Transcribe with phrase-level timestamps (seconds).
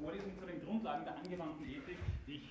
[0.00, 1.98] Vorlesung zu den Grundlagen der angewandten Ethik.
[2.26, 2.48] Ich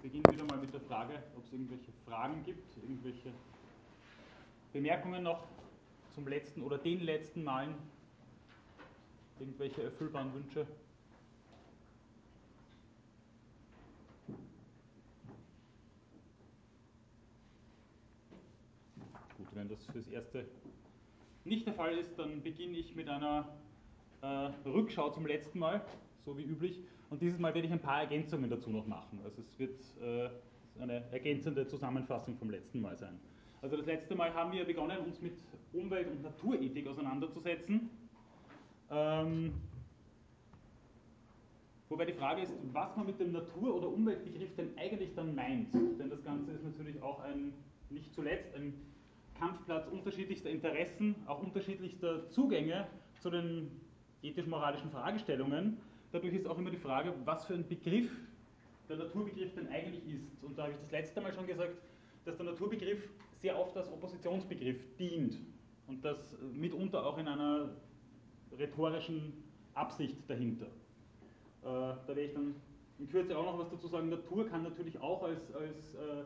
[0.00, 3.30] beginne wieder mal mit der Frage, ob es irgendwelche Fragen gibt, irgendwelche
[4.72, 5.46] Bemerkungen noch
[6.14, 7.74] zum letzten oder den letzten Malen,
[9.38, 10.66] irgendwelche erfüllbaren Wünsche.
[19.36, 20.46] Gut, wenn das fürs Erste
[21.44, 23.46] nicht der Fall ist, dann beginne ich mit einer
[24.22, 24.26] äh,
[24.66, 25.84] Rückschau zum letzten Mal,
[26.28, 26.78] so wie üblich.
[27.10, 29.18] Und dieses Mal werde ich ein paar Ergänzungen dazu noch machen.
[29.24, 30.28] Also es wird äh,
[30.80, 33.18] eine ergänzende Zusammenfassung vom letzten Mal sein.
[33.62, 35.38] Also das letzte Mal haben wir begonnen, uns mit
[35.72, 37.90] Umwelt- und Naturethik auseinanderzusetzen.
[38.90, 39.54] Ähm,
[41.88, 45.72] wobei die Frage ist, was man mit dem Natur- oder Umweltbegriff denn eigentlich dann meint.
[45.74, 47.52] Denn das Ganze ist natürlich auch ein,
[47.90, 48.74] nicht zuletzt, ein
[49.38, 52.86] Kampfplatz unterschiedlichster Interessen, auch unterschiedlichster Zugänge
[53.20, 53.70] zu den
[54.22, 55.78] ethisch-moralischen Fragestellungen.
[56.12, 58.10] Dadurch ist auch immer die Frage, was für ein Begriff
[58.88, 60.42] der Naturbegriff denn eigentlich ist.
[60.42, 61.74] Und da habe ich das letzte Mal schon gesagt,
[62.24, 63.08] dass der Naturbegriff
[63.40, 65.38] sehr oft als Oppositionsbegriff dient
[65.86, 67.70] und das mitunter auch in einer
[68.56, 70.66] rhetorischen Absicht dahinter.
[70.66, 70.68] Äh,
[71.62, 72.54] da werde ich dann
[72.98, 74.08] in Kürze auch noch was dazu sagen.
[74.08, 76.24] Natur kann natürlich auch als, als äh,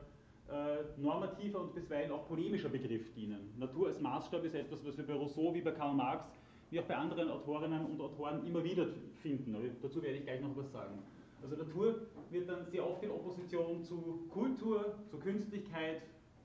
[0.52, 3.52] äh, normativer und bisweilen auch polemischer Begriff dienen.
[3.58, 6.26] Natur als Maßstab ist etwas, was wir bei Rousseau wie bei Karl Marx
[6.72, 8.86] wie auch bei anderen Autorinnen und Autoren immer wieder
[9.20, 9.54] finden.
[9.54, 10.98] Aber dazu werde ich gleich noch was sagen.
[11.42, 16.00] Also Natur wird dann sehr oft in Opposition zu Kultur, zu Künstlichkeit,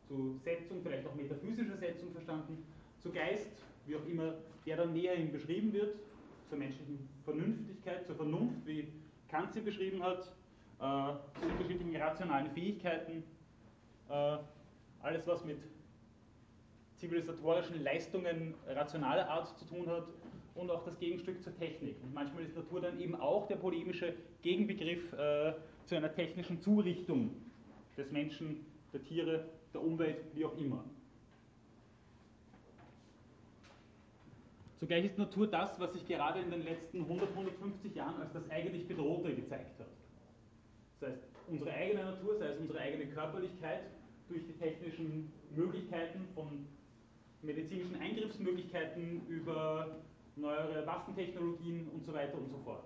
[0.06, 2.66] zu Setzung, vielleicht auch metaphysischer Setzung verstanden,
[3.00, 4.34] zu Geist, wie auch immer
[4.66, 5.96] der dann näherhin beschrieben wird,
[6.50, 8.90] zur menschlichen Vernünftigkeit, zur Vernunft, wie
[9.30, 10.24] Kant sie beschrieben hat,
[10.80, 13.24] äh, zu unterschiedlichen rationalen Fähigkeiten,
[14.10, 14.38] äh,
[15.02, 15.60] alles was mit
[16.98, 20.08] zivilisatorischen Leistungen rationaler Art zu tun hat
[20.56, 21.96] und auch das Gegenstück zur Technik.
[22.04, 25.54] Und manchmal ist Natur dann eben auch der polemische Gegenbegriff äh,
[25.86, 27.30] zu einer technischen Zurichtung
[27.96, 30.84] des Menschen, der Tiere, der Umwelt, wie auch immer.
[34.80, 38.48] Zugleich ist Natur das, was sich gerade in den letzten 100, 150 Jahren als das
[38.50, 39.88] eigentlich Bedrohte gezeigt hat.
[41.00, 43.82] Das heißt, unsere eigene Natur, sei es unsere eigene Körperlichkeit,
[44.30, 46.68] durch die technischen Möglichkeiten von
[47.42, 49.98] medizinischen Eingriffsmöglichkeiten über
[50.36, 52.86] neuere Waffentechnologien und so weiter und so fort.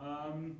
[0.00, 0.56] Ähm,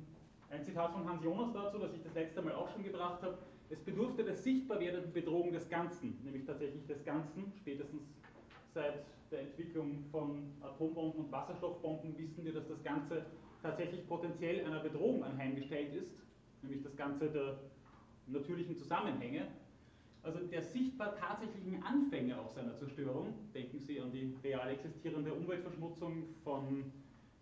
[0.49, 3.37] ein Zitat von Hans Jonas dazu, das ich das letzte Mal auch schon gebracht habe.
[3.69, 8.03] Es bedurfte der sichtbar werdenden Bedrohung des Ganzen, nämlich tatsächlich des Ganzen, spätestens
[8.73, 13.25] seit der Entwicklung von Atombomben und Wasserstoffbomben wissen wir, dass das Ganze
[13.63, 16.11] tatsächlich potenziell einer Bedrohung anheimgestellt ist,
[16.61, 17.57] nämlich das Ganze der
[18.27, 19.47] natürlichen Zusammenhänge.
[20.23, 26.23] Also der sichtbar tatsächlichen Anfänge auch seiner Zerstörung, denken Sie an die real existierende Umweltverschmutzung
[26.45, 26.91] von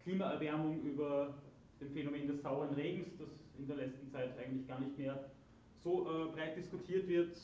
[0.03, 1.35] Klimaerwärmung über
[1.79, 5.29] dem Phänomen des sauren Regens, das in der letzten Zeit eigentlich gar nicht mehr
[5.77, 7.37] so äh, breit diskutiert wird,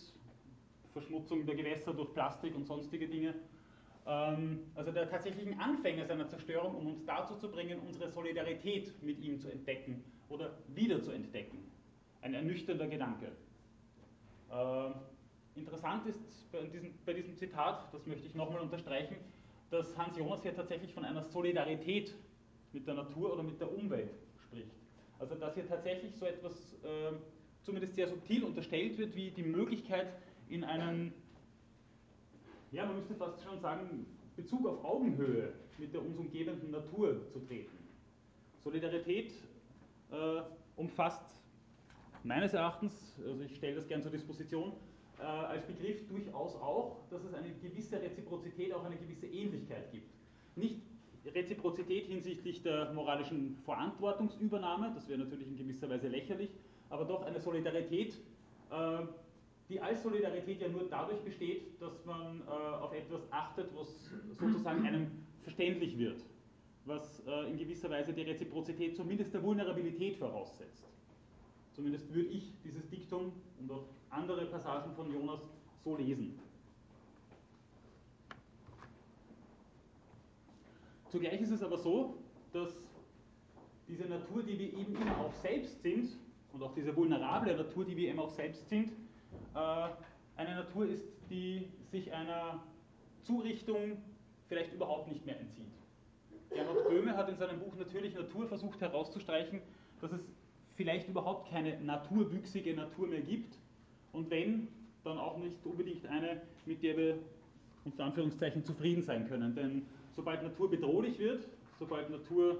[0.91, 3.35] Verschmutzung der Gewässer durch Plastik und sonstige Dinge.
[4.07, 9.19] Ähm, also der tatsächlichen Anfänge seiner Zerstörung, um uns dazu zu bringen, unsere Solidarität mit
[9.19, 11.59] ihm zu entdecken oder wieder zu entdecken.
[12.21, 13.31] Ein ernüchternder Gedanke.
[14.49, 14.91] Äh,
[15.57, 16.19] interessant ist
[16.51, 19.17] bei diesem, bei diesem Zitat, das möchte ich nochmal unterstreichen,
[19.69, 22.13] dass Hans Jonas hier tatsächlich von einer Solidarität
[22.73, 24.11] mit der Natur oder mit der Umwelt
[24.43, 24.71] spricht.
[25.19, 27.13] Also dass hier tatsächlich so etwas äh,
[27.63, 30.07] zumindest sehr subtil unterstellt wird, wie die Möglichkeit
[30.47, 31.13] in einen,
[32.71, 37.39] ja man müsste fast schon sagen, Bezug auf Augenhöhe mit der uns umgebenden Natur zu
[37.39, 37.75] treten.
[38.63, 39.33] Solidarität
[40.11, 40.41] äh,
[40.75, 41.25] umfasst
[42.23, 44.73] meines Erachtens, also ich stelle das gern zur Disposition,
[45.19, 50.11] äh, als Begriff durchaus auch, dass es eine gewisse Reziprozität, auch eine gewisse Ähnlichkeit gibt.
[50.55, 50.81] Nicht
[51.25, 56.49] Reziprozität hinsichtlich der moralischen Verantwortungsübernahme, das wäre natürlich in gewisser Weise lächerlich,
[56.89, 58.13] aber doch eine Solidarität,
[58.71, 58.99] äh,
[59.69, 64.85] die als Solidarität ja nur dadurch besteht, dass man äh, auf etwas achtet, was sozusagen
[64.85, 65.11] einem
[65.41, 66.23] verständlich wird,
[66.85, 70.85] was äh, in gewisser Weise die Reziprozität zumindest der Vulnerabilität voraussetzt.
[71.73, 75.41] Zumindest würde ich dieses Diktum und auch andere Passagen von Jonas
[75.83, 76.39] so lesen.
[81.09, 82.15] Zugleich ist es aber so,
[82.51, 82.73] dass
[83.87, 86.09] diese Natur, die wir eben immer auch selbst sind,
[86.53, 88.91] und auch diese vulnerable Natur, die wir eben auch selbst sind,
[89.53, 89.89] äh,
[90.35, 92.63] eine Natur ist, die sich einer
[93.23, 93.97] Zurichtung
[94.47, 95.65] vielleicht überhaupt nicht mehr entzieht.
[96.49, 99.61] Gernot Böhme hat in seinem Buch Natürlich Natur versucht herauszustreichen,
[100.01, 100.21] dass es
[100.75, 103.57] vielleicht überhaupt keine naturwüchsige Natur mehr gibt
[104.17, 104.67] und wenn,
[105.03, 107.19] dann auch nicht unbedingt eine, mit der wir
[107.85, 109.55] unter Anführungszeichen zufrieden sein können.
[109.55, 109.85] Denn
[110.15, 111.47] sobald Natur bedrohlich wird,
[111.79, 112.59] sobald Natur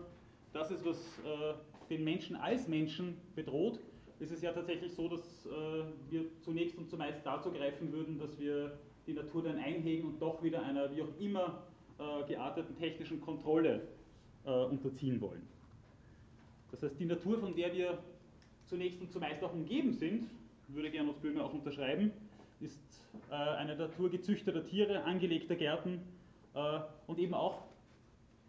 [0.54, 1.54] das ist, was äh,
[1.90, 3.80] den Menschen als Menschen bedroht,
[4.20, 5.50] ist es ja tatsächlich so, dass äh,
[6.10, 10.42] wir zunächst und zumeist dazu greifen würden, dass wir die Natur dann einhegen und doch
[10.42, 11.64] wieder einer wie auch immer
[12.00, 13.82] äh, gearteten technischen Kontrolle
[14.46, 15.42] äh, unterziehen wollen.
[16.72, 17.98] Das heißt, die Natur, von der wir
[18.66, 20.28] zunächst und zumeist auch umgeben sind,
[20.68, 22.12] würde Gernot Böhme auch unterschreiben,
[22.60, 22.80] ist
[23.30, 26.02] äh, eine Natur gezüchteter Tiere, angelegter Gärten
[26.54, 27.64] äh, und eben auch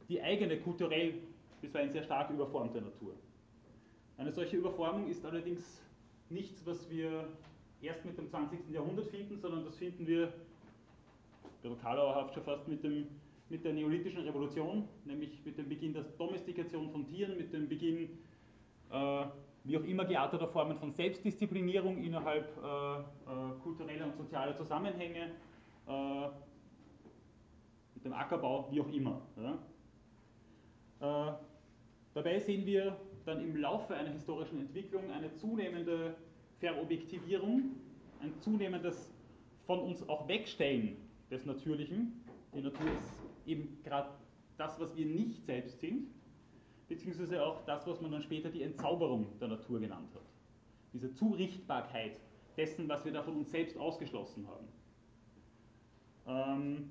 [0.08, 1.14] die eigene kulturell
[1.60, 3.14] bisweilen sehr stark überformte Natur.
[4.16, 5.80] Eine solche Überformung ist allerdings
[6.30, 7.28] nichts, was wir
[7.82, 8.70] erst mit dem 20.
[8.70, 10.32] Jahrhundert finden, sondern das finden wir,
[11.82, 13.08] Karlauerhaft schon fast mit, dem,
[13.50, 18.08] mit der neolithischen Revolution, nämlich mit dem Beginn der Domestikation von Tieren, mit dem Beginn
[18.90, 19.24] äh,
[19.68, 23.02] wie auch immer gearteter Formen von Selbstdisziplinierung innerhalb äh, äh,
[23.62, 25.32] kultureller und sozialer Zusammenhänge,
[25.86, 26.28] äh,
[27.94, 29.20] mit dem Ackerbau, wie auch immer.
[29.36, 31.30] Ja.
[31.30, 31.32] Äh,
[32.14, 36.14] dabei sehen wir dann im Laufe einer historischen Entwicklung eine zunehmende
[36.60, 37.72] Verobjektivierung,
[38.20, 39.12] ein zunehmendes
[39.66, 40.96] von uns auch Wegstellen
[41.30, 42.24] des Natürlichen.
[42.54, 43.12] Die Natur ist
[43.44, 44.08] eben gerade
[44.56, 46.08] das, was wir nicht selbst sind,
[46.88, 50.22] beziehungsweise auch das, was man dann später die Entzauberung der Natur genannt hat.
[50.92, 52.18] Diese Zurichtbarkeit
[52.56, 54.68] dessen, was wir da von uns selbst ausgeschlossen haben.
[56.26, 56.90] Ähm,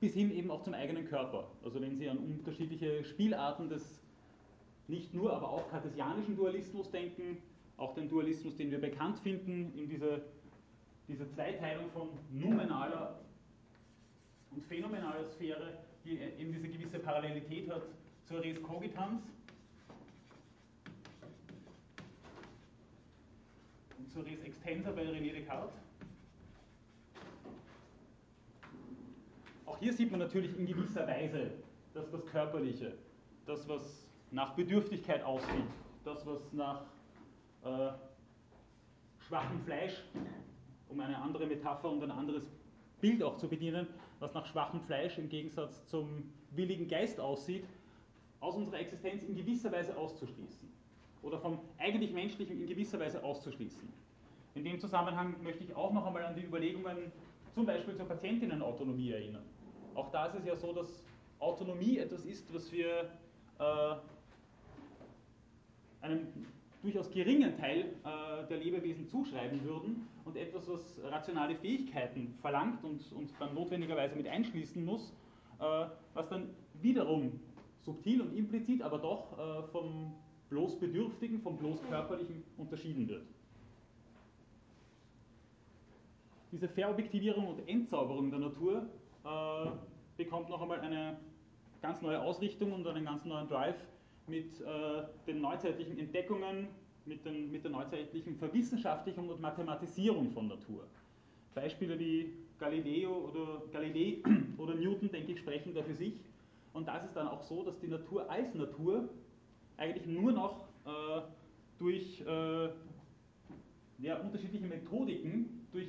[0.00, 1.50] bis hin eben auch zum eigenen Körper.
[1.64, 4.00] Also wenn Sie an unterschiedliche Spielarten des
[4.86, 7.38] nicht nur, aber auch kartesianischen Dualismus denken,
[7.76, 10.20] auch den Dualismus, den wir bekannt finden in dieser,
[11.08, 13.18] dieser Zweiteilung von noumenaler
[14.50, 17.82] und phänomenaler Sphäre, die eben diese gewisse Parallelität hat
[18.24, 19.22] zur Res Cogitans
[23.98, 25.72] und zur Res Extensa bei René Descartes.
[29.66, 31.50] Auch hier sieht man natürlich in gewisser Weise,
[31.92, 32.94] dass das Körperliche,
[33.46, 35.66] das, was nach Bedürftigkeit aussieht,
[36.04, 36.82] das, was nach
[37.62, 37.90] äh,
[39.26, 40.02] schwachem Fleisch,
[40.88, 42.44] um eine andere Metapher und ein anderes
[43.00, 43.86] Bild auch zu bedienen,
[44.18, 47.64] was nach schwachem Fleisch im Gegensatz zum willigen Geist aussieht,
[48.44, 50.68] aus unserer Existenz in gewisser Weise auszuschließen.
[51.22, 53.88] Oder vom eigentlich Menschlichen in gewisser Weise auszuschließen.
[54.54, 57.10] In dem Zusammenhang möchte ich auch noch einmal an die Überlegungen
[57.54, 59.44] zum Beispiel zur Patientinnenautonomie erinnern.
[59.94, 61.04] Auch da ist es ja so, dass
[61.38, 63.10] Autonomie etwas ist, was wir
[63.58, 63.94] äh,
[66.02, 66.26] einem
[66.82, 73.00] durchaus geringen Teil äh, der Lebewesen zuschreiben würden und etwas, was rationale Fähigkeiten verlangt und,
[73.12, 75.14] und dann notwendigerweise mit einschließen muss,
[75.60, 76.50] äh, was dann
[76.82, 77.40] wiederum
[77.84, 80.14] subtil und implizit, aber doch äh, vom
[80.50, 83.26] bloß Bedürftigen, vom bloß Körperlichen unterschieden wird.
[86.52, 88.86] Diese Verobjektivierung und Entzauberung der Natur
[89.24, 89.70] äh,
[90.16, 91.18] bekommt noch einmal eine
[91.82, 93.76] ganz neue Ausrichtung und einen ganz neuen Drive
[94.26, 96.68] mit äh, den neuzeitlichen Entdeckungen,
[97.04, 100.86] mit, den, mit der neuzeitlichen Verwissenschaftlichung und Mathematisierung von Natur.
[101.54, 104.22] Beispiele wie Galileo oder Galilei
[104.58, 106.14] oder Newton, denke ich, sprechen da für sich.
[106.74, 109.08] Und das ist dann auch so, dass die Natur als Natur
[109.76, 111.22] eigentlich nur noch äh,
[111.78, 112.68] durch äh,
[113.98, 115.88] ja, unterschiedliche Methodiken, durch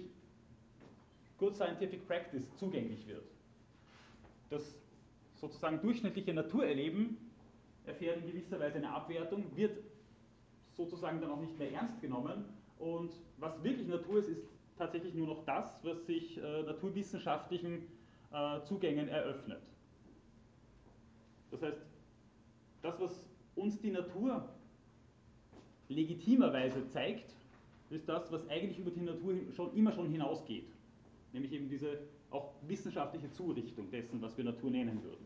[1.40, 3.26] Good Scientific Practice zugänglich wird.
[4.52, 4.76] Das
[5.34, 7.18] sozusagen durchschnittliche Naturerleben
[7.86, 9.84] erfährt in gewisser Weise eine Abwertung, wird
[10.76, 12.46] sozusagen dann auch nicht mehr ernst genommen.
[12.78, 17.88] Und was wirklich Natur ist, ist tatsächlich nur noch das, was sich äh, naturwissenschaftlichen
[18.32, 19.62] äh, Zugängen eröffnet.
[21.56, 21.82] Das heißt,
[22.82, 24.50] das, was uns die Natur
[25.88, 27.34] legitimerweise zeigt,
[27.90, 30.68] ist das, was eigentlich über die Natur schon immer schon hinausgeht.
[31.32, 35.26] Nämlich eben diese auch wissenschaftliche Zurichtung dessen, was wir Natur nennen würden.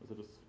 [0.00, 0.42] Also das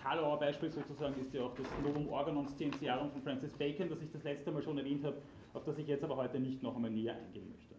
[0.00, 4.10] Karlauer Beispiel sozusagen ist ja auch das Novum Organon Scientiarum von Francis Bacon, das ich
[4.10, 5.20] das letzte Mal schon erwähnt habe,
[5.52, 7.77] auf das ich jetzt aber heute nicht noch einmal näher eingehen möchte.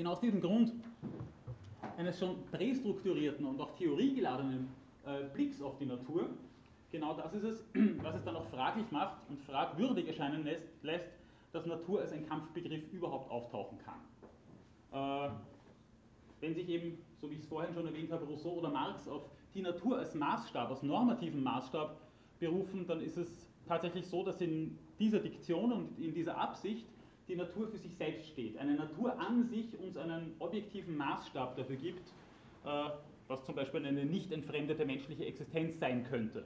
[0.00, 0.72] Genau aus diesem Grund
[1.98, 4.66] eines schon prästrukturierten und auch theoriegeladenen
[5.04, 6.30] äh, Blicks auf die Natur,
[6.90, 7.64] genau das ist es,
[8.02, 11.10] was es dann auch fraglich macht und fragwürdig erscheinen lässt, lässt
[11.52, 15.28] dass Natur als ein Kampfbegriff überhaupt auftauchen kann.
[15.28, 15.32] Äh,
[16.40, 19.28] wenn sich eben, so wie ich es vorhin schon erwähnt habe, Rousseau oder Marx auf
[19.52, 22.00] die Natur als Maßstab, als normativen Maßstab
[22.38, 26.86] berufen, dann ist es tatsächlich so, dass in dieser Diktion und in dieser Absicht
[27.30, 28.58] die Natur für sich selbst steht.
[28.58, 32.08] Eine Natur an sich uns einen objektiven Maßstab dafür gibt,
[32.64, 32.90] äh,
[33.28, 36.44] was zum Beispiel eine nicht entfremdete menschliche Existenz sein könnte.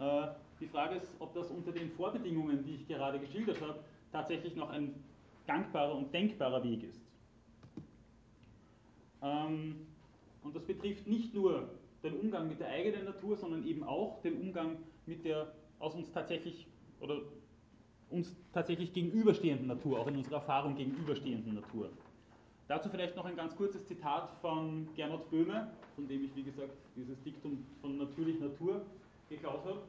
[0.00, 0.28] Äh,
[0.60, 3.78] die Frage ist, ob das unter den Vorbedingungen, die ich gerade geschildert habe,
[4.10, 4.94] tatsächlich noch ein
[5.46, 7.02] gangbarer und denkbarer Weg ist.
[9.22, 9.86] Ähm,
[10.42, 11.68] und das betrifft nicht nur
[12.02, 16.10] den Umgang mit der eigenen Natur, sondern eben auch den Umgang mit der aus uns
[16.10, 16.66] tatsächlich
[17.00, 17.20] oder
[18.14, 21.90] uns tatsächlich gegenüberstehenden Natur, auch in unserer Erfahrung gegenüberstehenden Natur.
[22.68, 26.72] Dazu vielleicht noch ein ganz kurzes Zitat von Gernot Böhme, von dem ich, wie gesagt,
[26.96, 28.80] dieses Diktum von Natürlich Natur
[29.28, 29.82] geklaut habe.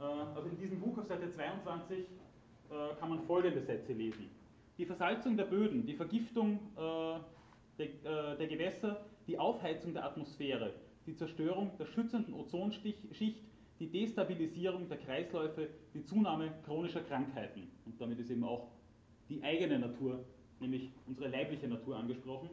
[0.00, 2.04] Äh, also in diesem Buch auf Seite 22 äh,
[2.98, 4.28] kann man folgende Sätze lesen.
[4.78, 7.18] Die Versalzung der Böden, die Vergiftung äh,
[7.78, 10.74] der, der Gewässer, die Aufheizung der Atmosphäre,
[11.06, 12.98] die Zerstörung der schützenden Ozonschicht,
[13.80, 17.62] die Destabilisierung der Kreisläufe, die Zunahme chronischer Krankheiten.
[17.86, 18.68] Und damit ist eben auch
[19.30, 20.22] die eigene Natur,
[20.60, 22.50] nämlich unsere leibliche Natur angesprochen.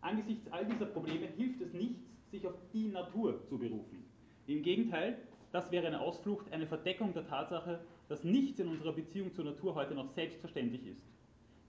[0.00, 4.04] Angesichts all dieser Probleme hilft es nichts, sich auf die Natur zu berufen.
[4.46, 5.18] Im Gegenteil,
[5.50, 9.74] das wäre eine Ausflucht, eine Verdeckung der Tatsache, dass nichts in unserer Beziehung zur Natur
[9.74, 11.04] heute noch selbstverständlich ist.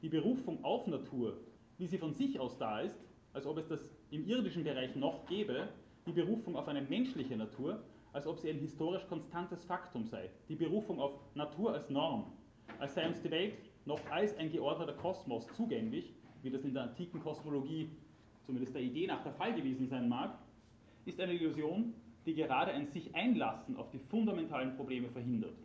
[0.03, 1.37] Die Berufung auf Natur,
[1.79, 2.99] wie sie von sich aus da ist,
[3.33, 5.69] als ob es das im irdischen Bereich noch gäbe,
[6.05, 7.81] die Berufung auf eine menschliche Natur,
[8.13, 12.31] als ob sie ein historisch konstantes Faktum sei, die Berufung auf Natur als Norm,
[12.79, 16.83] als sei uns die Welt noch als ein geordneter Kosmos zugänglich, wie das in der
[16.83, 17.89] antiken Kosmologie
[18.45, 20.37] zumindest der Idee nach der Fall gewesen sein mag,
[21.05, 21.93] ist eine Illusion,
[22.25, 25.55] die gerade ein sich einlassen auf die fundamentalen Probleme verhindert.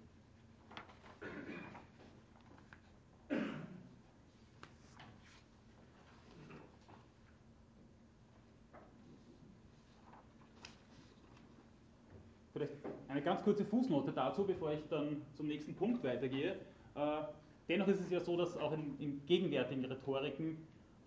[12.53, 12.75] Vielleicht
[13.09, 16.53] eine ganz kurze Fußnote dazu, bevor ich dann zum nächsten Punkt weitergehe.
[16.95, 17.23] Äh,
[17.69, 20.59] dennoch ist es ja so, dass auch in, in gegenwärtigen Rhetoriken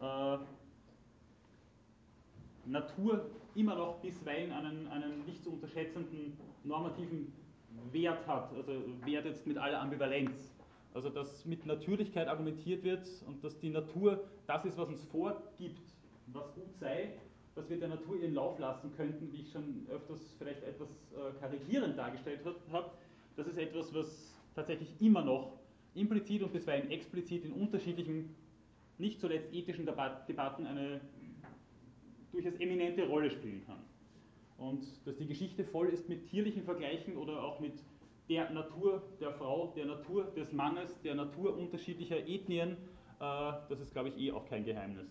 [0.01, 0.37] äh,
[2.65, 7.31] Natur immer noch bisweilen einen, einen nicht zu unterschätzenden normativen
[7.91, 8.73] Wert hat, also
[9.05, 10.53] Wert jetzt mit aller Ambivalenz.
[10.93, 15.81] Also dass mit Natürlichkeit argumentiert wird und dass die Natur das ist, was uns vorgibt,
[16.27, 17.13] was gut sei,
[17.57, 21.37] dass wir der Natur ihren Lauf lassen könnten, wie ich schon öfters vielleicht etwas äh,
[21.39, 22.91] karikierend dargestellt habe,
[23.35, 25.53] das ist etwas, was tatsächlich immer noch
[25.95, 28.35] implizit und bisweilen explizit in unterschiedlichen,
[28.99, 31.01] nicht zuletzt ethischen Debatten eine
[32.31, 33.79] durchaus eminente Rolle spielen kann.
[34.57, 37.73] Und dass die Geschichte voll ist mit tierlichen Vergleichen oder auch mit
[38.29, 42.71] der Natur der Frau, der Natur des Mannes, der Natur unterschiedlicher Ethnien,
[43.19, 45.07] äh, das ist, glaube ich, eh auch kein Geheimnis.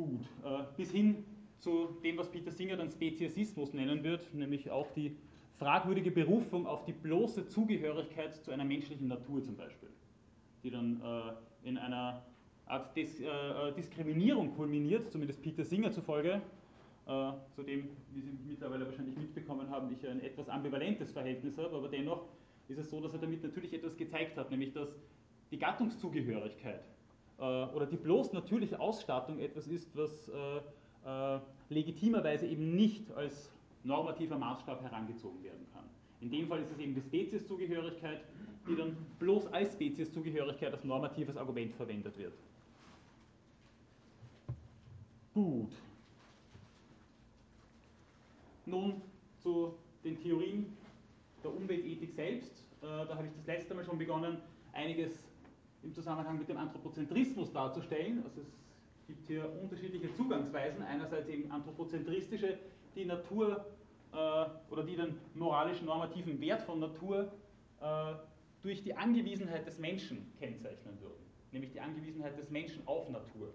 [0.00, 1.24] Gut, äh, bis hin
[1.58, 5.14] zu dem, was Peter Singer dann Speziesismus nennen wird, nämlich auch die
[5.58, 9.90] fragwürdige Berufung auf die bloße Zugehörigkeit zu einer menschlichen Natur zum Beispiel,
[10.64, 12.24] die dann äh, in einer
[12.64, 13.26] Art Dis, äh,
[13.76, 16.40] Diskriminierung kulminiert, zumindest Peter Singer zufolge,
[17.56, 21.88] zu dem, wie Sie mittlerweile wahrscheinlich mitbekommen haben, ich ein etwas ambivalentes Verhältnis habe, aber
[21.88, 22.26] dennoch
[22.68, 24.88] ist es so, dass er damit natürlich etwas gezeigt hat, nämlich dass
[25.50, 26.84] die Gattungszugehörigkeit
[27.44, 30.58] oder die bloß natürliche Ausstattung etwas ist, was äh,
[31.06, 33.50] äh, legitimerweise eben nicht als
[33.82, 35.84] normativer Maßstab herangezogen werden kann.
[36.20, 38.20] In dem Fall ist es eben die Spezieszugehörigkeit,
[38.68, 42.34] die dann bloß als Spezieszugehörigkeit als normatives Argument verwendet wird.
[45.32, 45.72] Gut.
[48.66, 49.00] Nun
[49.38, 50.76] zu den Theorien
[51.42, 52.52] der Umweltethik selbst.
[52.82, 54.38] Äh, da habe ich das letzte Mal schon begonnen,
[54.72, 55.29] einiges
[55.82, 58.22] im Zusammenhang mit dem Anthropozentrismus darzustellen.
[58.24, 60.82] Also es gibt hier unterschiedliche Zugangsweisen.
[60.82, 62.58] Einerseits eben anthropozentristische,
[62.94, 63.64] die Natur
[64.12, 64.16] äh,
[64.70, 67.32] oder die den moralisch normativen Wert von Natur
[67.80, 68.14] äh,
[68.62, 71.24] durch die Angewiesenheit des Menschen kennzeichnen würden.
[71.52, 73.52] Nämlich die Angewiesenheit des Menschen auf Natur.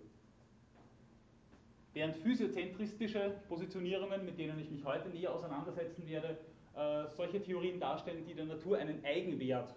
[1.94, 6.38] Während physiozentristische Positionierungen, mit denen ich mich heute näher auseinandersetzen werde,
[6.76, 9.74] äh, solche Theorien darstellen, die der Natur einen Eigenwert,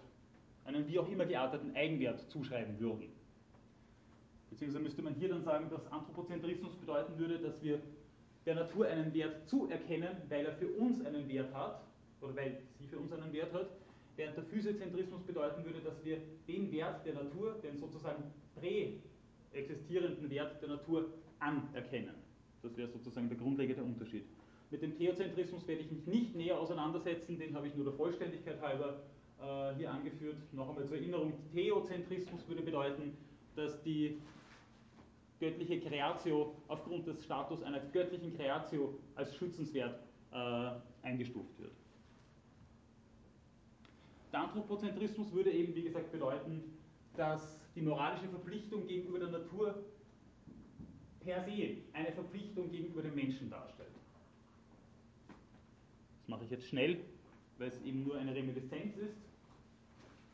[0.69, 3.09] einen wie auch immer gearteten Eigenwert zuschreiben würden.
[4.49, 7.79] Beziehungsweise müsste man hier dann sagen, dass Anthropozentrismus bedeuten würde, dass wir
[8.45, 11.81] der Natur einen Wert zuerkennen, weil er für uns einen Wert hat,
[12.21, 13.69] oder weil sie für uns einen Wert hat,
[14.15, 18.23] während der Physiozentrismus bedeuten würde, dass wir den Wert der Natur, den sozusagen
[18.55, 21.05] präexistierenden Wert der Natur
[21.39, 22.15] anerkennen.
[22.61, 24.25] Das wäre sozusagen der grundlegende Unterschied.
[24.71, 28.61] Mit dem Theozentrismus werde ich mich nicht näher auseinandersetzen, den habe ich nur der Vollständigkeit
[28.61, 29.01] halber
[29.77, 30.37] hier angeführt.
[30.51, 33.15] Noch einmal zur Erinnerung, Theozentrismus würde bedeuten,
[33.55, 34.21] dass die
[35.39, 39.99] göttliche Creatio aufgrund des Status einer göttlichen Creatio als schützenswert
[40.31, 41.71] äh, eingestuft wird.
[44.31, 46.77] Der Anthropozentrismus würde eben, wie gesagt, bedeuten,
[47.15, 49.83] dass die moralische Verpflichtung gegenüber der Natur
[51.21, 53.89] per se eine Verpflichtung gegenüber dem Menschen darstellt.
[56.19, 56.99] Das mache ich jetzt schnell,
[57.57, 59.28] weil es eben nur eine Reminiszenz ist.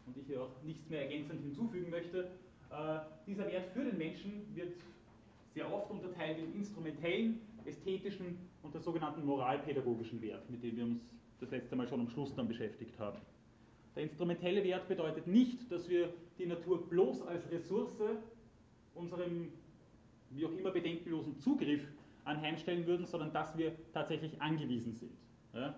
[0.08, 2.32] Und ich hier auch nichts mehr ergänzend hinzufügen möchte,
[2.72, 4.74] äh, dieser Wert für den Menschen wird
[5.54, 11.02] sehr oft unterteilt in instrumentellen, ästhetischen und der sogenannten moralpädagogischen Wert, mit dem wir uns
[11.40, 13.20] das letzte Mal schon am Schluss dann beschäftigt haben.
[13.96, 18.02] Der instrumentelle Wert bedeutet nicht, dass wir die Natur bloß als Ressource
[18.94, 19.52] unserem
[20.32, 21.82] wie auch immer bedenkenlosen Zugriff
[22.26, 25.12] anheimstellen würden, sondern dass wir tatsächlich angewiesen sind.
[25.54, 25.76] Ja?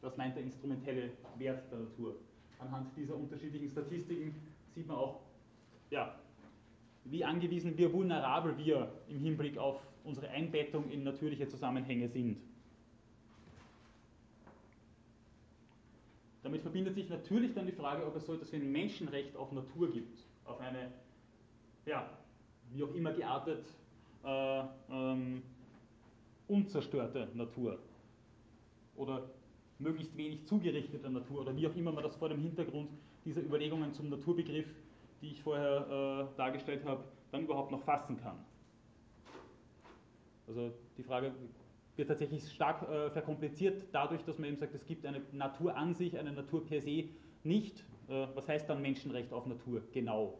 [0.00, 2.14] Das meint der instrumentelle Wert der Natur.
[2.58, 4.34] Anhand dieser unterschiedlichen Statistiken
[4.74, 5.20] sieht man auch,
[5.90, 6.14] ja,
[7.04, 12.38] wie angewiesen, wie vulnerabel wir im Hinblick auf unsere Einbettung in natürliche Zusammenhänge sind.
[16.42, 19.52] Damit verbindet sich natürlich dann die Frage, ob es so etwas wie ein Menschenrecht auf
[19.52, 20.90] Natur gibt, auf eine,
[21.84, 22.08] ja,
[22.72, 23.64] wie auch immer geartet,
[24.24, 25.42] äh, ähm,
[26.48, 27.78] unzerstörte Natur
[28.96, 29.28] oder
[29.78, 32.90] möglichst wenig zugerichtete Natur oder wie auch immer man das vor dem Hintergrund
[33.24, 34.66] dieser Überlegungen zum Naturbegriff,
[35.20, 38.38] die ich vorher äh, dargestellt habe, dann überhaupt noch fassen kann.
[40.46, 41.32] Also die Frage
[41.96, 45.94] wird tatsächlich stark äh, verkompliziert dadurch, dass man eben sagt, es gibt eine Natur an
[45.94, 47.08] sich, eine Natur per se
[47.44, 47.84] nicht.
[48.08, 50.38] Äh, was heißt dann Menschenrecht auf Natur genau?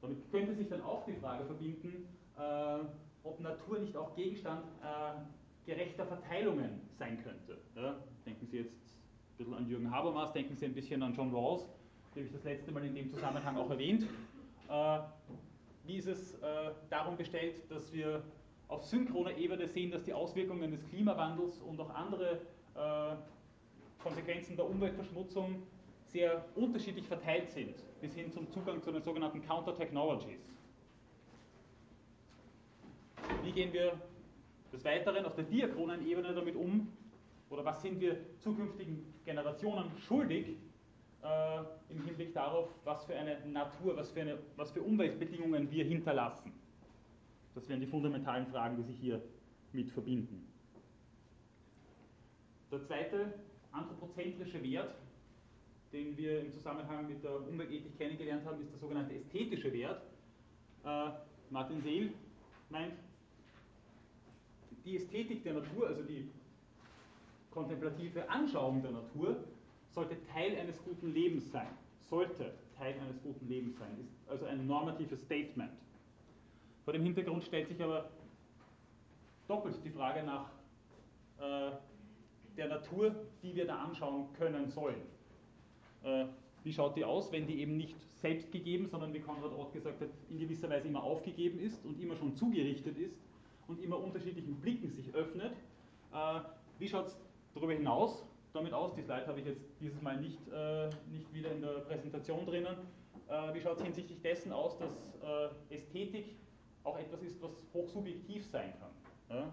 [0.00, 2.78] Damit könnte sich dann auch die Frage verbinden, äh,
[3.22, 5.20] ob Natur nicht auch Gegenstand äh,
[5.66, 7.58] gerechter Verteilungen sein könnte.
[7.76, 7.96] Ja?
[8.26, 11.62] Denken Sie jetzt ein bisschen an Jürgen Habermas, denken Sie ein bisschen an John Rawls,
[12.14, 14.06] den habe ich das letzte Mal in dem Zusammenhang auch erwähnt.
[14.68, 14.98] Äh,
[15.84, 18.22] wie ist es äh, darum bestellt, dass wir
[18.68, 22.40] auf synchroner Ebene sehen, dass die Auswirkungen des Klimawandels und auch andere
[22.74, 23.16] äh,
[24.02, 25.62] Konsequenzen der Umweltverschmutzung
[26.06, 30.40] sehr unterschiedlich verteilt sind, bis hin zum Zugang zu den sogenannten Counter-Technologies.
[33.42, 33.94] Wie gehen wir
[34.72, 36.88] des Weiteren auf der diachronen Ebene damit um?
[37.50, 40.56] Oder was sind wir zukünftigen Generationen schuldig,
[41.22, 41.58] äh,
[41.90, 46.52] im Hinblick darauf, was für eine Natur, was für, eine, was für Umweltbedingungen wir hinterlassen.
[47.54, 49.22] Das wären die fundamentalen Fragen, die sich hier
[49.72, 50.48] mit verbinden.
[52.70, 53.34] Der zweite
[53.70, 54.94] anthropozentrische Wert,
[55.92, 60.02] den wir im Zusammenhang mit der Umweltethik kennengelernt haben, ist der sogenannte ästhetische Wert.
[60.84, 61.10] Äh,
[61.50, 62.14] Martin Seel
[62.70, 62.94] meint,
[64.84, 66.28] die Ästhetik der Natur, also die
[67.50, 69.36] kontemplative Anschauung der Natur,
[69.90, 71.68] sollte Teil eines guten Lebens sein.
[72.08, 73.90] Sollte Teil eines guten Lebens sein.
[74.00, 75.72] Ist also ein normatives Statement.
[76.84, 78.10] Vor dem Hintergrund stellt sich aber
[79.46, 80.50] doppelt die Frage nach
[81.38, 81.72] äh,
[82.56, 85.02] der Natur, die wir da anschauen können sollen.
[86.02, 86.26] Äh,
[86.64, 90.00] wie schaut die aus, wenn die eben nicht selbst gegeben, sondern wie Konrad Roth gesagt
[90.00, 93.16] hat, in gewisser Weise immer aufgegeben ist und immer schon zugerichtet ist
[93.68, 95.52] und immer unterschiedlichen Blicken sich öffnet?
[96.12, 96.40] Äh,
[96.78, 97.16] wie schaut es
[97.54, 98.94] darüber hinaus damit aus.
[98.94, 102.76] Die Slide habe ich jetzt dieses Mal nicht, äh, nicht wieder in der Präsentation drinnen.
[103.28, 104.92] Äh, wie schaut es hinsichtlich dessen aus, dass
[105.70, 106.36] Ästhetik
[106.84, 109.50] auch etwas ist, was hochsubjektiv sein kann?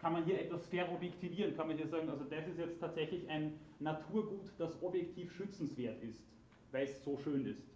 [0.00, 1.56] Kann man hier etwas verobjektivieren?
[1.56, 6.24] Kann man hier sagen, also das ist jetzt tatsächlich ein Naturgut, das objektiv schützenswert ist,
[6.72, 7.66] weil es so schön ist.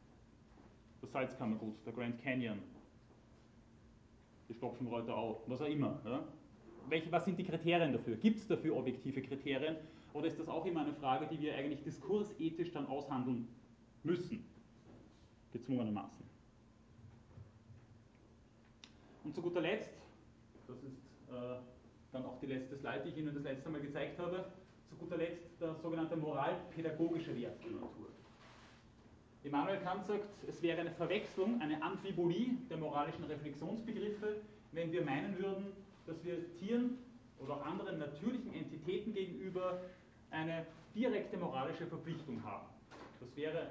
[1.01, 2.61] Das Salzkammergut, der Grand Canyon,
[4.49, 6.01] die Stopfenreuther Au, was auch immer.
[6.05, 6.25] Ja?
[6.89, 8.17] welche, was sind die Kriterien dafür?
[8.17, 9.77] Gibt es dafür objektive Kriterien?
[10.13, 13.49] Oder ist das auch immer eine Frage, die wir eigentlich diskursethisch dann aushandeln
[14.03, 14.45] müssen?
[15.53, 16.25] Gezwungenermaßen.
[19.25, 19.91] Und zu guter Letzt,
[20.67, 21.57] das ist äh,
[22.13, 24.45] dann auch die letzte Slide, die ich Ihnen das letzte Mal gezeigt habe,
[24.89, 28.09] zu guter Letzt der sogenannte moralpädagogische Wert der Natur.
[29.45, 34.37] Immanuel Kant sagt, es wäre eine Verwechslung, eine Amphibolie der moralischen Reflexionsbegriffe,
[34.73, 35.67] wenn wir meinen würden,
[36.07, 36.97] dass wir Tieren
[37.39, 39.83] oder auch anderen natürlichen Entitäten gegenüber
[40.31, 42.67] eine direkte moralische Verpflichtung haben.
[43.21, 43.71] Das wäre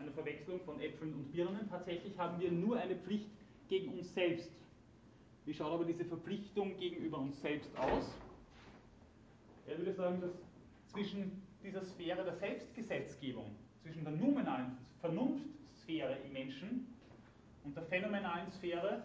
[0.00, 1.68] eine Verwechslung von Äpfeln und Birnen.
[1.70, 3.30] Tatsächlich haben wir nur eine Pflicht
[3.68, 4.50] gegen uns selbst.
[5.44, 8.12] Wie schaut aber diese Verpflichtung gegenüber uns selbst aus?
[9.68, 10.32] Er würde sagen, dass
[10.88, 16.86] zwischen dieser Sphäre der Selbstgesetzgebung, zwischen der nominalen Vernunftsphäre im Menschen
[17.64, 19.04] und der phänomenalen Sphäre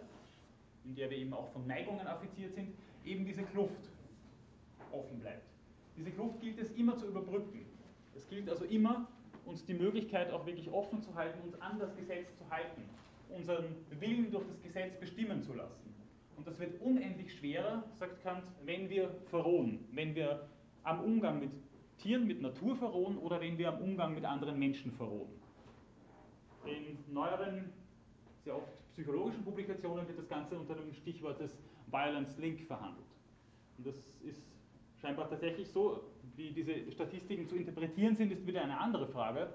[0.88, 2.72] in der wir eben auch von Neigungen affiziert sind,
[3.04, 3.90] eben diese Kluft
[4.90, 5.46] offen bleibt.
[5.96, 7.66] Diese Kluft gilt es immer zu überbrücken.
[8.16, 9.06] Es gilt also immer,
[9.44, 12.82] uns die Möglichkeit auch wirklich offen zu halten, uns an das Gesetz zu halten,
[13.28, 13.64] unseren
[14.00, 15.94] Willen durch das Gesetz bestimmen zu lassen.
[16.36, 20.48] Und das wird unendlich schwerer, sagt Kant, wenn wir verrohen, wenn wir
[20.84, 21.50] am Umgang mit
[21.98, 25.37] Tieren, mit Natur verrohen oder wenn wir am Umgang mit anderen Menschen verrohen.
[26.68, 27.72] In neueren,
[28.44, 31.50] sehr oft psychologischen Publikationen wird das Ganze unter dem Stichwort des
[31.90, 33.06] Violence Link verhandelt.
[33.78, 34.42] Und das ist
[35.00, 36.02] scheinbar tatsächlich so.
[36.36, 39.48] wie diese Statistiken zu interpretieren sind, ist wieder eine andere Frage.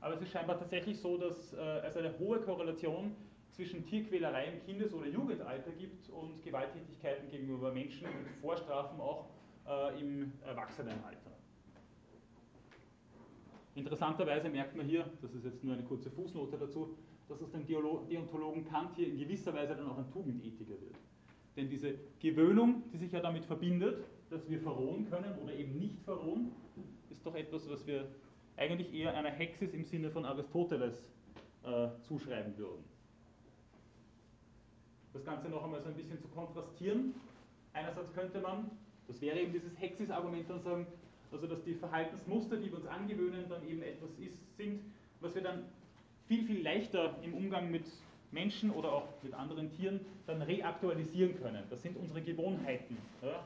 [0.00, 3.14] Aber es ist scheinbar tatsächlich so, dass äh, es eine hohe Korrelation
[3.52, 9.28] zwischen Tierquälerei im Kindes- oder Jugendalter gibt und Gewalttätigkeiten gegenüber Menschen und Vorstrafen auch
[9.66, 11.29] äh, im Erwachsenenalter.
[13.74, 16.96] Interessanterweise merkt man hier, das ist jetzt nur eine kurze Fußnote dazu,
[17.28, 20.96] dass aus dem Deontologen Kant hier in gewisser Weise dann auch ein Tugendethiker wird.
[21.56, 26.00] Denn diese Gewöhnung, die sich ja damit verbindet, dass wir verrohen können oder eben nicht
[26.02, 26.52] verrohen,
[27.10, 28.08] ist doch etwas, was wir
[28.56, 31.08] eigentlich eher einer Hexis im Sinne von Aristoteles
[31.64, 32.84] äh, zuschreiben würden.
[35.12, 37.14] Das Ganze noch einmal so ein bisschen zu kontrastieren.
[37.72, 38.70] Einerseits könnte man,
[39.06, 40.86] das wäre eben dieses Hexis-Argument dann sagen,
[41.32, 44.80] also dass die Verhaltensmuster, die wir uns angewöhnen, dann eben etwas ist, sind,
[45.20, 45.64] was wir dann
[46.26, 47.84] viel, viel leichter im Umgang mit
[48.32, 51.64] Menschen oder auch mit anderen Tieren dann reaktualisieren können.
[51.70, 52.96] Das sind unsere Gewohnheiten.
[53.22, 53.44] Ja?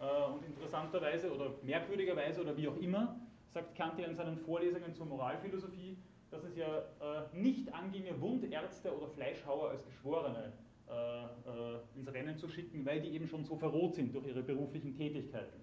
[0.00, 3.16] Äh, und interessanterweise oder merkwürdigerweise oder wie auch immer,
[3.48, 5.96] sagt Kant ja in seinen Vorlesungen zur Moralphilosophie,
[6.30, 10.52] dass es ja äh, nicht anginge, Wundärzte oder Fleischhauer als Geschworene
[10.88, 14.96] äh, ins Rennen zu schicken, weil die eben schon so verroht sind durch ihre beruflichen
[14.96, 15.60] Tätigkeiten.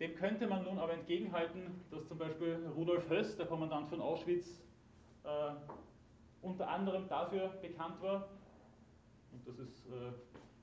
[0.00, 4.62] Dem könnte man nun aber entgegenhalten, dass zum Beispiel Rudolf Höss, der Kommandant von Auschwitz,
[5.24, 5.28] äh,
[6.40, 8.28] unter anderem dafür bekannt war,
[9.32, 10.12] und das ist äh,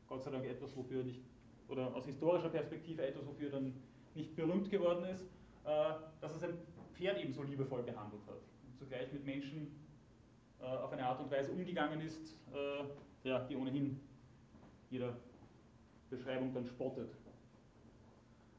[0.08, 1.22] Gott sei Dank etwas, wofür nicht,
[1.68, 3.74] oder aus historischer Perspektive etwas, wofür dann
[4.14, 5.26] nicht berühmt geworden ist,
[5.66, 6.58] äh, dass er sein
[6.94, 9.68] Pferd ebenso liebevoll behandelt hat und zugleich mit Menschen
[10.62, 14.00] äh, auf eine Art und Weise umgegangen ist, äh, ja, die ohnehin
[14.90, 15.18] jeder
[16.10, 17.10] Beschreibung dann spottet.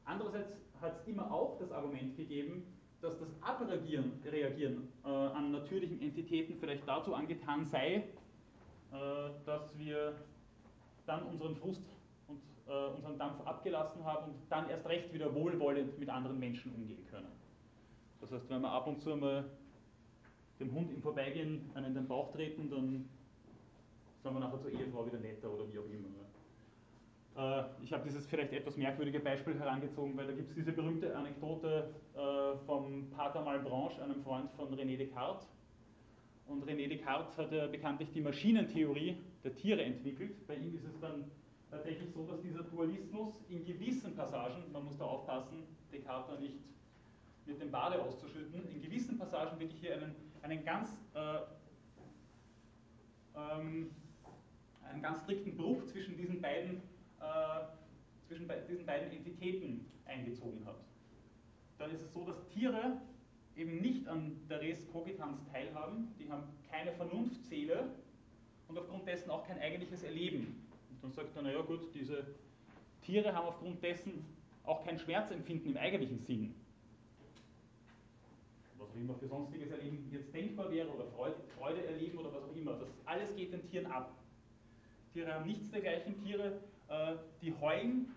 [0.05, 2.63] Andererseits hat es immer auch das Argument gegeben,
[3.01, 8.03] dass das Abreagieren Reagieren, äh, an natürlichen Entitäten vielleicht dazu angetan sei, äh,
[9.45, 10.13] dass wir
[11.05, 11.83] dann unseren Frust
[12.27, 16.73] und äh, unseren Dampf abgelassen haben und dann erst recht wieder wohlwollend mit anderen Menschen
[16.73, 17.31] umgehen können.
[18.19, 19.45] Das heißt, wenn wir ab und zu mal
[20.59, 23.07] dem Hund im Vorbeigehen einen in den Bauch treten, dann
[24.23, 26.09] sagen wir nachher zur Ehefrau wieder netter oder wie auch immer.
[26.09, 26.26] Ne?
[27.37, 31.15] Äh, ich habe dieses vielleicht etwas merkwürdige Beispiel herangezogen, weil da gibt es diese berühmte
[31.15, 35.47] Anekdote äh, vom Pater Malbranche, einem Freund von René Descartes.
[36.47, 40.47] Und René Descartes hat ja bekanntlich die Maschinentheorie der Tiere entwickelt.
[40.47, 41.29] Bei ihm ist es dann
[41.69, 46.55] tatsächlich so, dass dieser Dualismus in gewissen Passagen, man muss da aufpassen, Descartes da nicht
[47.45, 51.39] mit dem Bade auszuschütten, in gewissen Passagen wirklich hier einen, einen ganz äh,
[53.35, 53.91] ähm,
[54.83, 56.81] einen ganz strikten Bruch zwischen diesen beiden
[58.27, 60.77] zwischen diesen beiden Entitäten eingezogen hat.
[61.77, 62.97] Dann ist es so, dass Tiere
[63.55, 67.89] eben nicht an der Res Cogitans teilhaben, die haben keine Vernunftseele
[68.67, 70.67] und aufgrund dessen auch kein eigentliches Erleben.
[70.89, 72.25] Und dann sagt er, naja gut, diese
[73.01, 74.25] Tiere haben aufgrund dessen
[74.63, 76.53] auch kein Schmerzempfinden im eigentlichen Sinn.
[78.77, 82.43] Was auch immer für sonstiges Erleben jetzt denkbar wäre oder Freude, Freude erleben oder was
[82.43, 82.73] auch immer.
[82.73, 84.11] Das alles geht den Tieren ab.
[85.13, 86.21] Tiere haben nichts dergleichen.
[86.23, 86.76] Tiere äh,
[87.41, 88.07] die heulen,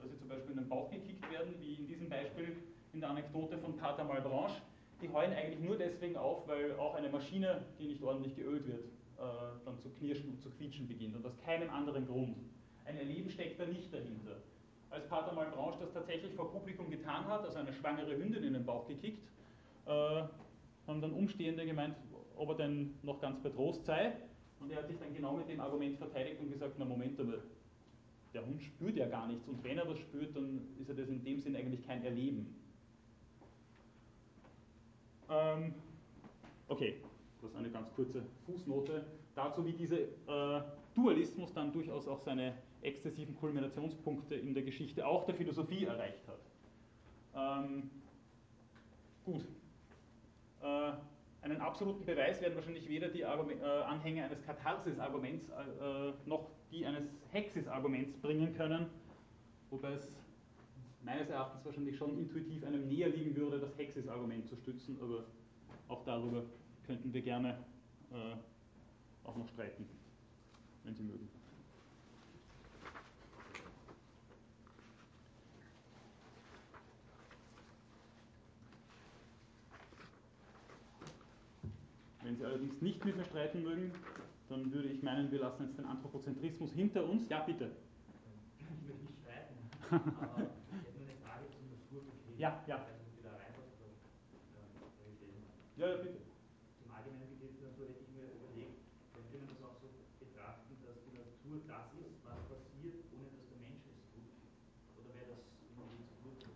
[0.00, 2.56] weil sie zum Beispiel in den Bauch gekickt werden, wie in diesem Beispiel
[2.92, 4.62] in der Anekdote von Pater Malbranche,
[5.00, 8.84] die heulen eigentlich nur deswegen auf, weil auch eine Maschine, die nicht ordentlich geölt wird,
[9.18, 9.22] äh,
[9.64, 12.36] dann zu knirschen und zu quietschen beginnt und aus keinem anderen Grund.
[12.84, 14.36] Ein Erleben steckt da nicht dahinter.
[14.90, 18.64] Als Pater Malbranche das tatsächlich vor Publikum getan hat, also eine schwangere Hündin in den
[18.64, 19.22] Bauch gekickt,
[19.86, 20.22] äh,
[20.86, 21.94] haben dann Umstehende gemeint,
[22.36, 24.12] ob er denn noch ganz bei Trost sei.
[24.58, 27.40] Und er hat sich dann genau mit dem Argument verteidigt und gesagt, na Moment einmal,
[28.34, 31.08] der Hund spürt ja gar nichts und wenn er was spürt, dann ist er das
[31.08, 32.54] in dem Sinn eigentlich kein Erleben.
[35.28, 35.74] Ähm,
[36.68, 36.96] okay,
[37.40, 40.62] das ist eine ganz kurze Fußnote dazu, wie dieser äh,
[40.94, 46.40] Dualismus dann durchaus auch seine exzessiven Kulminationspunkte in der Geschichte auch der Philosophie erreicht hat.
[47.64, 47.90] Ähm,
[49.24, 49.46] gut.
[50.62, 50.92] Äh,
[51.42, 56.86] einen absoluten Beweis werden wahrscheinlich weder die Argument, äh, Anhänger eines Katharsis-Arguments äh, noch die
[56.86, 58.86] eines Hexis-Arguments bringen können,
[59.70, 60.12] wobei es
[61.02, 65.24] meines Erachtens wahrscheinlich schon intuitiv einem näher liegen würde, das Hexis-Argument zu stützen, aber
[65.88, 66.44] auch darüber
[66.86, 67.58] könnten wir gerne
[68.12, 68.36] äh,
[69.24, 69.86] auch noch streiten,
[70.84, 71.28] wenn Sie mögen.
[82.22, 83.92] Wenn Sie allerdings nicht mit mir streiten mögen,
[84.50, 87.28] dann würde ich meinen, wir lassen jetzt den Anthropozentrismus hinter uns.
[87.28, 87.70] Ja, bitte.
[88.58, 89.54] Ich würde nicht streiten,
[90.20, 92.34] aber ich hätte nur eine Frage zum Naturverkehr.
[92.36, 92.86] Ja, ja.
[95.76, 96.20] Ja, ja, bitte.
[96.82, 98.84] Zum allgemeinen Begriff der Natur hätte ich mir überlegt,
[99.16, 99.88] könnte man das auch so
[100.20, 104.28] betrachten, dass die Natur das ist, was passiert, ohne dass der Mensch es tut?
[105.00, 106.04] Oder wäre das irgendwie
[106.36, 106.50] zu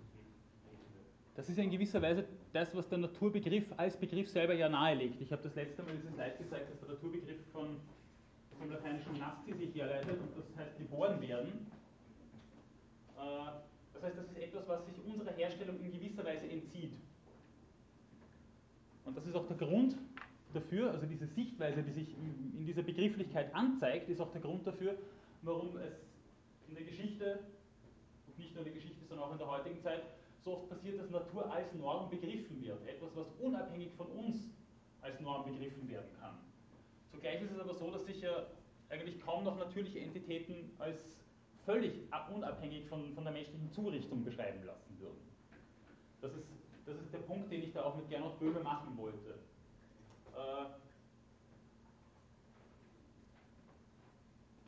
[1.35, 5.21] das ist ja in gewisser Weise das, was der Naturbegriff als Begriff selber ja nahelegt.
[5.21, 7.81] Ich habe das letzte Mal dieses Slide gezeigt, dass der Naturbegriff von
[8.61, 11.67] dem lateinischen nasci sich herleitet und das heißt geboren werden.
[13.19, 13.51] Äh,
[13.93, 16.95] das heißt, das ist etwas, was sich unserer Herstellung in gewisser Weise entzieht.
[19.05, 19.97] Und das ist auch der Grund
[20.55, 24.97] dafür, also diese Sichtweise, die sich in dieser Begrifflichkeit anzeigt, ist auch der Grund dafür,
[25.43, 25.95] warum es
[26.69, 27.41] in der Geschichte,
[28.39, 30.03] nicht nur in der Geschichte, sondern auch in der heutigen Zeit,
[30.45, 32.87] so oft passiert, dass Natur als Norm begriffen wird.
[32.87, 34.51] Etwas, was unabhängig von uns
[35.01, 36.39] als Norm begriffen werden kann.
[37.11, 38.47] Zugleich ist es aber so, dass sich ja
[38.91, 41.17] eigentlich kaum noch natürliche Entitäten als
[41.65, 41.95] völlig
[42.35, 45.21] unabhängig von, von der menschlichen Zurichtung beschreiben lassen würden.
[46.21, 46.47] Das ist,
[46.85, 49.39] das ist der Punkt, den ich da auch mit Gernot Böhme machen wollte.
[50.37, 50.67] Äh,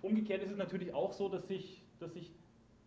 [0.00, 2.30] umgekehrt ist es natürlich auch so, dass sich, dass sich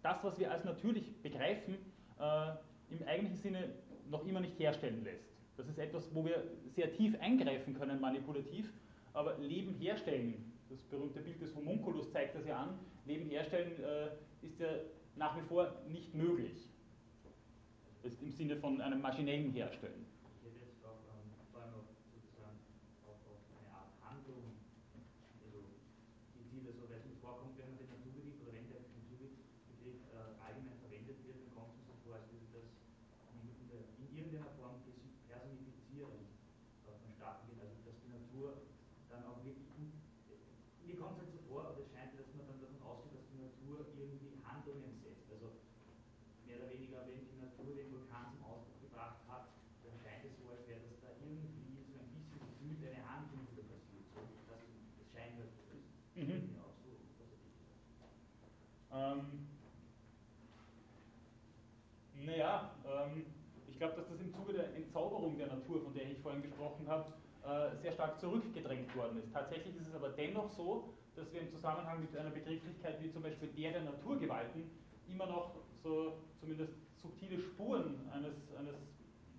[0.01, 1.77] das, was wir als natürlich begreifen,
[2.19, 2.51] äh,
[2.89, 3.69] im eigentlichen Sinne
[4.09, 5.29] noch immer nicht herstellen lässt.
[5.57, 8.71] Das ist etwas, wo wir sehr tief eingreifen können, manipulativ,
[9.13, 14.45] aber Leben herstellen, das berühmte Bild des Homunculus zeigt das ja an, Leben herstellen äh,
[14.45, 14.67] ist ja
[15.15, 16.69] nach wie vor nicht möglich.
[18.03, 20.05] Ist im Sinne von einem maschinellen Herstellen.
[58.91, 59.47] Ähm,
[62.25, 63.25] naja, ähm,
[63.69, 66.87] ich glaube, dass das im Zuge der Entzauberung der Natur, von der ich vorhin gesprochen
[66.87, 67.05] habe,
[67.43, 69.31] äh, sehr stark zurückgedrängt worden ist.
[69.33, 73.23] Tatsächlich ist es aber dennoch so, dass wir im Zusammenhang mit einer Begrifflichkeit wie zum
[73.23, 74.69] Beispiel der der Naturgewalten
[75.07, 78.75] immer noch so zumindest subtile Spuren eines, eines,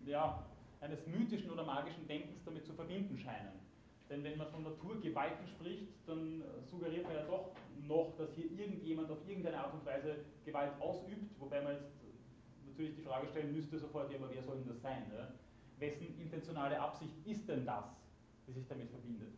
[0.05, 0.45] ja,
[0.81, 3.61] eines mythischen oder magischen Denkens damit zu verbinden scheinen.
[4.09, 7.53] Denn wenn man von Naturgewalten spricht, dann suggeriert man ja doch
[7.87, 12.01] noch, dass hier irgendjemand auf irgendeine Art und Weise Gewalt ausübt, wobei man jetzt
[12.67, 15.09] natürlich die Frage stellen müsste sofort, ja, aber wer soll denn das sein?
[15.09, 15.29] Ne?
[15.81, 17.85] Wessen intentionale Absicht ist denn das,
[18.47, 19.33] die sich damit verbindet?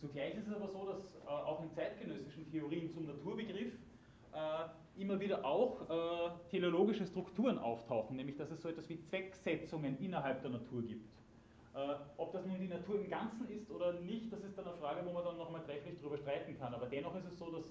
[0.00, 3.72] Zugleich ist es aber so, dass äh, auch in zeitgenössischen Theorien zum Naturbegriff
[4.32, 9.98] äh, immer wieder auch äh, teleologische Strukturen auftauchen, nämlich dass es so etwas wie Zwecksetzungen
[9.98, 11.08] innerhalb der Natur gibt.
[11.74, 14.76] Äh, ob das nun die Natur im Ganzen ist oder nicht, das ist dann eine
[14.76, 16.74] Frage, wo man dann nochmal trefflich darüber streiten kann.
[16.74, 17.64] Aber dennoch ist es so, dass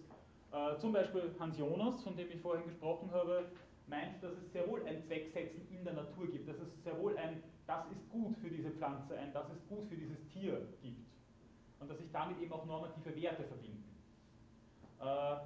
[0.52, 3.46] äh, zum Beispiel Hans Jonas, von dem ich vorhin gesprochen habe,
[3.88, 7.18] meint, dass es sehr wohl ein Zwecksetzen in der Natur gibt, dass es sehr wohl
[7.18, 11.06] ein das ist gut für diese Pflanze, ein das ist gut für dieses Tier gibt.
[11.80, 13.84] Und dass sich damit eben auch normative Werte verbinden.
[15.00, 15.38] Äh,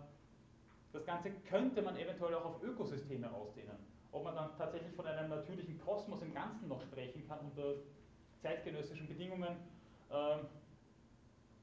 [0.94, 3.76] das Ganze könnte man eventuell auch auf Ökosysteme ausdehnen.
[4.12, 7.76] Ob man dann tatsächlich von einem natürlichen Kosmos im Ganzen noch sprechen kann unter
[8.42, 9.56] zeitgenössischen Bedingungen,
[10.10, 10.38] äh,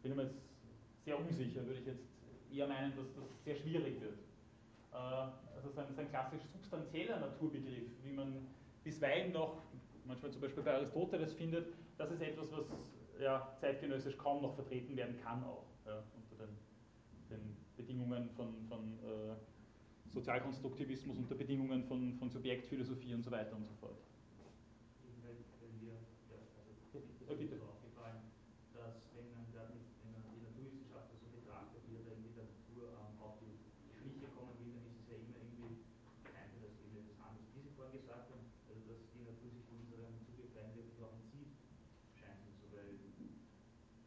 [0.03, 0.41] bin ich mir jetzt
[1.05, 2.05] sehr unsicher, würde ich jetzt
[2.53, 4.19] eher meinen, dass das sehr schwierig wird.
[4.93, 4.97] Äh,
[5.57, 8.47] also so ein, so ein klassisch substanzieller Naturbegriff, wie man
[8.85, 9.63] bisweilen noch,
[10.05, 12.67] manchmal zum Beispiel bei Aristoteles findet, das ist etwas, was
[13.21, 16.57] ja, zeitgenössisch kaum noch vertreten werden kann auch, ja, unter den,
[17.31, 19.37] den, Bedingungen von, von äh,
[20.11, 23.99] Sozialkonstruktivismus, unter Bedingungen von, von Subjektphilosophie und so weiter und so fort.
[27.29, 27.61] Ja, bitte.
[27.61, 28.25] aufgefallen,
[28.73, 32.89] dass wenn man, gerade wenn man die Naturwissenschaftler so betrachtet, wie da irgendwie der Natur
[32.97, 33.53] ähm, auf die
[33.93, 35.85] Schliche kommen will, dann ist es ja immer irgendwie,
[36.25, 39.53] scheint mir das eben etwas anderes, wie Sie vorhin gesagt haben, also dass die Natur
[39.53, 41.53] sich unserem Zugefallen wirklich auch entzieht,
[42.17, 42.97] scheint mir so, weil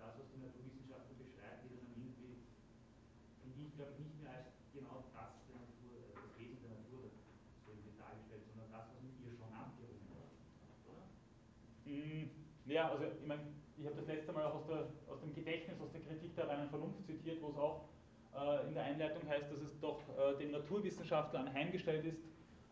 [0.02, 2.42] das, was die Naturwissenschaftler beschreibt, wird dann irgendwie,
[3.46, 6.74] finde ich, glaube ich, nicht mehr als genau das der Natur, äh, das Wesen der
[6.74, 7.06] Natur
[7.62, 10.34] so irgendwie dargestellt, sondern das, was mit ihr schon abgerungen wird,
[10.90, 11.06] oder?
[12.72, 13.42] Ja, also ich meine,
[13.78, 16.48] ich habe das letzte Mal auch aus, der, aus dem Gedächtnis, aus der Kritik der
[16.48, 17.82] reinen Vernunft zitiert, wo es auch
[18.34, 22.24] äh, in der Einleitung heißt, dass es doch äh, dem Naturwissenschaftler anheimgestellt ist,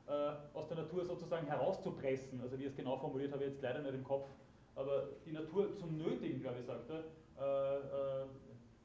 [0.08, 0.12] äh,
[0.54, 2.40] aus der Natur sozusagen herauszupressen.
[2.40, 4.30] Also wie es genau formuliert habe, ich jetzt leider nicht im Kopf,
[4.76, 7.04] aber die Natur zum Nötigen, glaube ich, sagt er,
[7.38, 8.26] äh, äh,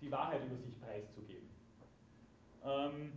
[0.00, 1.48] die Wahrheit über sich preiszugeben.
[2.64, 3.12] Ähm,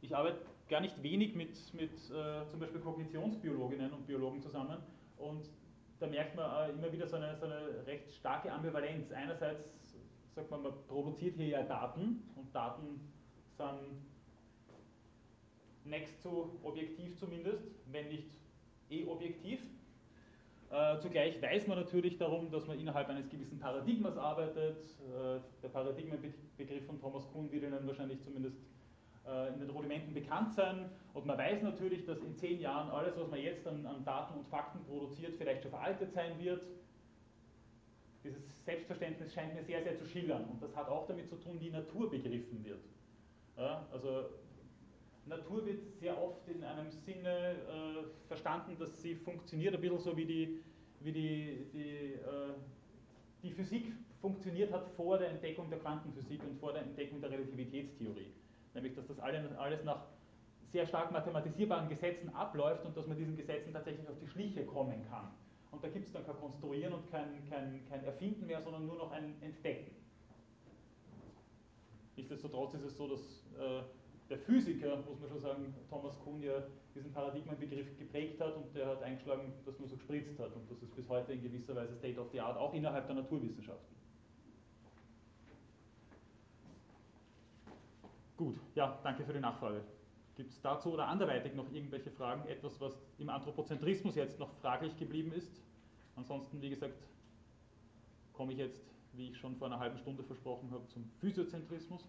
[0.00, 4.78] ich arbeite gar nicht wenig mit, mit äh, zum Beispiel Kognitionsbiologinnen und Biologen zusammen
[5.18, 5.48] und
[6.00, 9.12] da merkt man immer wieder so eine, so eine recht starke Ambivalenz.
[9.12, 9.70] Einerseits
[10.34, 13.00] sagt man, man produziert hier ja Daten und Daten
[13.56, 14.02] sind
[15.84, 18.30] next zu objektiv zumindest, wenn nicht
[18.88, 19.60] eh objektiv.
[20.70, 24.78] Äh, zugleich weiß man natürlich darum, dass man innerhalb eines gewissen Paradigmas arbeitet.
[25.00, 28.56] Äh, der Paradigmenbegriff von Thomas Kuhn wird Ihnen wahrscheinlich zumindest
[29.52, 30.90] in den Rudimenten bekannt sein.
[31.12, 34.38] Und man weiß natürlich, dass in zehn Jahren alles, was man jetzt an, an Daten
[34.38, 36.64] und Fakten produziert, vielleicht schon veraltet sein wird.
[38.24, 40.44] Dieses Selbstverständnis scheint mir sehr, sehr zu schillern.
[40.44, 42.82] Und das hat auch damit zu tun, wie Natur begriffen wird.
[43.56, 44.30] Ja, also
[45.26, 50.16] Natur wird sehr oft in einem Sinne äh, verstanden, dass sie funktioniert, ein bisschen so
[50.16, 50.60] wie die,
[51.00, 52.54] wie die, die, äh,
[53.42, 58.32] die Physik funktioniert hat vor der Entdeckung der Quantenphysik und vor der Entdeckung der Relativitätstheorie.
[58.74, 60.06] Nämlich, dass das alles nach
[60.68, 65.04] sehr stark mathematisierbaren Gesetzen abläuft und dass man diesen Gesetzen tatsächlich auf die Schliche kommen
[65.10, 65.28] kann.
[65.72, 68.96] Und da gibt es dann kein Konstruieren und kein, kein, kein Erfinden mehr, sondern nur
[68.96, 69.94] noch ein Entdecken.
[72.16, 73.20] Nichtsdestotrotz ist es so, dass
[73.58, 73.82] äh,
[74.28, 76.62] der Physiker, muss man schon sagen, Thomas Kuhn ja
[76.94, 80.54] diesen Paradigmenbegriff geprägt hat und der hat eingeschlagen, dass man so gespritzt hat.
[80.54, 83.16] Und das ist bis heute in gewisser Weise State of the Art, auch innerhalb der
[83.16, 83.99] Naturwissenschaften.
[88.40, 89.82] Gut, ja, danke für die Nachfrage.
[90.34, 92.48] Gibt es dazu oder anderweitig noch irgendwelche Fragen?
[92.48, 95.60] Etwas, was im Anthropozentrismus jetzt noch fraglich geblieben ist?
[96.16, 96.94] Ansonsten, wie gesagt,
[98.32, 102.02] komme ich jetzt, wie ich schon vor einer halben Stunde versprochen habe, zum Physiozentrismus.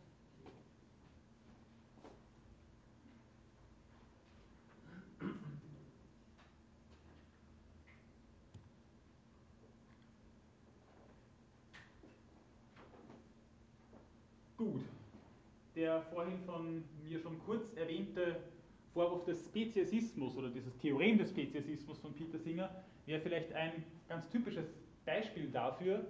[14.55, 14.85] Gut,
[15.81, 18.35] der vorhin von mir schon kurz erwähnte
[18.93, 22.69] Vorwurf des Speziesismus oder dieses Theorem des Speziesismus von Peter Singer
[23.07, 24.65] wäre vielleicht ein ganz typisches
[25.05, 26.05] Beispiel dafür,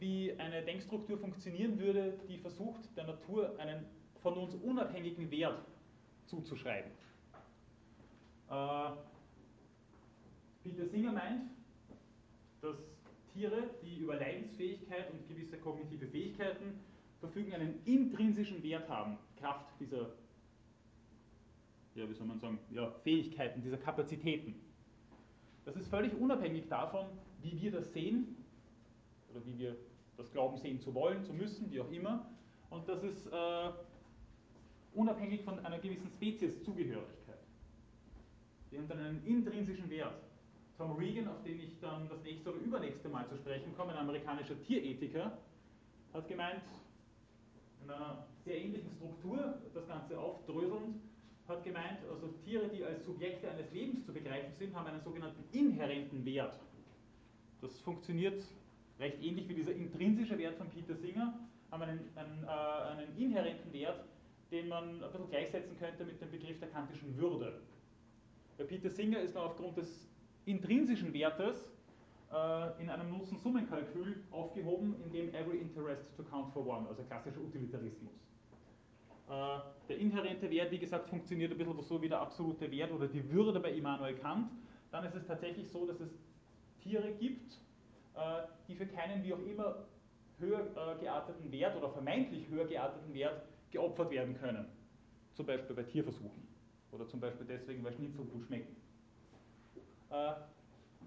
[0.00, 3.84] wie eine Denkstruktur funktionieren würde, die versucht, der Natur einen
[4.22, 5.64] von uns unabhängigen Wert
[6.26, 6.90] zuzuschreiben.
[8.50, 8.90] Äh,
[10.64, 11.42] Peter Singer meint,
[12.60, 12.76] dass
[13.32, 16.80] Tiere, die über Leidensfähigkeit und gewisse kognitive Fähigkeiten
[17.22, 20.10] verfügen, einen intrinsischen Wert haben, Kraft dieser,
[21.94, 24.56] ja, wie soll man sagen, ja, Fähigkeiten, dieser Kapazitäten.
[25.64, 27.06] Das ist völlig unabhängig davon,
[27.40, 28.36] wie wir das sehen
[29.30, 29.76] oder wie wir
[30.16, 32.26] das glauben sehen zu wollen, zu müssen, wie auch immer.
[32.70, 33.70] Und das ist äh,
[34.94, 37.38] unabhängig von einer gewissen Spezieszugehörigkeit.
[38.70, 40.20] Die haben dann einen intrinsischen Wert.
[40.76, 43.98] Tom Regan, auf den ich dann das nächste oder übernächste Mal zu sprechen komme, ein
[43.98, 45.38] amerikanischer Tierethiker,
[46.12, 46.62] hat gemeint,
[47.84, 50.96] in einer sehr ähnlichen Struktur, das Ganze aufdröselnd,
[51.48, 55.44] hat gemeint, also Tiere, die als Subjekte eines Lebens zu begreifen sind, haben einen sogenannten
[55.52, 56.58] inhärenten Wert.
[57.60, 58.42] Das funktioniert
[58.98, 61.38] recht ähnlich wie dieser intrinsische Wert von Peter Singer,
[61.70, 64.04] haben einen, einen, äh, einen inhärenten Wert,
[64.50, 67.60] den man ein bisschen gleichsetzen könnte mit dem Begriff der kantischen Würde.
[68.58, 70.08] Bei Peter Singer ist man aufgrund des
[70.44, 71.72] intrinsischen Wertes
[72.80, 78.14] in einem Nutzen-Summen-Kalkül aufgehoben, in dem every interest to count for one, also klassischer Utilitarismus.
[79.28, 83.08] Äh, der inhärente Wert, wie gesagt, funktioniert ein bisschen so wie der absolute Wert oder
[83.08, 84.50] die Würde bei Immanuel Kant.
[84.90, 86.10] Dann ist es tatsächlich so, dass es
[86.82, 87.54] Tiere gibt,
[88.14, 89.86] äh, die für keinen wie auch immer
[90.38, 94.66] höher gearteten Wert oder vermeintlich höher gearteten Wert geopfert werden können.
[95.34, 96.48] Zum Beispiel bei Tierversuchen
[96.90, 98.76] oder zum Beispiel deswegen, weil Schnitzel gut schmecken.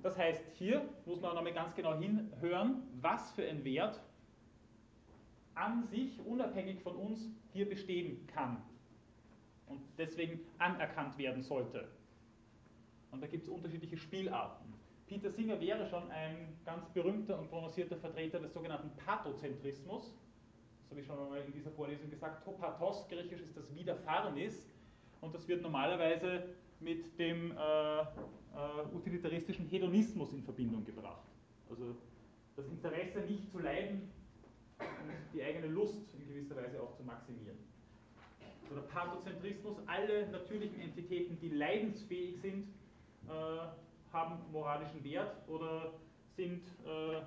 [0.04, 4.00] Das heißt, hier muss man nochmal ganz genau hinhören, was für ein Wert
[5.56, 8.62] an sich, unabhängig von uns, hier bestehen kann
[9.68, 11.88] und deswegen anerkannt werden sollte.
[13.12, 14.74] Und da gibt es unterschiedliche Spielarten.
[15.08, 20.14] Peter Singer wäre schon ein ganz berühmter und prononcierter Vertreter des sogenannten Pathozentrismus.
[20.82, 22.44] Das habe ich schon einmal in dieser Vorlesung gesagt.
[22.44, 24.68] Topathos, griechisch ist das Widerfahrnis.
[25.22, 26.56] Und das wird normalerweise
[26.86, 28.06] mit dem äh, äh,
[28.94, 31.26] utilitaristischen Hedonismus in Verbindung gebracht.
[31.70, 31.96] Also
[32.56, 34.10] das Interesse nicht zu leiden
[34.80, 37.58] und die eigene Lust in gewisser Weise auch zu maximieren.
[38.72, 42.68] Oder Pathozentrismus, alle natürlichen Entitäten, die leidensfähig sind,
[43.28, 43.32] äh,
[44.14, 45.94] haben moralischen Wert oder
[46.36, 47.22] sind äh,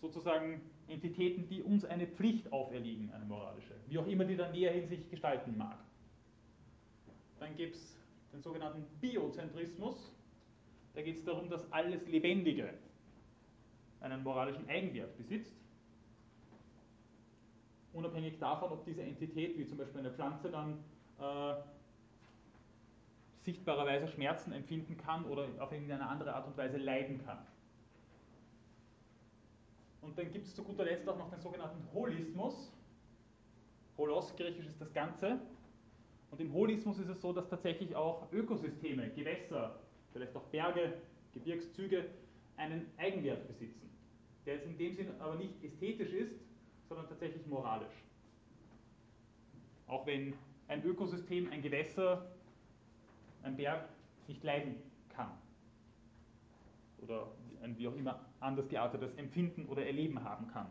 [0.00, 4.74] sozusagen Entitäten, die uns eine Pflicht auferlegen, eine moralische, wie auch immer die dann näher
[4.74, 5.78] in sich gestalten mag.
[7.38, 7.99] Dann gibt es
[8.32, 10.12] den sogenannten Biozentrismus.
[10.94, 12.74] Da geht es darum, dass alles Lebendige
[14.00, 15.54] einen moralischen Eigenwert besitzt.
[17.92, 20.78] Unabhängig davon, ob diese Entität, wie zum Beispiel eine Pflanze, dann
[21.18, 21.54] äh,
[23.42, 27.38] sichtbarerweise Schmerzen empfinden kann oder auf irgendeine andere Art und Weise leiden kann.
[30.02, 32.72] Und dann gibt es zu guter Letzt auch noch den sogenannten Holismus.
[33.98, 35.40] Holos, griechisch ist das Ganze.
[36.30, 39.80] Und im Holismus ist es so, dass tatsächlich auch Ökosysteme, Gewässer,
[40.12, 40.94] vielleicht auch Berge,
[41.34, 42.06] Gebirgszüge,
[42.56, 43.90] einen Eigenwert besitzen,
[44.46, 46.34] der jetzt in dem Sinn aber nicht ästhetisch ist,
[46.88, 48.04] sondern tatsächlich moralisch.
[49.86, 50.34] Auch wenn
[50.68, 52.30] ein Ökosystem, ein Gewässer,
[53.42, 53.88] ein Berg
[54.28, 54.76] nicht leiden
[55.08, 55.32] kann.
[56.98, 57.28] Oder
[57.62, 60.68] ein wie auch immer anders geartetes Empfinden oder Erleben haben kann.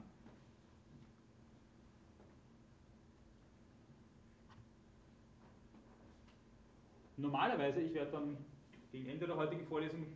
[7.19, 8.37] Normalerweise, ich werde dann
[8.91, 10.07] gegen Ende der heutigen Vorlesung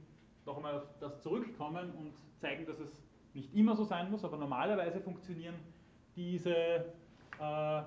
[0.46, 4.38] noch einmal auf das zurückkommen und zeigen, dass es nicht immer so sein muss, aber
[4.38, 5.56] normalerweise funktionieren
[6.16, 6.54] diese
[7.40, 7.82] äh,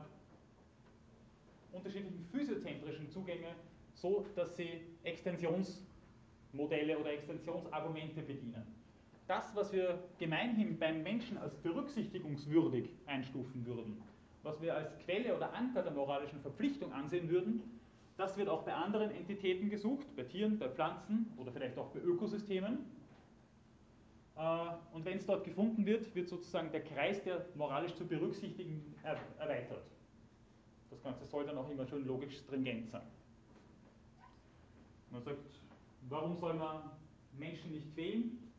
[1.72, 3.54] unterschiedlichen physiozentrischen Zugänge
[3.94, 8.66] so, dass sie Extensionsmodelle oder Extensionsargumente bedienen.
[9.26, 14.02] Das, was wir gemeinhin beim Menschen als berücksichtigungswürdig einstufen würden,
[14.42, 17.62] was wir als Quelle oder Anker der moralischen Verpflichtung ansehen würden,
[18.16, 22.00] das wird auch bei anderen Entitäten gesucht, bei Tieren, bei Pflanzen oder vielleicht auch bei
[22.00, 22.78] Ökosystemen.
[24.36, 28.94] Äh, und wenn es dort gefunden wird, wird sozusagen der Kreis der moralisch zu berücksichtigen
[29.02, 29.84] erweitert.
[30.90, 33.06] Das Ganze soll dann auch immer schon logisch stringent sein.
[35.10, 35.38] Man sagt,
[36.08, 36.90] warum soll man
[37.38, 38.52] Menschen nicht quälen?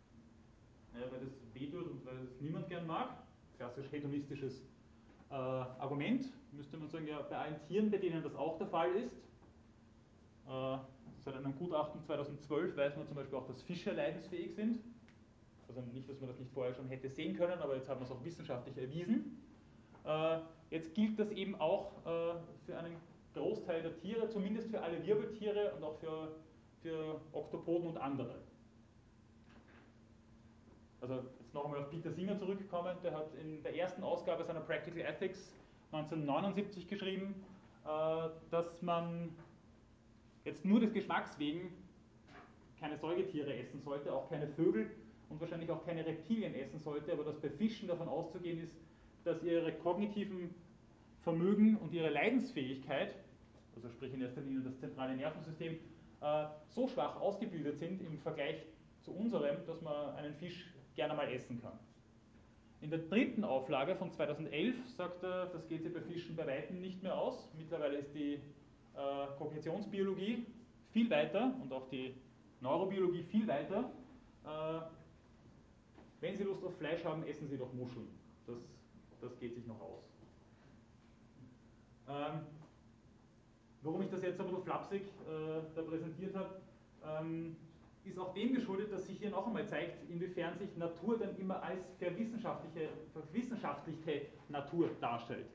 [0.93, 3.09] Naja, weil das weh tut und weil es niemand gern mag.
[3.57, 4.61] Klassisch hedonistisches
[5.29, 6.25] äh, Argument.
[6.51, 9.26] Müsste man sagen, ja, bei allen Tieren, bei denen das auch der Fall ist,
[10.47, 14.79] seit einem Gutachten 2012 weiß man zum Beispiel auch, dass Fische leidensfähig sind.
[15.67, 18.05] Also nicht, dass man das nicht vorher schon hätte sehen können, aber jetzt hat man
[18.05, 19.43] es auch wissenschaftlich erwiesen.
[20.05, 20.39] Äh,
[20.69, 22.35] jetzt gilt das eben auch äh,
[22.65, 22.95] für einen
[23.33, 26.31] Großteil der Tiere, zumindest für alle Wirbeltiere und auch für,
[26.81, 28.35] für Oktopoden und andere.
[31.01, 34.61] Also jetzt noch einmal auf Peter Singer zurückkommen, der hat in der ersten Ausgabe seiner
[34.61, 35.53] Practical Ethics
[35.91, 37.35] 1979 geschrieben,
[38.49, 39.29] dass man
[40.47, 41.71] jetzt nur des Geschmacks wegen
[42.79, 44.89] keine Säugetiere essen sollte, auch keine Vögel
[45.29, 48.75] und wahrscheinlich auch keine Reptilien essen sollte, aber dass bei Fischen davon auszugehen ist,
[49.25, 50.55] dass ihre kognitiven
[51.21, 53.13] Vermögen und ihre Leidensfähigkeit,
[53.75, 55.79] also sprich in erster Linie das zentrale Nervensystem,
[56.21, 58.63] äh, so schwach ausgebildet sind im Vergleich
[59.01, 61.77] zu unserem, dass man einen Fisch gerne mal essen kann.
[62.79, 66.79] In der dritten Auflage von 2011 sagt er, das geht sich bei Fischen bei Weitem
[66.79, 67.49] nicht mehr aus.
[67.57, 68.39] Mittlerweile ist die
[69.37, 70.45] Kognitionsbiologie
[70.91, 72.15] viel weiter und auch die
[72.61, 73.91] Neurobiologie viel weiter.
[74.43, 74.79] Äh,
[76.19, 78.07] wenn Sie Lust auf Fleisch haben, essen Sie doch Muscheln.
[78.47, 78.57] Das,
[79.21, 80.03] das geht sich noch aus.
[82.09, 82.41] Ähm,
[83.81, 86.61] warum ich das jetzt aber so flapsig äh, da präsentiert habe,
[87.03, 87.55] ähm,
[88.03, 91.61] ist auch dem geschuldet, dass sich hier noch einmal zeigt, inwiefern sich Natur dann immer
[91.61, 95.47] als verwissenschaftliche, verwissenschaftlichte Natur darstellt.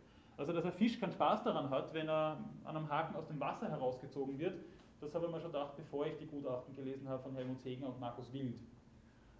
[0.42, 3.38] Also, dass ein Fisch keinen Spaß daran hat, wenn er an einem Haken aus dem
[3.38, 4.58] Wasser herausgezogen wird,
[5.00, 7.86] das habe ich mir schon gedacht, bevor ich die Gutachten gelesen habe von Helmut Segner
[7.86, 8.58] und Markus Wild.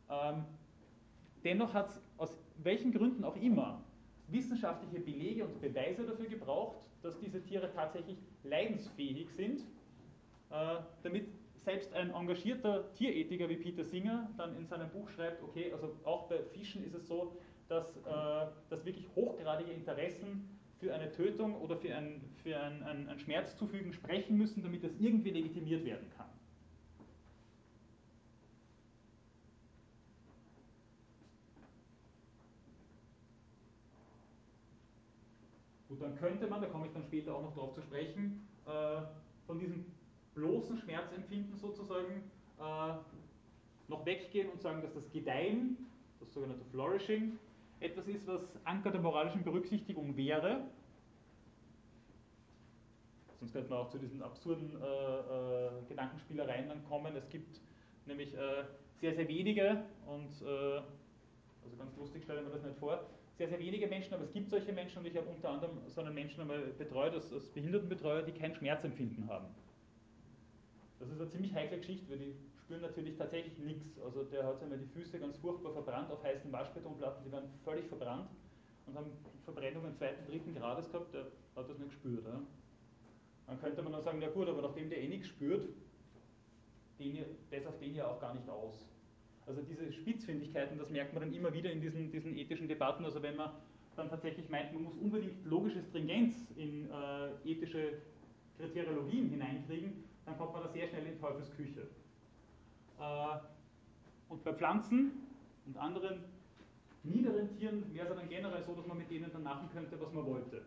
[0.09, 0.45] Ähm,
[1.43, 3.83] dennoch hat es aus welchen Gründen auch immer
[4.29, 9.63] wissenschaftliche Belege und Beweise dafür gebraucht, dass diese Tiere tatsächlich leidensfähig sind,
[10.51, 11.27] äh, damit
[11.65, 16.29] selbst ein engagierter Tierethiker wie Peter Singer dann in seinem Buch schreibt, okay, also auch
[16.29, 17.35] bei Fischen ist es so,
[17.67, 23.09] dass, äh, dass wirklich hochgradige Interessen für eine Tötung oder für ein, für ein, ein,
[23.09, 26.27] ein Schmerzzufügen sprechen müssen, damit das irgendwie legitimiert werden kann.
[35.89, 39.03] Gut, dann könnte man, da komme ich dann später auch noch darauf zu sprechen, äh,
[39.47, 39.87] von diesem
[40.35, 42.29] bloßen Schmerzempfinden sozusagen
[42.59, 42.95] äh,
[43.87, 45.77] noch weggehen und sagen, dass das Gedeihen,
[46.19, 47.39] das sogenannte Flourishing,
[47.83, 50.63] etwas ist, was Anker der moralischen Berücksichtigung wäre.
[53.41, 57.17] Sonst könnte man auch zu diesen absurden äh, äh, Gedankenspielereien dann kommen.
[57.17, 57.61] Es gibt
[58.07, 58.65] nämlich äh,
[59.01, 60.81] sehr, sehr wenige und, äh,
[61.65, 63.05] also ganz lustig stellen wir das nicht vor,
[63.37, 66.01] sehr, sehr wenige Menschen, aber es gibt solche Menschen und ich habe unter anderem so
[66.01, 69.47] einen Menschen einmal betreut als, als Behindertenbetreuer, die kein Schmerzempfinden haben.
[71.01, 72.35] Das ist eine ziemlich heikle Geschichte, weil die
[72.73, 74.01] spüren natürlich tatsächlich nichts.
[74.01, 77.87] Also der hat einmal die Füße ganz furchtbar verbrannt auf heißen Waschbetonplatten, die waren völlig
[77.87, 78.31] verbrannt
[78.87, 79.11] und haben
[79.45, 82.25] Verbrennungen zweiten, dritten Grades gehabt, der hat das nicht gespürt.
[82.25, 82.41] Ja.
[83.47, 85.69] Dann könnte man dann sagen, ja gut, aber nachdem der eh nichts spürt,
[86.99, 87.19] den,
[87.51, 88.89] das auf den ja auch gar nicht aus.
[89.47, 93.05] Also diese Spitzfindigkeiten, das merkt man dann immer wieder in diesen, diesen ethischen Debatten.
[93.05, 93.51] Also wenn man
[93.97, 97.99] dann tatsächlich meint, man muss unbedingt logische Stringenz in äh, ethische
[98.57, 101.81] Kriteriologien hineinkriegen, dann kommt man da sehr schnell in Teufels Küche.
[101.81, 102.02] Äh,
[104.29, 105.13] und bei Pflanzen
[105.67, 106.25] und anderen
[107.03, 110.13] niederen Tieren wäre es dann generell so, dass man mit denen dann machen könnte, was
[110.13, 110.63] man wollte.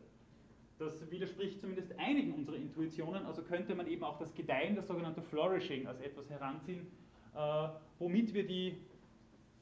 [0.77, 5.21] Das widerspricht zumindest einigen unserer Intuitionen, also könnte man eben auch das Gedeihen, das sogenannte
[5.21, 6.87] Flourishing, als etwas heranziehen,
[7.33, 7.67] äh,
[7.99, 8.77] womit wir die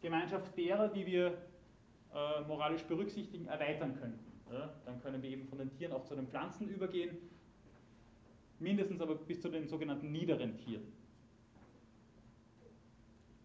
[0.02, 1.38] Gemeinschaft derer, die wir
[2.14, 4.34] äh, moralisch berücksichtigen, erweitern könnten.
[4.86, 7.18] Dann können wir eben von den Tieren auch zu den Pflanzen übergehen,
[8.60, 10.84] mindestens aber bis zu den sogenannten niederen Tieren.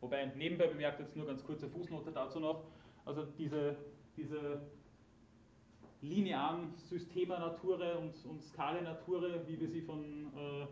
[0.01, 2.65] Wobei nebenbei bemerkt, jetzt nur ganz kurze Fußnote dazu noch,
[3.05, 3.77] also diese,
[4.17, 4.61] diese
[6.03, 8.81] linearen Systema Nature und, und Skale
[9.47, 10.67] wie wir sie von, äh,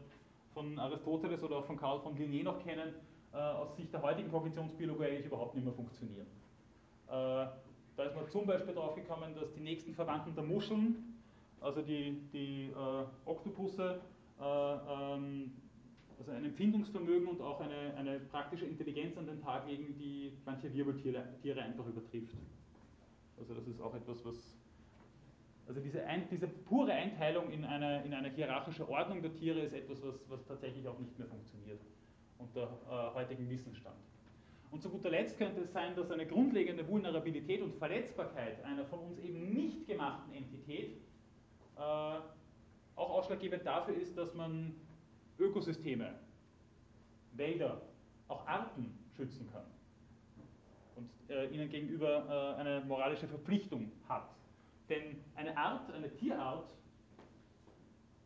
[0.54, 2.94] von Aristoteles oder auch von Karl von Linné noch kennen,
[3.32, 6.26] äh, aus Sicht der heutigen Kognitionsbiologie eigentlich überhaupt nicht mehr funktionieren.
[7.08, 7.46] Äh,
[7.96, 11.16] da ist man zum Beispiel darauf gekommen, dass die nächsten Verwandten der Muscheln,
[11.60, 14.00] also die, die äh, Oktopusse,
[14.38, 15.52] äh, ähm,
[16.18, 20.72] also ein Empfindungsvermögen und auch eine, eine praktische Intelligenz an den Tag legen, die manche
[20.72, 22.36] Wirbeltiere Tiere einfach übertrifft.
[23.38, 24.56] Also das ist auch etwas, was
[25.68, 29.74] also diese, ein, diese pure Einteilung in eine, in eine hierarchische Ordnung der Tiere ist
[29.74, 31.80] etwas, was, was tatsächlich auch nicht mehr funktioniert
[32.38, 33.96] unter äh, heutigem Wissensstand.
[34.70, 39.00] Und zu guter Letzt könnte es sein, dass eine grundlegende Vulnerabilität und Verletzbarkeit einer von
[39.00, 40.98] uns eben nicht gemachten Entität
[41.76, 44.74] äh, auch ausschlaggebend dafür ist, dass man
[45.38, 46.14] Ökosysteme,
[47.32, 47.82] Wälder,
[48.28, 49.64] auch Arten schützen kann
[50.96, 54.28] und äh, ihnen gegenüber äh, eine moralische Verpflichtung hat.
[54.88, 56.68] Denn eine Art, eine Tierart,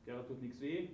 [0.07, 0.89] der tut nichts weh,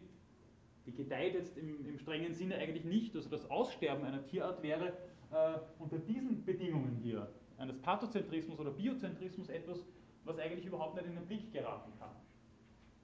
[0.87, 3.17] die gedeiht jetzt im, im, strengen Sinne eigentlich nicht.
[3.17, 4.89] Also das Aussterben einer Tierart wäre
[5.33, 9.85] äh, unter diesen Bedingungen hier, eines Pathozentrismus oder Biozentrismus, etwas,
[10.25, 12.11] was eigentlich überhaupt nicht in den Blick geraten kann.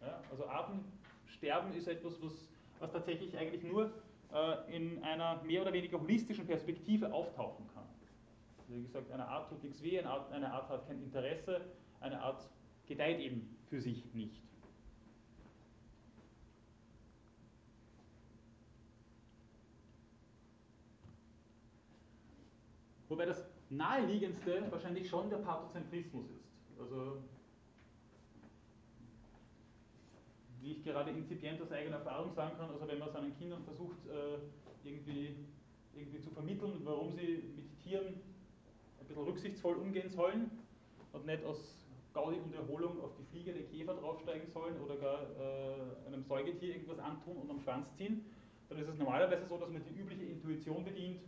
[0.01, 2.49] Ja, also Artensterben ist etwas, was,
[2.83, 3.93] was tatsächlich eigentlich nur
[4.33, 7.85] äh, in einer mehr oder weniger holistischen Perspektive auftauchen kann.
[8.59, 11.61] Also wie gesagt, eine Art tut nichts weh, eine Art, eine Art hat kein Interesse,
[12.01, 12.49] eine Art
[12.87, 14.43] gedeiht eben für sich nicht.
[23.09, 26.81] Wobei das naheliegendste wahrscheinlich schon der Pathozentrismus ist.
[26.81, 27.23] Also,
[30.63, 33.99] wie ich gerade incipient aus eigener Erfahrung sagen kann, also wenn man seinen Kindern versucht,
[34.07, 34.39] äh,
[34.89, 35.35] irgendwie,
[35.95, 38.07] irgendwie zu vermitteln, warum sie mit Tieren
[39.01, 40.51] ein bisschen rücksichtsvoll umgehen sollen
[41.13, 41.83] und nicht aus
[42.15, 46.77] Gaudi und Erholung auf die Fliege der Käfer draufsteigen sollen oder gar äh, einem Säugetier
[46.77, 48.25] irgendwas antun und am Schwanz ziehen,
[48.69, 51.21] dann ist es normalerweise so, dass man die übliche Intuition bedient,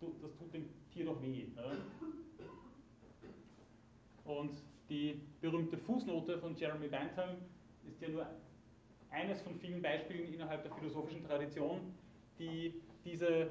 [0.00, 1.46] das tut dem Tier doch weh.
[1.56, 1.72] Ja?
[4.24, 4.52] Und
[4.88, 7.36] die berühmte Fußnote von Jeremy Bentham
[7.86, 8.26] ist ja nur
[9.10, 11.94] eines von vielen Beispielen innerhalb der philosophischen Tradition,
[12.38, 13.50] die diese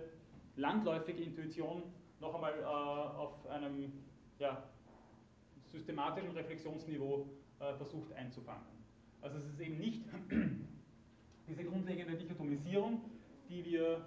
[0.55, 1.83] landläufige Intuition
[2.19, 3.91] noch einmal äh, auf einem
[4.39, 4.63] ja,
[5.65, 7.27] systematischen Reflexionsniveau
[7.59, 8.65] äh, versucht einzufangen.
[9.21, 10.03] Also es ist eben nicht
[11.47, 13.01] diese grundlegende Dichotomisierung,
[13.49, 14.05] die wir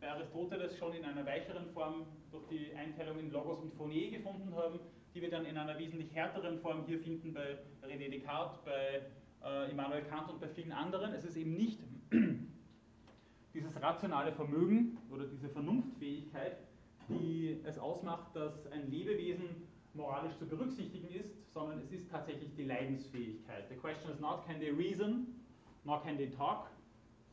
[0.00, 4.54] bei Aristoteles schon in einer weicheren Form durch die Einteilung in Logos und Phoné gefunden
[4.54, 4.78] haben,
[5.14, 9.02] die wir dann in einer wesentlich härteren Form hier finden bei René Descartes, bei
[9.44, 11.12] äh, Immanuel Kant und bei vielen anderen.
[11.12, 11.80] Es ist eben nicht
[13.54, 16.58] dieses rationale Vermögen oder diese Vernunftfähigkeit,
[17.08, 22.64] die es ausmacht, dass ein Lebewesen moralisch zu berücksichtigen ist, sondern es ist tatsächlich die
[22.64, 23.68] Leidensfähigkeit.
[23.68, 25.26] The question is not can they reason,
[25.84, 26.70] nor can they talk,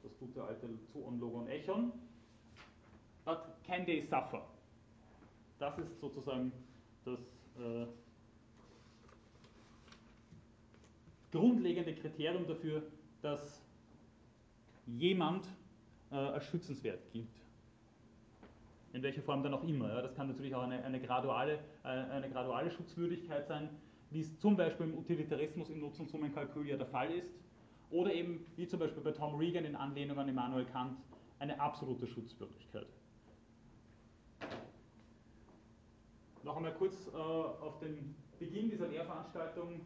[0.03, 1.91] das tut der alte Zoon, Logon, Echon,
[3.25, 4.41] but can they suffer?
[5.59, 6.51] Das ist sozusagen
[7.05, 7.19] das
[7.57, 7.85] äh,
[11.35, 12.83] grundlegende Kriterium dafür,
[13.21, 13.61] dass
[14.87, 15.45] jemand
[16.11, 17.27] äh, als schützenswert gilt.
[18.93, 19.89] In welcher Form dann auch immer.
[19.89, 20.01] Ja.
[20.01, 23.69] Das kann natürlich auch eine, eine, graduale, äh, eine graduale Schutzwürdigkeit sein,
[24.11, 27.29] wie es zum Beispiel im Utilitarismus im Nutz- und Summenkalkül ja der Fall ist.
[27.89, 30.97] Oder eben, wie zum Beispiel bei Tom Regan in Anlehnung an Immanuel Kant,
[31.39, 32.87] eine absolute Schutzwürdigkeit.
[36.43, 39.81] Noch einmal kurz äh, auf den Beginn dieser Lehrveranstaltung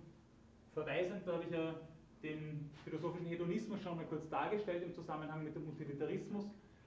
[0.79, 1.75] verweisend, da habe ich ja
[2.23, 6.45] den philosophischen Hedonismus schon mal kurz dargestellt im Zusammenhang mit dem Utilitarismus.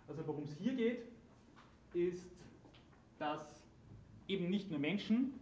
[0.09, 1.03] Also worum es hier geht,
[1.93, 2.27] ist,
[3.19, 3.63] dass
[4.29, 5.35] eben nicht nur Menschen,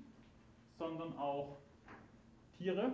[0.78, 1.58] sondern auch
[2.58, 2.92] Tiere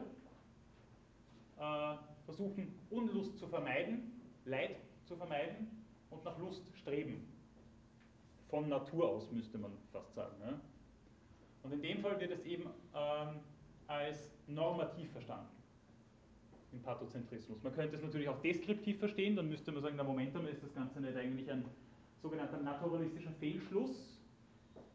[1.59, 4.13] äh, versuchen, Unlust zu vermeiden,
[4.45, 7.27] Leid zu vermeiden und nach Lust streben.
[8.49, 10.37] Von Natur aus müsste man fast sagen.
[10.41, 10.61] Ja?
[11.63, 13.41] Und in dem Fall wird es eben ähm,
[13.87, 15.57] als normativ verstanden
[16.73, 17.63] im Pathozentrismus.
[17.63, 20.75] Man könnte es natürlich auch deskriptiv verstehen, dann müsste man sagen, na Momentum ist das
[20.75, 21.65] Ganze nicht eigentlich ein
[22.23, 24.19] sogenannter naturalistischer Fehlschluss.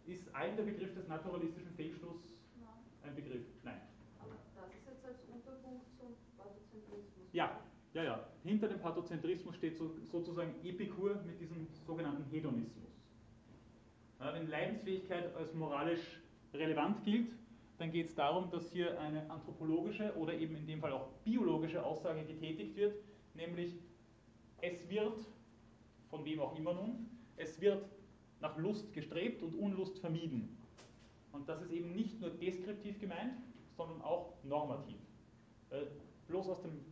[0.06, 2.38] Ist allen der Begriff des naturalistischen Fehlschlusses
[3.04, 3.45] ein Begriff?
[3.64, 3.82] Nein.
[4.20, 7.28] Aber das ist jetzt als Unterpunkt zum Pathozentrismus.
[7.32, 7.62] Ja,
[7.93, 8.28] ja, ja.
[8.43, 12.91] Hinter dem Pathozentrismus steht so, sozusagen Epikur mit diesem sogenannten Hedonismus.
[14.20, 16.22] Ja, wenn Leidensfähigkeit als moralisch
[16.54, 17.32] relevant gilt,
[17.82, 21.84] dann geht es darum, dass hier eine anthropologische oder eben in dem Fall auch biologische
[21.84, 22.96] Aussage getätigt wird,
[23.34, 23.74] nämlich
[24.62, 25.18] es wird,
[26.12, 27.84] von wem auch immer nun, es wird
[28.40, 30.56] nach Lust gestrebt und Unlust vermieden.
[31.32, 33.34] Und das ist eben nicht nur deskriptiv gemeint,
[33.76, 35.00] sondern auch normativ.
[35.70, 35.88] Weil
[36.28, 36.86] bloß aus dem,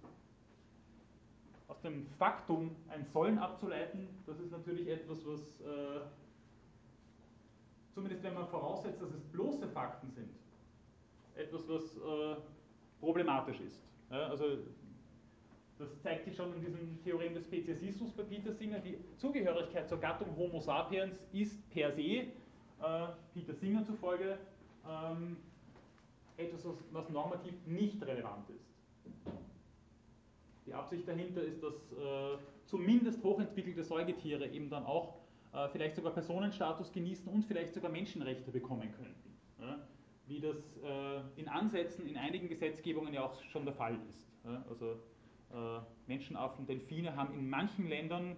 [1.68, 6.02] aus dem Faktum ein Sollen abzuleiten, das ist natürlich etwas, was, äh,
[7.94, 10.30] zumindest wenn man voraussetzt, dass es bloße Fakten sind,
[11.40, 12.36] etwas, was äh,
[13.00, 13.82] problematisch ist.
[14.12, 14.58] Ja, also
[15.78, 18.80] das zeigt sich schon in diesem Theorem des Speziesismus bei Peter Singer.
[18.80, 22.28] Die Zugehörigkeit zur Gattung Homo sapiens ist per se, äh,
[23.34, 24.38] Peter Singer zufolge,
[24.88, 25.38] ähm,
[26.38, 28.70] etwas, was, was, normativ nicht relevant ist.
[30.66, 35.16] Die Absicht dahinter ist, dass äh, zumindest hochentwickelte Säugetiere eben dann auch
[35.54, 39.29] äh, vielleicht sogar Personenstatus genießen und vielleicht sogar Menschenrechte bekommen könnten.
[40.30, 44.28] Wie das äh, in Ansätzen in einigen Gesetzgebungen ja auch schon der Fall ist.
[44.70, 44.92] Also
[45.52, 48.36] äh, Menschenaffen, Delfine haben in manchen Ländern,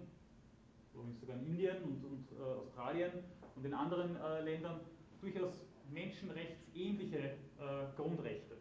[0.94, 3.12] übrigens sogar in Indien und, und äh, Australien
[3.58, 4.80] und in anderen Ländern,
[5.20, 8.56] durchaus menschenrechtsähnliche äh, Grundrechte.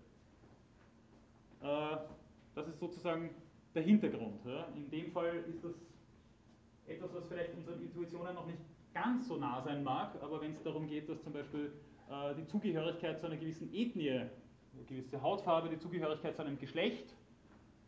[1.61, 3.31] Das ist sozusagen
[3.75, 4.41] der Hintergrund.
[4.75, 5.75] In dem Fall ist das
[6.87, 8.59] etwas, was vielleicht unseren Intuitionen noch nicht
[8.95, 11.71] ganz so nah sein mag, aber wenn es darum geht, dass zum Beispiel
[12.37, 17.15] die Zugehörigkeit zu einer gewissen Ethnie, eine gewisse Hautfarbe, die Zugehörigkeit zu einem Geschlecht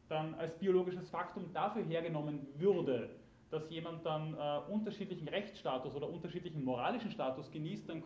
[0.09, 3.11] dann als biologisches Faktum dafür hergenommen würde,
[3.51, 8.03] dass jemand dann äh, unterschiedlichen Rechtsstatus oder unterschiedlichen moralischen Status genießt, dann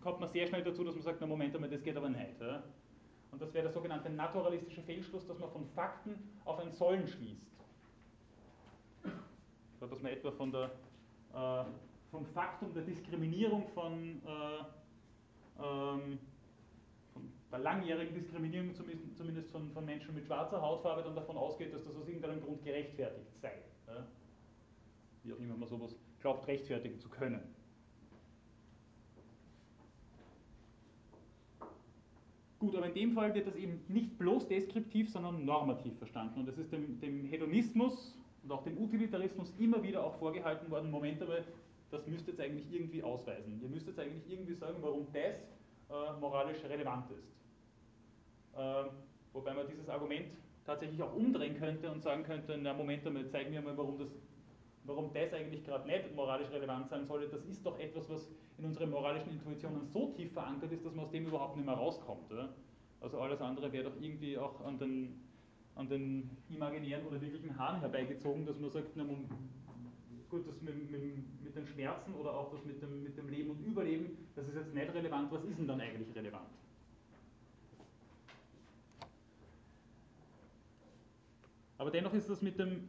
[0.00, 2.40] kommt man sehr schnell dazu, dass man sagt, na Moment einmal, das geht aber nicht.
[2.40, 2.62] Ja?
[3.30, 7.50] Und das wäre der sogenannte naturalistische Fehlschluss, dass man von Fakten auf ein Sollen schließt.
[9.80, 10.70] Dass man etwa von der,
[11.34, 11.64] äh,
[12.10, 14.64] vom Faktum der Diskriminierung von äh,
[15.58, 16.18] ähm,
[17.50, 21.94] bei langjährigen Diskriminierung zumindest von, von, Menschen mit schwarzer Hautfarbe dann davon ausgeht, dass das
[21.94, 23.52] aus irgendeinem Grund gerechtfertigt sei.
[23.86, 24.06] Ja?
[25.22, 27.42] Wie auch immer man sowas glaubt, rechtfertigen zu können.
[32.62, 36.38] Gut, aber in dem Fall wird das eben nicht bloß deskriptiv, sondern normativ verstanden.
[36.38, 40.88] Und es ist dem, dem, Hedonismus und auch dem Utilitarismus immer wieder auch vorgehalten worden,
[40.88, 41.38] Moment aber,
[41.92, 43.60] das müsst ihr jetzt eigentlich irgendwie ausweisen.
[43.60, 45.36] Ihr müsst jetzt eigentlich irgendwie sagen, warum das
[45.90, 47.36] äh, moralisch relevant ist.
[48.56, 48.86] Ähm,
[49.32, 50.28] wobei man dieses Argument
[50.64, 54.08] tatsächlich auch umdrehen könnte und sagen könnte, na Moment einmal, zeig mir mal, warum das,
[54.84, 57.28] warum das eigentlich gerade nicht moralisch relevant sein sollte.
[57.28, 61.04] Das ist doch etwas, was in unseren moralischen Intuitionen so tief verankert ist, dass man
[61.04, 62.30] aus dem überhaupt nicht mehr rauskommt.
[62.32, 62.54] Oder?
[63.00, 65.20] Also alles andere wäre doch irgendwie auch an den,
[65.74, 69.04] an den imaginären oder wirklichen Haaren herbeigezogen, dass man sagt, na,
[70.32, 73.50] gut, das mit, mit, mit den Schmerzen oder auch das mit dem, mit dem Leben
[73.50, 76.48] und Überleben, das ist jetzt nicht relevant, was ist denn dann eigentlich relevant?
[81.78, 82.88] Aber dennoch ist das mit dem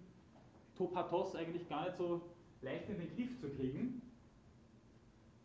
[0.77, 2.21] Topatos eigentlich gar nicht so
[2.61, 4.01] leicht in den Griff zu kriegen.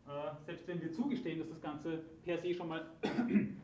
[0.07, 2.85] Äh, selbst wenn wir zugestehen, dass das Ganze per se schon mal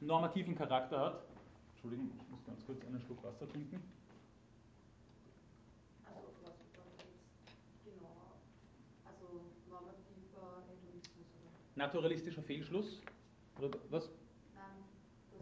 [0.00, 1.24] normativen Charakter hat.
[1.72, 3.82] Entschuldigung, ich muss ganz kurz einen Schluck Wasser trinken.
[6.04, 8.38] Also was jetzt genau?
[9.04, 11.50] Also normativer Hedonismus oder?
[11.76, 13.02] Naturalistischer Fehlschluss?
[13.58, 14.10] Oder was?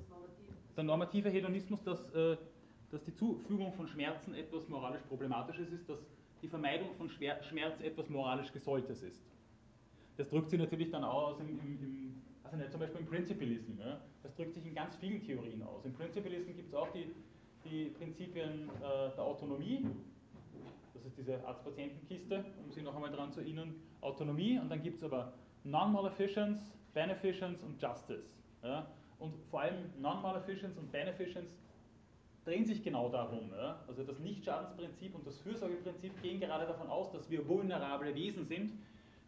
[0.08, 0.52] Normative.
[0.76, 2.36] Der normative Hedonismus, das äh,
[2.92, 5.98] dass die Zufügung von Schmerzen etwas moralisch Problematisches ist, dass
[6.42, 9.22] die Vermeidung von Schmerz etwas moralisch Gesolltes ist.
[10.18, 13.06] Das drückt sich natürlich dann auch aus im, im, im also nicht zum Beispiel im
[13.06, 13.80] Principialism.
[13.80, 13.98] Ja?
[14.22, 15.86] Das drückt sich in ganz vielen Theorien aus.
[15.86, 17.06] Im Principialism gibt es auch die,
[17.64, 19.86] die Prinzipien äh, der Autonomie,
[20.92, 24.98] das ist diese Arzt-Patienten-Kiste, um sich noch einmal daran zu erinnern, Autonomie, und dann gibt
[24.98, 25.32] es aber
[25.64, 26.60] Non-Maleficence,
[26.94, 28.34] Beneficence und Justice.
[28.62, 28.86] Ja?
[29.18, 31.56] Und vor allem Non-Maleficence und Beneficence
[32.44, 33.50] drehen sich genau darum.
[33.56, 33.80] Ja?
[33.86, 38.72] Also das Nichtschadensprinzip und das Fürsorgeprinzip gehen gerade davon aus, dass wir vulnerable Wesen sind,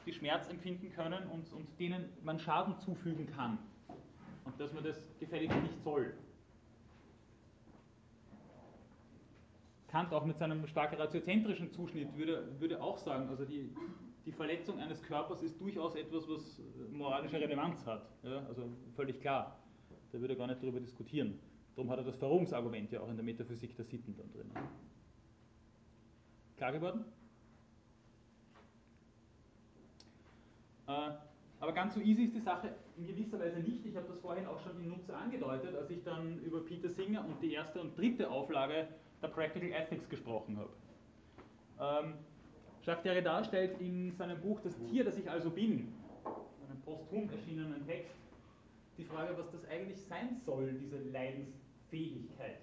[0.06, 3.58] die Schmerz empfinden können und, und denen man Schaden zufügen kann.
[4.44, 6.12] Und dass man das gefälligst nicht soll.
[9.88, 13.70] Kant auch mit seinem stark ratiozentrischen Zuschnitt würde, würde auch sagen, also die,
[14.26, 16.60] die Verletzung eines Körpers ist durchaus etwas, was
[16.90, 18.08] moralische Relevanz hat.
[18.22, 18.44] Ja?
[18.46, 19.58] Also völlig klar.
[20.12, 21.38] Da würde er gar nicht darüber diskutieren.
[21.74, 24.50] Darum hat er das Verrohungsargument ja auch in der Metaphysik der Sitten dann drin.
[26.56, 27.04] Klar geworden?
[30.86, 31.10] Äh,
[31.60, 33.84] aber ganz so easy ist die Sache in gewisser Weise nicht.
[33.84, 37.24] Ich habe das vorhin auch schon im Nutzer angedeutet, als ich dann über Peter Singer
[37.24, 38.88] und die erste und dritte Auflage
[39.20, 40.70] der Practical Ethics gesprochen habe.
[41.80, 42.14] Ähm,
[42.84, 45.92] Jacques Derrida stellt in seinem Buch Das Tier, das ich also bin,
[46.84, 48.14] posthum erschienenen Text
[48.96, 52.60] die Frage, was das eigentlich sein soll, diese Leidensfähigkeit.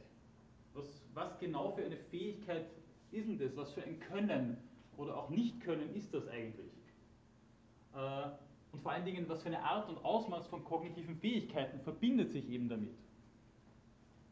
[0.73, 2.65] Was, was genau für eine Fähigkeit
[3.11, 3.55] ist denn das?
[3.57, 4.57] Was für ein Können
[4.95, 6.71] oder auch Nicht-Können ist das eigentlich?
[7.93, 8.29] Äh,
[8.71, 12.49] und vor allen Dingen, was für eine Art und Ausmaß von kognitiven Fähigkeiten verbindet sich
[12.49, 12.93] eben damit?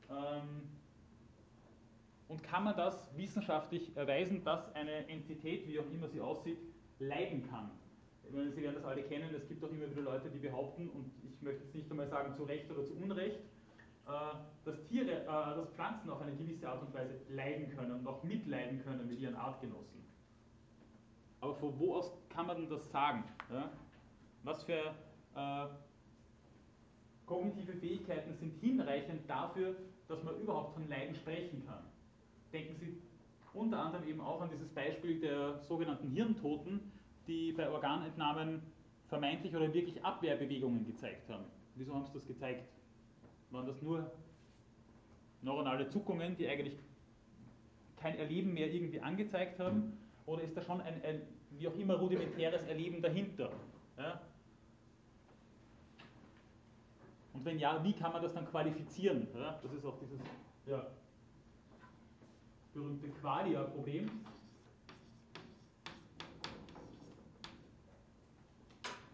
[0.10, 0.62] Ähm,
[2.30, 6.60] und kann man das wissenschaftlich erweisen, dass eine Entität, wie auch immer sie aussieht,
[7.00, 7.72] leiden kann?
[8.32, 11.12] Meine, sie werden das alle kennen, es gibt auch immer wieder Leute, die behaupten, und
[11.24, 13.40] ich möchte jetzt nicht einmal sagen zu Recht oder zu Unrecht,
[14.08, 14.12] äh,
[14.64, 18.22] dass Tiere, äh, dass Pflanzen auf eine gewisse Art und Weise leiden können und auch
[18.24, 20.06] mitleiden können mit ihren Artgenossen.
[21.42, 23.24] Aber von wo aus kann man denn das sagen?
[24.44, 24.94] Was für
[25.36, 25.68] äh,
[27.26, 29.76] kognitive Fähigkeiten sind hinreichend dafür,
[30.08, 31.84] dass man überhaupt von Leiden sprechen kann?
[32.52, 32.98] Denken Sie
[33.54, 36.92] unter anderem eben auch an dieses Beispiel der sogenannten Hirntoten,
[37.28, 38.62] die bei Organentnahmen
[39.08, 41.46] vermeintlich oder wirklich Abwehrbewegungen gezeigt haben.
[41.76, 42.64] Wieso haben sie das gezeigt?
[43.52, 44.12] Waren das nur
[45.42, 46.78] neuronale Zuckungen, die eigentlich
[47.98, 49.98] kein Erleben mehr irgendwie angezeigt haben?
[50.26, 51.22] Oder ist da schon ein, ein
[51.52, 53.52] wie auch immer rudimentäres Erleben dahinter?
[53.98, 54.22] Ja?
[57.34, 59.28] Und wenn ja, wie kann man das dann qualifizieren?
[59.34, 59.60] Ja?
[59.62, 60.20] Das ist auch dieses
[60.68, 60.86] ja,
[62.80, 64.10] berühmte Qualia-Problem.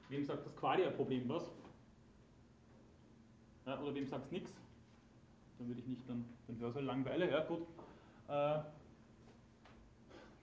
[0.09, 1.51] Wem sagt das Qualia-Problem was?
[3.65, 4.51] Ja, oder wem sagt es nichts?
[5.57, 7.29] Würde ich nicht dann den Hörsaal langweilen.
[7.29, 7.61] Ja, gut.
[8.27, 8.59] Äh,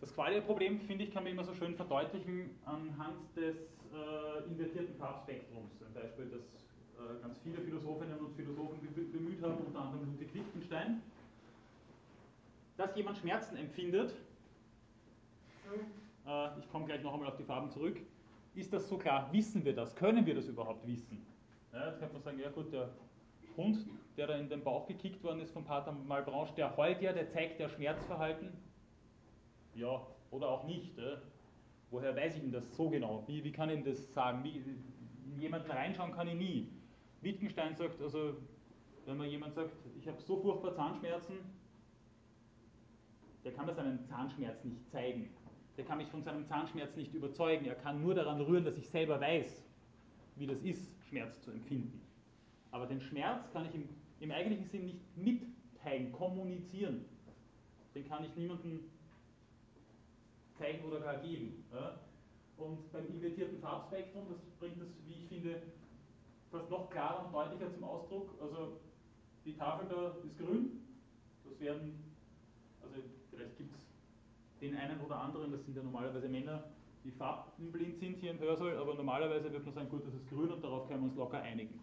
[0.00, 3.56] das Qualia-Problem, finde ich, kann man immer so schön verdeutlichen anhand des
[3.92, 5.70] äh, invertierten Farbspektrums.
[5.86, 8.80] Ein Beispiel, das äh, ganz viele Philosophinnen und Philosophen
[9.12, 11.02] bemüht haben, unter anderem Ludwig Wittgenstein.
[12.82, 14.12] Dass jemand Schmerzen empfindet,
[16.26, 18.00] äh, ich komme gleich noch einmal auf die Farben zurück,
[18.56, 19.32] ist das so klar?
[19.32, 19.94] Wissen wir das?
[19.94, 21.24] Können wir das überhaupt wissen?
[21.72, 22.90] Ja, jetzt könnte man sagen, ja gut, der
[23.56, 27.12] Hund, der da in den Bauch gekickt worden ist von Pater Malbranche, der heult ja,
[27.12, 28.48] der zeigt ja Schmerzverhalten.
[29.76, 30.98] Ja, oder auch nicht.
[30.98, 31.18] Ja.
[31.92, 33.22] Woher weiß ich denn das so genau?
[33.28, 34.42] Wie, wie kann ich das sagen?
[34.42, 36.68] Wie, in jemanden reinschauen kann ich nie.
[37.20, 38.34] Wittgenstein sagt, also
[39.06, 39.70] wenn man jemand sagt,
[40.00, 41.61] ich habe so furchtbar Zahnschmerzen,
[43.44, 45.28] der kann mir seinen Zahnschmerz nicht zeigen
[45.76, 47.64] der kann mich von seinem Zahnschmerz nicht überzeugen.
[47.64, 49.64] Er kann nur daran rühren, dass ich selber weiß,
[50.36, 52.00] wie das ist, Schmerz zu empfinden.
[52.70, 53.88] Aber den Schmerz kann ich im,
[54.20, 57.04] im eigentlichen Sinn nicht mitteilen, kommunizieren.
[57.94, 58.80] Den kann ich niemandem
[60.58, 61.64] zeigen oder gar geben.
[61.72, 62.00] Ja?
[62.56, 65.62] Und beim invertierten Farbspektrum, das bringt das, wie ich finde,
[66.50, 68.30] fast noch klarer und deutlicher zum Ausdruck.
[68.40, 68.80] Also
[69.44, 70.82] die Tafel da ist grün,
[71.44, 72.14] das werden,
[72.82, 73.02] also
[73.32, 73.80] vielleicht gibt es
[74.60, 76.64] den einen oder anderen, das sind ja normalerweise Männer,
[77.04, 80.50] die farbenblind sind hier im Hörsaal, aber normalerweise wird man sagen, gut, das ist grün
[80.50, 81.80] und darauf können wir uns locker einigen.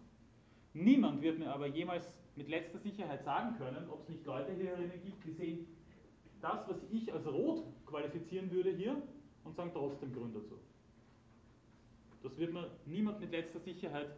[0.72, 4.76] Niemand wird mir aber jemals mit letzter Sicherheit sagen können, ob es nicht Leute hier
[5.04, 5.66] gibt, die sehen
[6.40, 9.02] das, was ich als rot qualifizieren würde hier
[9.44, 10.58] und sagen trotzdem grün dazu.
[12.22, 14.10] Das wird mir niemand mit letzter Sicherheit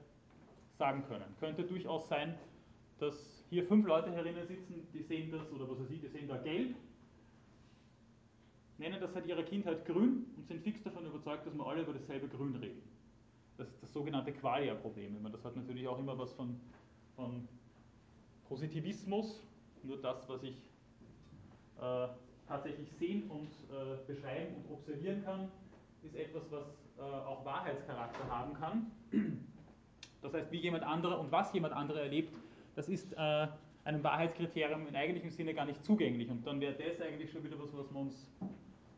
[0.78, 1.34] sagen können.
[1.40, 2.34] Könnte durchaus sein,
[2.98, 6.28] dass hier fünf Leute herinnen sitzen, die sehen das, oder was weiß ich, die sehen
[6.28, 6.76] da gelb
[8.82, 11.92] nennen das seit ihrer Kindheit grün und sind fix davon überzeugt, dass wir alle über
[11.92, 12.82] dasselbe Grün reden.
[13.56, 15.16] Das ist das sogenannte Qualia-Problem.
[15.30, 16.58] Das hat natürlich auch immer was von,
[17.14, 17.48] von
[18.48, 19.40] Positivismus,
[19.84, 20.56] nur das, was ich
[21.80, 22.08] äh,
[22.48, 25.48] tatsächlich sehen und äh, beschreiben und observieren kann,
[26.02, 26.66] ist etwas, was
[26.98, 28.90] äh, auch Wahrheitscharakter haben kann.
[30.22, 32.32] Das heißt, wie jemand anderer und was jemand anderer erlebt,
[32.74, 33.46] das ist äh,
[33.84, 36.30] einem Wahrheitskriterium im eigentlichen Sinne gar nicht zugänglich.
[36.30, 38.30] Und dann wäre das eigentlich schon wieder was, was wir uns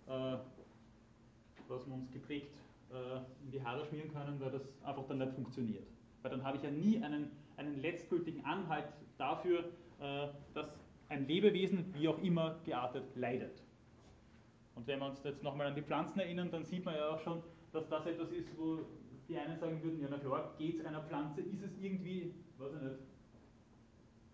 [0.07, 2.55] was wir uns geprägt
[2.93, 5.87] äh, in die Haare schmieren können, weil das einfach dann nicht funktioniert.
[6.23, 8.87] Weil dann habe ich ja nie einen, einen letztgültigen Anhalt
[9.19, 9.65] dafür,
[10.01, 10.67] äh, dass
[11.09, 13.63] ein Lebewesen, wie auch immer geartet, leidet.
[14.75, 17.21] Und wenn wir uns jetzt nochmal an die Pflanzen erinnern, dann sieht man ja auch
[17.21, 17.43] schon,
[17.73, 18.81] dass das etwas ist, wo
[19.29, 22.73] die einen sagen würden, ja na klar, geht es einer Pflanze, ist es irgendwie, weiß
[22.75, 22.99] ich nicht,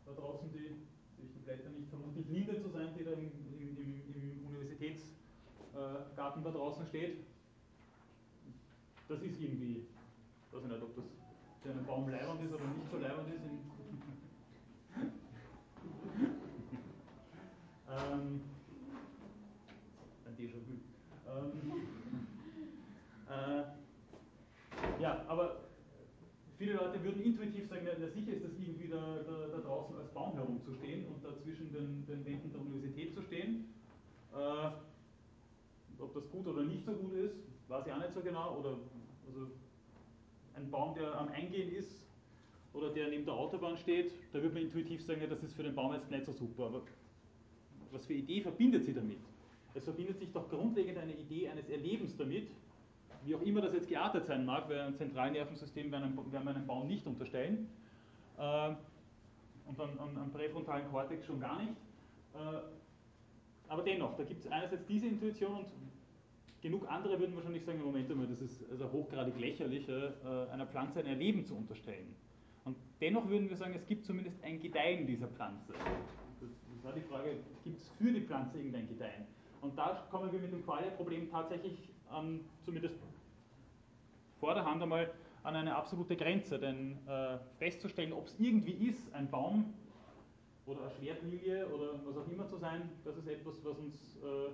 [0.06, 3.30] da draußen die, sehe ich die Blätter nicht, vermutlich Linde zu sein, die da im,
[3.58, 5.19] im, im Universitäts- äh,
[6.16, 7.18] Garten da draußen steht,
[9.08, 9.86] das ist irgendwie,
[10.46, 11.04] ich weiß nicht, ob das
[11.62, 13.42] für einen Baum leibend ist oder nicht so leibend ist.
[17.90, 18.40] ähm,
[20.26, 20.78] ein Déjà-vu.
[21.28, 21.52] Ähm,
[23.28, 23.64] äh,
[25.02, 25.60] ja, aber
[26.56, 30.10] viele Leute würden intuitiv sagen, na, sicher ist das irgendwie da, da, da, draußen als
[30.12, 33.74] Baum herumzustehen und da zwischen den, den Wänden der Universität zu stehen.
[34.32, 34.70] Äh,
[36.02, 37.36] ob das gut oder nicht so gut ist,
[37.68, 38.58] weiß ich auch nicht so genau.
[38.58, 38.78] Oder,
[39.26, 39.50] also
[40.54, 42.06] ein Baum, der am Eingehen ist
[42.72, 45.62] oder der neben der Autobahn steht, da würde man intuitiv sagen, ja, das ist für
[45.62, 46.66] den Baum jetzt nicht so super.
[46.66, 46.82] Aber
[47.90, 49.18] was für Idee verbindet sie damit?
[49.74, 52.48] Es verbindet sich doch grundlegend eine Idee eines Erlebens damit,
[53.24, 56.88] wie auch immer das jetzt geartet sein mag, weil ein Zentralnervensystem werden wir einem Baum
[56.88, 57.68] nicht unterstellen.
[58.38, 58.74] Äh,
[59.66, 61.76] und am präfrontalen Kortex schon gar nicht.
[62.34, 62.60] Äh,
[63.68, 65.66] aber dennoch, da gibt es einerseits diese Intuition und
[66.60, 70.12] genug andere würden wahrscheinlich sagen, Moment einmal, das ist also hochgradig lächerlich, äh,
[70.52, 72.14] einer Pflanze ein Erleben zu unterstellen.
[72.64, 75.72] Und dennoch würden wir sagen, es gibt zumindest ein Gedeihen dieser Pflanze.
[76.40, 79.26] Das war die Frage, gibt es für die Pflanze irgendein Gedeihen?
[79.60, 82.96] Und da kommen wir mit dem Qualia-Problem tatsächlich ähm, zumindest
[84.38, 85.10] vor der Hand einmal
[85.42, 89.74] an eine absolute Grenze, denn äh, festzustellen, ob es irgendwie ist, ein Baum
[90.66, 94.50] oder eine Schwertlinie oder was auch immer zu sein, das ist etwas, was uns äh,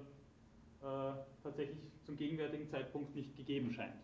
[1.43, 3.95] tatsächlich zum gegenwärtigen Zeitpunkt nicht gegeben scheint.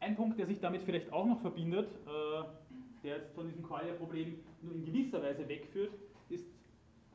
[0.00, 2.44] Ein Punkt, der sich damit vielleicht auch noch verbindet, äh,
[3.02, 5.92] der jetzt von diesem Qualia-Problem nur in gewisser Weise wegführt,
[6.30, 6.46] ist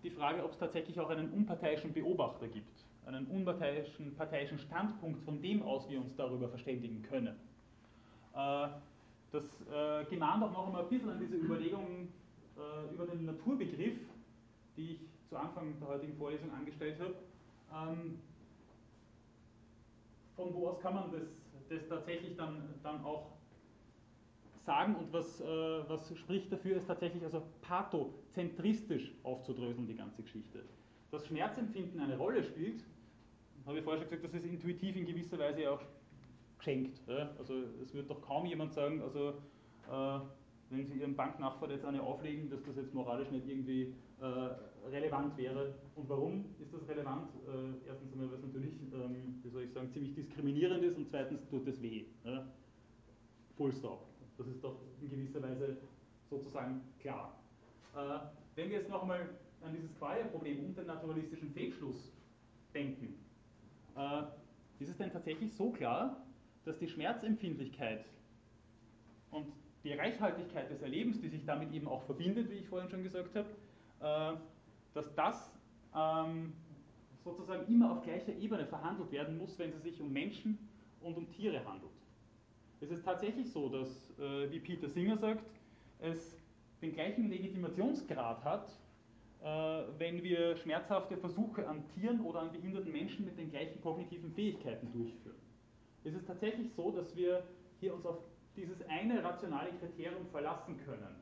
[0.03, 5.41] die Frage, ob es tatsächlich auch einen unparteiischen Beobachter gibt, einen unparteiischen parteiischen Standpunkt, von
[5.41, 7.35] dem aus wir uns darüber verständigen können.
[9.33, 12.13] Das äh, gemahnt auch noch einmal ein bisschen an diese Überlegungen
[12.55, 13.97] äh, über den Naturbegriff,
[14.77, 17.15] die ich zu Anfang der heutigen Vorlesung angestellt habe.
[17.73, 18.19] Ähm,
[20.35, 21.23] von wo aus kann man das,
[21.67, 23.31] das tatsächlich dann, dann auch
[24.67, 25.45] sagen und was, äh,
[25.89, 30.63] was spricht dafür, ist tatsächlich also pathozentristisch aufzudröseln, die ganze Geschichte.
[31.09, 32.83] Dass Schmerzempfinden eine Rolle spielt,
[33.65, 35.81] habe ich vorher schon gesagt, das ist intuitiv in gewisser Weise auch
[36.63, 37.01] geschenkt.
[37.07, 37.31] Ja?
[37.37, 39.33] Also es wird doch kaum jemand sagen, also
[39.91, 40.19] äh,
[40.69, 45.37] wenn Sie Ihrem Banknachbar jetzt eine auflegen, dass das jetzt moralisch nicht irgendwie äh, relevant
[45.37, 45.75] wäre.
[45.95, 47.29] Und warum ist das relevant?
[47.47, 51.09] Äh, erstens einmal, weil es natürlich, ähm, wie soll ich sagen, ziemlich diskriminierend ist und
[51.09, 52.05] zweitens tut es weh.
[52.23, 52.47] Ja?
[53.57, 54.07] Full stop.
[54.37, 55.77] Das ist doch in gewisser Weise
[56.29, 57.37] sozusagen klar.
[57.95, 58.19] Äh,
[58.55, 59.29] wenn wir jetzt noch einmal
[59.61, 62.11] an dieses Qualia-Problem und den naturalistischen Fehlschluss
[62.73, 63.15] denken,
[63.95, 64.23] äh,
[64.79, 66.23] ist es denn tatsächlich so klar,
[66.65, 68.05] dass die Schmerzempfindlichkeit
[69.31, 69.47] und
[69.83, 73.35] die Reichhaltigkeit des Erlebens, die sich damit eben auch verbindet, wie ich vorhin schon gesagt
[73.35, 73.49] habe,
[73.99, 74.37] äh,
[74.93, 75.51] dass das
[75.95, 76.53] ähm,
[77.23, 80.57] sozusagen immer auf gleicher Ebene verhandelt werden muss, wenn es sich um Menschen
[81.01, 81.91] und um Tiere handelt.
[82.81, 85.43] Es ist tatsächlich so, dass, äh, wie Peter Singer sagt,
[85.99, 86.37] es
[86.81, 88.69] den gleichen Legitimationsgrad hat,
[89.41, 89.45] äh,
[89.97, 94.91] wenn wir schmerzhafte Versuche an Tieren oder an behinderten Menschen mit den gleichen kognitiven Fähigkeiten
[94.91, 95.42] durchführen.
[96.03, 97.43] Es ist tatsächlich so, dass wir
[97.79, 98.17] hier uns auf
[98.55, 101.15] dieses eine rationale Kriterium verlassen können.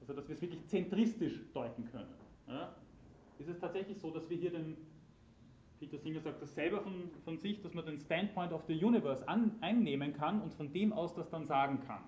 [0.00, 2.14] Also dass wir es wirklich zentristisch deuten können.
[2.46, 2.74] Ja?
[3.38, 4.76] Ist es tatsächlich so, dass wir hier den,
[5.78, 9.26] Peter Singer sagt das selber von, von sich, dass man den Standpoint of the Universe
[9.28, 12.04] an, einnehmen kann und von dem aus das dann sagen kann.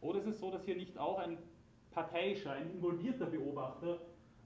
[0.00, 1.38] Oder ist es so, dass hier nicht auch ein
[1.92, 4.00] parteiischer, ein involvierter Beobachter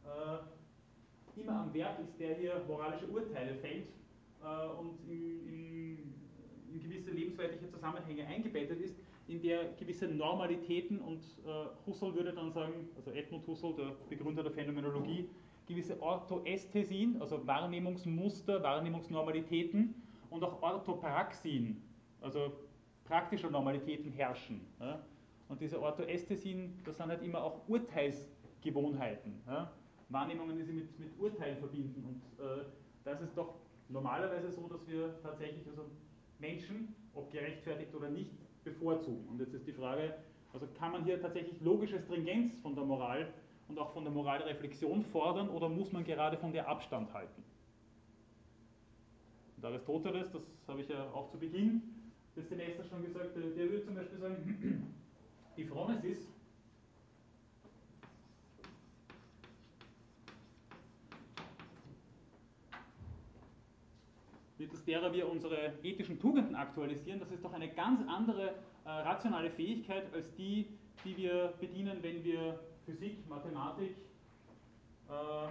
[0.04, 3.86] äh, immer am Werk ist, der hier moralische Urteile fällt
[4.78, 5.70] und in, in
[6.72, 8.96] in gewisse lebensweltliche Zusammenhänge eingebettet ist,
[9.28, 14.42] in der gewisse Normalitäten und äh, Husserl würde dann sagen, also Edmund Husserl, der Begründer
[14.42, 15.28] der Phänomenologie,
[15.66, 19.94] gewisse Orthoästhesien, also Wahrnehmungsmuster, Wahrnehmungsnormalitäten
[20.30, 21.82] und auch Orthopraxien,
[22.20, 22.52] also
[23.04, 24.62] praktische Normalitäten herrschen.
[24.80, 25.00] Ja?
[25.48, 29.40] Und diese Orthoästhesien, das sind halt immer auch Urteilsgewohnheiten.
[29.46, 29.70] Ja?
[30.08, 32.04] Wahrnehmungen, die sie mit, mit Urteilen verbinden.
[32.04, 32.64] Und äh,
[33.04, 33.54] das ist doch
[33.90, 35.84] normalerweise so, dass wir tatsächlich also
[36.38, 38.30] Menschen, ob gerechtfertigt oder nicht,
[38.64, 39.26] bevorzugen.
[39.28, 40.14] Und jetzt ist die Frage,
[40.52, 43.32] also kann man hier tatsächlich logische Stringenz von der Moral
[43.68, 47.42] und auch von der Moralreflexion fordern oder muss man gerade von der Abstand halten?
[49.56, 51.82] Und Aristoteles, das habe ich ja auch zu Beginn
[52.36, 54.92] des Semesters schon gesagt, der, würde zum Beispiel sagen,
[55.56, 56.02] die Frommes
[64.60, 68.54] mittels derer wir unsere ethischen Tugenden aktualisieren, das ist doch eine ganz andere
[68.84, 70.68] äh, rationale Fähigkeit als die,
[71.04, 73.96] die wir bedienen, wenn wir Physik, Mathematik,
[75.08, 75.48] äh,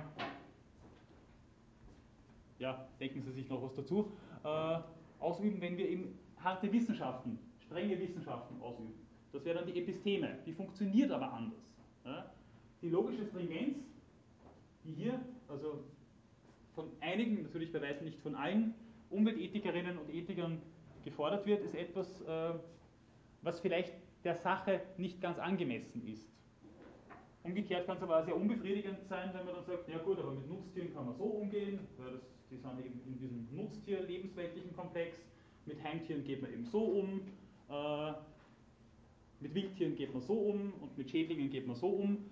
[2.59, 4.11] ja, denken Sie sich noch was dazu,
[4.43, 4.79] äh,
[5.19, 8.93] ausüben, wenn wir eben harte Wissenschaften, strenge Wissenschaften ausüben.
[9.31, 11.73] Das wäre dann die Episteme, die funktioniert aber anders.
[12.05, 12.31] Ja?
[12.81, 13.79] Die logische Stringenz,
[14.83, 15.83] die hier, also
[16.75, 18.75] von einigen, natürlich bei weitem nicht von allen,
[19.09, 20.61] Umweltethikerinnen und Ethikern
[21.03, 22.53] gefordert wird, ist etwas, äh,
[23.41, 23.93] was vielleicht
[24.23, 26.29] der Sache nicht ganz angemessen ist.
[27.43, 30.31] Umgekehrt kann es aber auch sehr unbefriedigend sein, wenn man dann sagt, ja gut, aber
[30.31, 35.17] mit Nutztieren kann man so umgehen, weil das, die sind eben in diesem Nutztier-lebensweltlichen Komplex,
[35.65, 37.21] mit Heimtieren geht man eben so um,
[37.69, 38.13] äh,
[39.39, 42.29] mit Wildtieren geht man so um und mit Schädlingen geht man so um.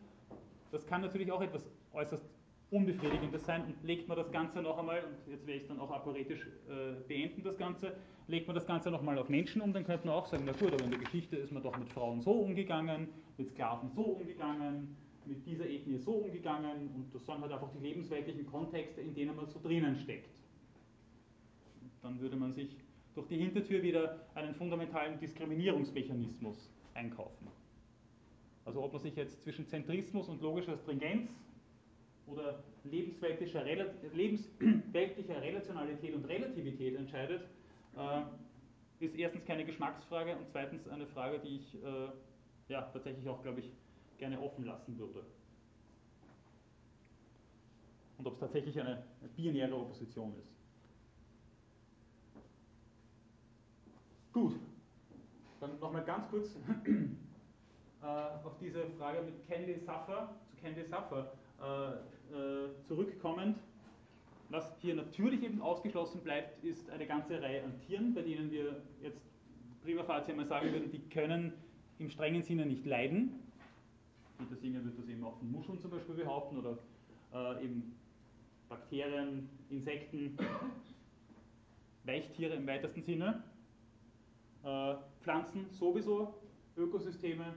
[0.72, 2.26] Das kann natürlich auch etwas äußerst
[2.70, 5.80] Unbefriedigendes sein und legt man das Ganze noch einmal, und jetzt werde ich es dann
[5.80, 7.96] auch aporetisch äh, beenden, das Ganze,
[8.28, 10.74] legt man das Ganze nochmal auf Menschen um, dann könnte man auch sagen, na gut,
[10.74, 13.08] aber in der Geschichte ist man doch mit Frauen so umgegangen,
[13.38, 17.86] mit Sklaven so umgegangen, mit dieser Ethnie so umgegangen und das sind halt einfach die
[17.86, 20.30] lebensweltlichen Kontexte, in denen man so drinnen steckt.
[22.02, 22.76] Dann würde man sich
[23.16, 27.48] durch die Hintertür wieder einen fundamentalen Diskriminierungsmechanismus einkaufen.
[28.66, 31.32] Also ob man sich jetzt zwischen Zentrismus und logischer Stringenz
[32.28, 37.42] oder lebensweltlicher, lebensweltlicher Relationalität und Relativität entscheidet,
[37.96, 38.22] äh,
[39.00, 42.10] ist erstens keine Geschmacksfrage und zweitens eine Frage, die ich äh,
[42.68, 43.72] ja, tatsächlich auch, glaube ich,
[44.18, 45.24] gerne offen lassen würde.
[48.18, 49.04] Und ob es tatsächlich eine,
[49.36, 50.52] binäre Opposition ist.
[54.34, 54.56] Gut,
[55.60, 56.56] dann nochmal ganz kurz
[58.02, 62.17] äh, auf diese Frage mit Candy Suffer, zu Candy Suffer äh,
[62.88, 63.58] zurückkommend.
[64.50, 68.82] Was hier natürlich eben ausgeschlossen bleibt, ist eine ganze Reihe an Tieren, bei denen wir
[69.02, 69.22] jetzt
[69.84, 71.54] prima facie mal sagen würden, die können
[72.00, 73.40] im strengen Sinne nicht leiden.
[74.38, 76.78] Peter Singer wird das eben auch von Muscheln zum Beispiel behaupten oder
[77.34, 77.96] äh, eben
[78.70, 80.38] Bakterien, Insekten,
[82.06, 83.44] Weichtiere im weitesten Sinne.
[84.64, 86.36] Äh, Pflanzen sowieso,
[86.78, 87.54] Ökosysteme,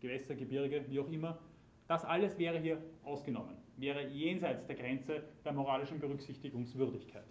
[0.00, 1.38] Gewässer, Gebirge, wie auch immer.
[1.86, 7.24] Das alles wäre hier ausgenommen, wäre jenseits der Grenze der moralischen Berücksichtigungswürdigkeit.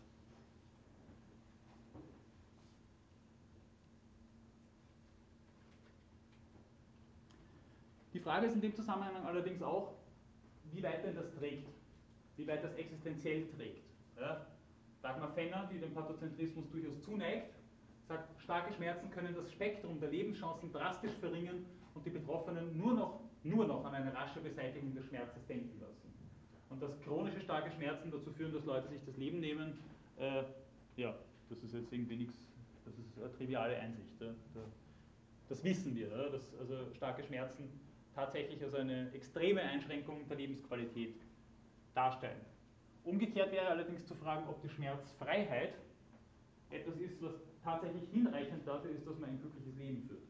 [8.14, 9.94] Die Frage ist in dem Zusammenhang allerdings auch,
[10.72, 11.70] wie weit denn das trägt,
[12.36, 13.86] wie weit das existenziell trägt.
[14.20, 14.46] Ja?
[15.02, 17.54] Dagmar Fenner, die dem Pathozentrismus durchaus zuneigt,
[18.08, 23.20] sagt, starke Schmerzen können das Spektrum der Lebenschancen drastisch verringern und die Betroffenen nur noch,
[23.44, 26.14] nur noch an eine rasche Beseitigung des Schmerzes denken lassen.
[26.70, 29.80] Und dass chronische starke Schmerzen dazu führen, dass Leute sich das Leben nehmen,
[30.18, 30.44] äh,
[30.98, 31.16] ja,
[31.50, 32.38] das ist jetzt irgendwie nichts,
[32.86, 34.22] das ist eine triviale Einsicht.
[34.22, 34.28] Ja.
[35.48, 37.70] Das wissen wir, ja, dass also starke Schmerzen
[38.14, 41.16] tatsächlich also eine extreme Einschränkung der Lebensqualität
[41.96, 42.42] darstellen.
[43.04, 45.74] Umgekehrt wäre allerdings zu fragen, ob die Schmerzfreiheit
[46.70, 47.34] etwas ist, was
[47.64, 50.22] tatsächlich hinreichend dafür ist, dass man ein glückliches Leben führt.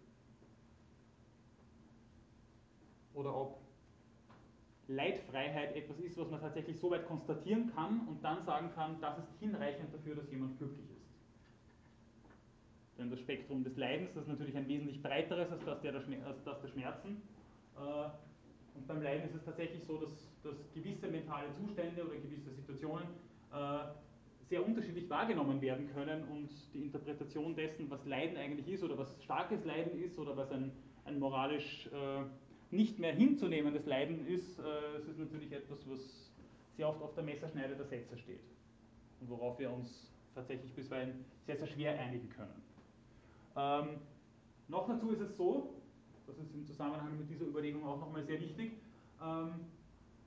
[3.20, 3.57] Oder ob
[4.88, 9.20] Leidfreiheit etwas ist, was man tatsächlich so weit konstatieren kann und dann sagen kann, das
[9.20, 11.05] ist hinreichend dafür, dass jemand glücklich ist.
[12.97, 16.61] Denn das Spektrum des Leidens, ist natürlich ein wesentlich breiteres als das der, als das
[16.61, 17.22] der Schmerzen.
[17.76, 18.09] Äh,
[18.76, 20.11] und beim Leiden ist es tatsächlich so, dass,
[20.41, 23.07] dass gewisse mentale Zustände oder gewisse Situationen
[23.51, 23.80] äh,
[24.47, 29.13] sehr unterschiedlich wahrgenommen werden können und die Interpretation dessen, was Leiden eigentlich ist oder was
[29.24, 30.72] starkes Leiden ist oder was ein,
[31.03, 32.24] ein moralisch äh,
[32.72, 36.32] nicht mehr hinzunehmendes Leiden ist, äh, es ist natürlich etwas, was
[36.78, 38.41] sehr oft auf der Messerschneide der Sätze steht
[39.20, 42.61] und worauf wir uns tatsächlich bisweilen sehr, sehr schwer einigen können.
[43.55, 43.99] Ähm,
[44.67, 45.74] noch dazu ist es so,
[46.28, 48.74] das ist im Zusammenhang mit dieser Überlegung auch nochmal sehr wichtig,
[49.22, 49.65] ähm,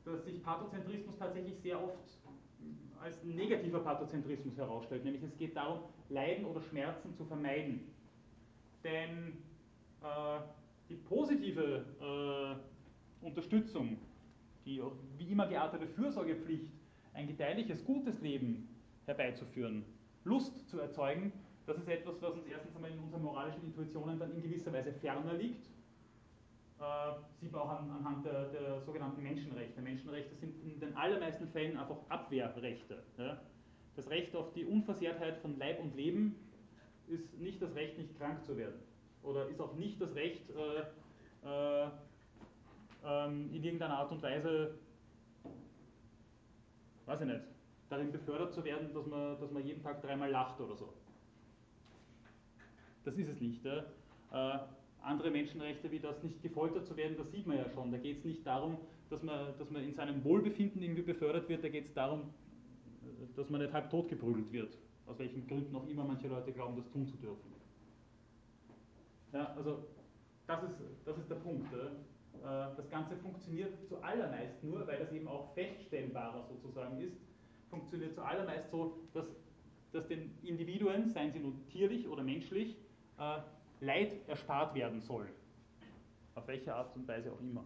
[0.04, 2.18] dass sich Pathozentrismus tatsächlich sehr oft
[3.00, 7.80] als negativer Pathozentrismus herausstellt, nämlich es geht darum, Leiden oder Schmerzen zu vermeiden.
[8.84, 9.38] Denn
[10.02, 10.40] äh,
[10.88, 13.98] die positive äh, Unterstützung,
[14.64, 14.82] die
[15.16, 16.70] wie immer geartete Fürsorgepflicht,
[17.14, 18.68] ein gedeihliches, gutes Leben
[19.06, 19.84] herbeizuführen,
[20.24, 21.32] Lust zu erzeugen,
[21.66, 24.92] das ist etwas, was uns erstens einmal in unseren moralischen Intuitionen dann in gewisser Weise
[24.92, 25.66] ferner liegt.
[26.80, 29.80] Äh, sieht man auch an, anhand der, der, sogenannten Menschenrechte.
[29.80, 33.04] Menschenrechte sind in den allermeisten Fällen einfach Abwehrrechte.
[33.16, 33.40] Ja?
[33.94, 36.34] Das Recht auf die Unversehrtheit von Leib und Leben
[37.06, 38.80] ist nicht das Recht, nicht krank zu werden
[39.22, 40.80] oder ist auch nicht das Recht, äh,
[41.46, 41.88] äh,
[43.04, 44.74] ähm, in irgendeiner Art und Weise,
[47.06, 47.40] weiß ich nicht,
[47.88, 50.92] darin befördert zu werden, dass man, dass man jeden Tag dreimal lacht oder so.
[53.04, 53.64] Das ist es nicht.
[53.66, 53.82] Äh,
[55.02, 57.90] andere Menschenrechte wie das nicht gefoltert zu werden, das sieht man ja schon.
[57.90, 58.78] Da geht es nicht darum,
[59.10, 62.32] dass man, dass man in seinem Wohlbefinden irgendwie befördert wird, da geht es darum,
[63.36, 64.78] dass man nicht halb tot geprügelt wird.
[65.06, 67.61] Aus welchen Gründen auch immer manche Leute glauben, das tun zu dürfen.
[69.32, 69.88] Ja, also
[70.46, 71.72] das ist, das ist der Punkt.
[71.72, 77.16] Äh, das Ganze funktioniert zuallermeist nur, weil das eben auch feststellbarer sozusagen ist,
[77.70, 79.26] funktioniert zuallermeist so, dass,
[79.92, 82.76] dass den Individuen, seien sie nun tierlich oder menschlich,
[83.18, 83.38] äh,
[83.80, 85.28] Leid erspart werden soll.
[86.34, 87.64] Auf welche Art und Weise auch immer.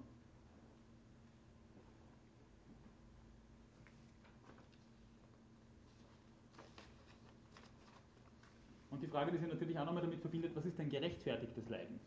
[8.96, 12.00] Und die Frage, die sich natürlich auch nochmal damit verbindet, was ist ein gerechtfertigtes Leiden?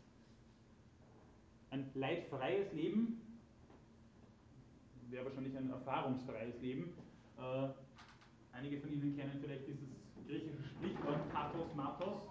[1.70, 3.20] Ein leidfreies Leben
[5.08, 6.92] wäre wahrscheinlich ein erfahrungsfreies Leben.
[7.38, 7.68] Äh,
[8.50, 9.88] einige von Ihnen kennen vielleicht dieses
[10.26, 12.22] griechische Sprichwort Pathos Mathos.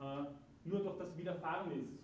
[0.00, 2.00] Äh, nur durch das Widerfahren ist.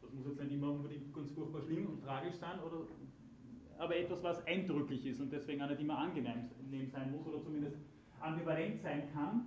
[0.00, 2.78] Das muss jetzt nicht immer unbedingt ganz furchtbar schlimm und tragisch sein, oder,
[3.82, 7.76] aber etwas, was eindrücklich ist und deswegen auch nicht immer angenehm sein muss oder zumindest
[8.20, 9.46] ambivalent sein kann.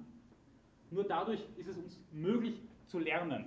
[0.91, 3.45] Nur dadurch ist es uns möglich zu lernen.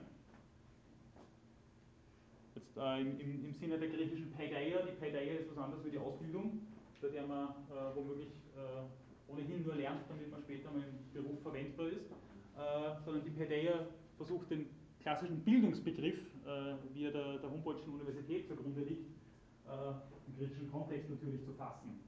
[2.54, 5.98] Jetzt äh, im, im, Sinne der griechischen Paideia, die Paideia ist was anderes wie die
[5.98, 6.66] Ausbildung,
[7.02, 11.42] bei der man äh, womöglich äh, ohnehin nur lernt, damit man später mal im Beruf
[11.42, 12.10] verwendbar ist,
[12.56, 13.86] äh, sondern die Paideia
[14.16, 14.70] versucht den
[15.00, 19.06] klassischen Bildungsbegriff, äh, wie er der, der Humboldtschen Universität zugrunde liegt,
[19.66, 19.92] äh,
[20.28, 22.00] im griechischen Kontext natürlich zu fassen.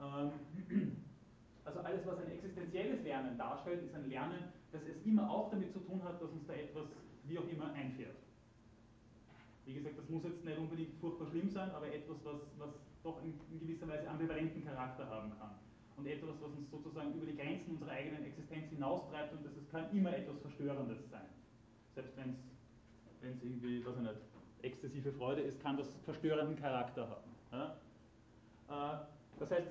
[0.00, 0.32] Ähm,
[1.64, 5.72] also alles, was ein existenzielles Lernen darstellt, ist ein Lernen, das es immer auch damit
[5.72, 6.86] zu tun hat, dass uns da etwas,
[7.24, 8.16] wie auch immer, einfährt.
[9.64, 12.70] Wie gesagt, das muss jetzt nicht unbedingt furchtbar schlimm sein, aber etwas, was, was
[13.02, 15.56] doch in, in gewisser Weise ambivalenten Charakter haben kann.
[15.96, 19.90] Und etwas, was uns sozusagen über die Grenzen unserer eigenen Existenz hinaustreibt und das kann
[19.96, 21.26] immer etwas Verstörendes sein.
[21.94, 22.36] Selbst wenn
[23.22, 24.20] es irgendwie, was ich nicht,
[24.62, 27.35] exzessive Freude ist, kann das verstörenden Charakter haben.
[27.56, 27.76] Ja?
[28.68, 28.98] Äh,
[29.38, 29.68] das heißt,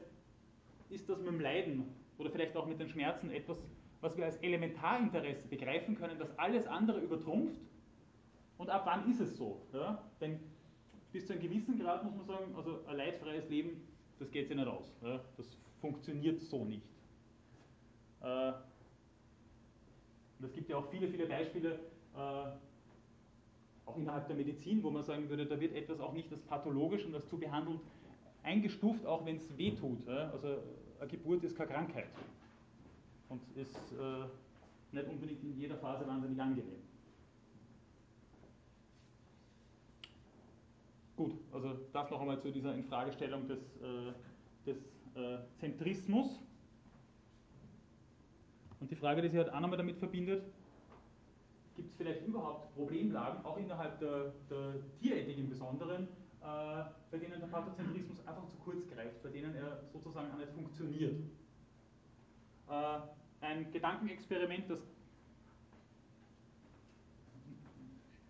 [0.90, 1.86] ist das mit dem Leiden
[2.18, 3.58] oder vielleicht auch mit den Schmerzen etwas,
[4.02, 7.60] was wir als Elementarinteresse begreifen können, dass alles andere übertrumpft?
[8.58, 9.62] Und ab wann ist es so?
[9.74, 10.04] Ja?
[10.22, 10.40] Denn
[11.12, 13.88] bis zu einem gewissen Grad muss man sagen, also ein leidfreies Leben,
[14.20, 14.94] das geht sich nicht aus.
[15.02, 15.20] Ja?
[15.38, 16.86] Das funktioniert so nicht.
[18.22, 18.54] Äh,
[20.44, 21.80] es gibt ja auch viele, viele Beispiele,
[22.16, 22.46] äh,
[23.86, 27.06] auch innerhalb der Medizin, wo man sagen würde, da wird etwas auch nicht als pathologisch
[27.06, 27.80] und als zu behandeln
[28.44, 30.08] eingestuft, auch wenn es weh tut.
[30.08, 30.58] Also
[31.00, 32.08] eine Geburt ist keine Krankheit
[33.30, 34.26] und ist äh,
[34.96, 36.82] nicht unbedingt in jeder Phase wahnsinnig angenehm.
[41.16, 44.14] Gut, also das noch einmal zu dieser Infragestellung des, äh,
[44.66, 44.78] des
[45.16, 46.40] äh, Zentrismus.
[48.82, 50.44] Und die Frage, die sich halt auch nochmal damit verbindet,
[51.76, 56.08] gibt es vielleicht überhaupt Problemlagen, auch innerhalb der, der Tierethik im Besonderen,
[56.42, 60.52] äh, bei denen der Pathozentrismus einfach zu kurz greift, bei denen er sozusagen auch nicht
[60.54, 61.22] funktioniert.
[62.70, 63.00] Äh,
[63.42, 64.80] ein Gedankenexperiment, das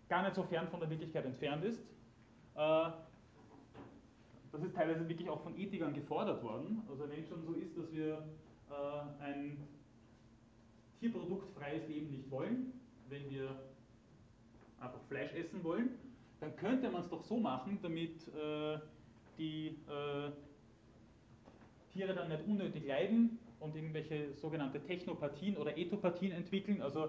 [0.08, 1.80] gar nicht so fern von der Wirklichkeit entfernt ist.
[2.54, 2.90] Äh,
[4.52, 6.82] das ist teilweise wirklich auch von Ethikern gefordert worden.
[6.88, 8.26] Also wenn es schon so ist, dass wir
[9.20, 9.58] ein
[10.98, 12.75] tierproduktfreies Leben nicht wollen,
[13.08, 13.50] wenn wir
[14.80, 15.90] einfach Fleisch essen wollen,
[16.40, 18.78] dann könnte man es doch so machen, damit äh,
[19.38, 20.30] die äh,
[21.92, 27.04] Tiere dann nicht unnötig leiden und irgendwelche sogenannte Technopathien oder Etopathien entwickeln, also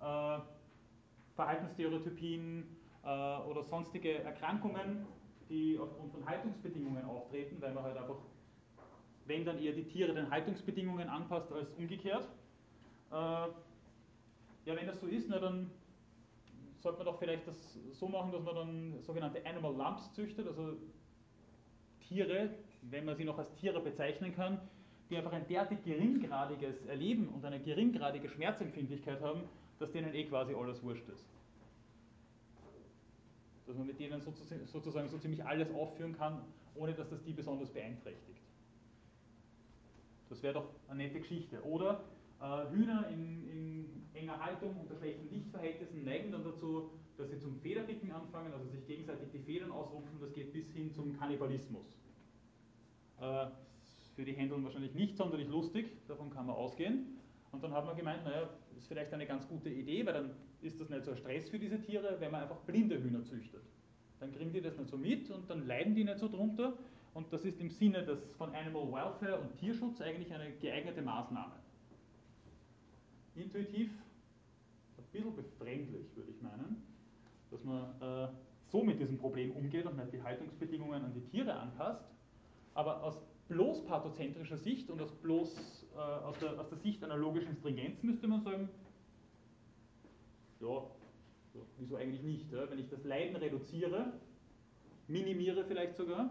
[0.00, 0.38] äh,
[1.36, 2.64] Verhaltensstereotypien
[3.04, 5.06] äh, oder sonstige Erkrankungen,
[5.48, 8.18] die aufgrund von Haltungsbedingungen auftreten, weil man halt einfach,
[9.26, 12.26] wenn dann eher die Tiere den Haltungsbedingungen anpasst als umgekehrt.
[14.70, 15.68] Ja, wenn das so ist, na, dann
[16.78, 20.76] sollte man doch vielleicht das so machen, dass man dann sogenannte Animal Lumps züchtet, also
[21.98, 22.50] Tiere,
[22.82, 24.60] wenn man sie noch als Tiere bezeichnen kann,
[25.10, 29.40] die einfach ein derartig geringgradiges Erleben und eine geringgradige Schmerzempfindlichkeit haben,
[29.80, 31.26] dass denen eh quasi alles wurscht ist.
[33.66, 36.42] Dass man mit denen sozusagen so ziemlich alles aufführen kann,
[36.76, 38.40] ohne dass das die besonders beeinträchtigt.
[40.28, 41.60] Das wäre doch eine nette Geschichte.
[41.64, 42.04] Oder
[42.40, 43.70] Hühner in, in,
[44.14, 48.86] enger Haltung unter schlechten Lichtverhältnissen neigen dann dazu, dass sie zum Federpicken anfangen, also sich
[48.86, 50.18] gegenseitig die Federn ausrupfen.
[50.20, 51.98] Das geht bis hin zum Kannibalismus.
[53.20, 53.46] Äh,
[54.16, 57.18] für die Händeln wahrscheinlich nicht sonderlich lustig, davon kann man ausgehen.
[57.52, 60.30] Und dann hat man gemeint, naja, ist vielleicht eine ganz gute Idee, weil dann
[60.62, 63.62] ist das nicht so ein Stress für diese Tiere, wenn man einfach blinde Hühner züchtet.
[64.18, 66.74] Dann kriegen die das nicht so mit und dann leiden die nicht so drunter.
[67.12, 71.54] Und das ist im Sinne des, von Animal Welfare und Tierschutz eigentlich eine geeignete Maßnahme
[73.34, 73.90] intuitiv
[74.98, 76.82] ein bisschen befremdlich, würde ich meinen,
[77.50, 78.28] dass man äh,
[78.68, 82.04] so mit diesem Problem umgeht und nicht die Haltungsbedingungen an die Tiere anpasst.
[82.74, 87.16] Aber aus bloß pathozentrischer Sicht und aus, bloß, äh, aus, der, aus der Sicht einer
[87.16, 88.68] logischen Stringenz müsste man sagen,
[90.60, 90.86] ja,
[91.52, 92.52] so, wieso eigentlich nicht?
[92.52, 92.70] Ja?
[92.70, 94.12] Wenn ich das Leiden reduziere,
[95.08, 96.30] minimiere vielleicht sogar,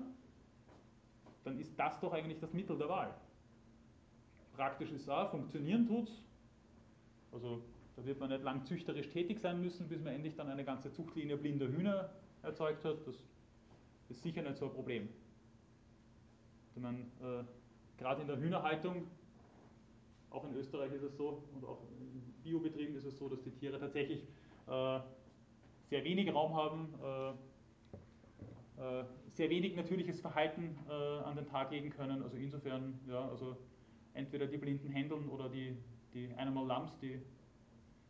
[1.43, 3.13] dann ist das doch eigentlich das Mittel der Wahl.
[4.53, 6.09] praktisch ist auch, funktionieren tut
[7.31, 7.61] Also
[7.95, 10.91] da wird man nicht lang züchterisch tätig sein müssen, bis man endlich dann eine ganze
[10.91, 12.09] Zuchtlinie blinder Hühner
[12.43, 13.05] erzeugt hat.
[13.05, 13.15] Das
[14.09, 15.09] ist sicher nicht so ein Problem.
[16.73, 17.43] Sondern äh,
[17.97, 19.07] gerade in der Hühnerhaltung,
[20.29, 23.51] auch in Österreich ist es so und auch in Biobetrieben ist es so, dass die
[23.51, 24.23] Tiere tatsächlich
[24.67, 24.99] äh,
[25.89, 27.29] sehr wenig Raum haben, äh,
[28.81, 32.23] äh sehr wenig natürliches Verhalten äh, an den Tag legen können.
[32.23, 33.55] Also insofern, ja, also
[34.13, 35.77] entweder die blinden Händeln oder die,
[36.13, 37.19] die Animal Lumps, die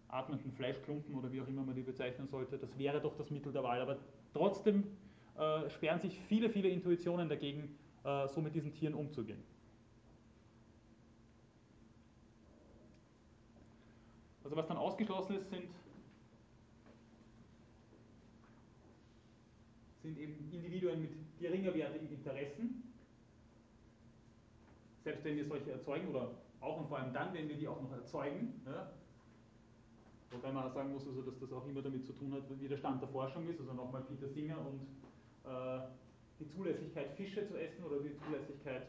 [0.07, 3.51] atmenden Fleischklumpen oder wie auch immer man die bezeichnen sollte, das wäre doch das Mittel
[3.51, 3.79] der Wahl.
[3.81, 3.97] Aber
[4.33, 4.83] trotzdem
[5.37, 9.43] äh, sperren sich viele, viele Intuitionen dagegen, äh, so mit diesen Tieren umzugehen.
[14.43, 15.69] Also was dann ausgeschlossen ist, sind,
[20.01, 22.83] sind eben Individuen mit geringerwertigen Interessen.
[25.03, 26.31] Selbst wenn wir solche erzeugen oder
[26.61, 28.91] auch und vor allem dann, wenn wir die auch noch erzeugen, ja,
[30.31, 32.67] Wobei man auch sagen muss, also, dass das auch immer damit zu tun hat, wie
[32.67, 33.59] der Stand der Forschung ist.
[33.59, 34.81] Also nochmal Peter Singer und
[35.49, 35.79] äh,
[36.39, 38.87] die Zulässigkeit, Fische zu essen oder die Zulässigkeit,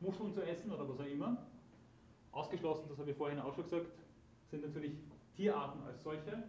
[0.00, 1.46] Muscheln zu essen oder was auch immer.
[2.30, 3.86] Ausgeschlossen, das habe ich vorhin auch schon gesagt,
[4.50, 4.92] sind natürlich
[5.34, 6.44] Tierarten als solche,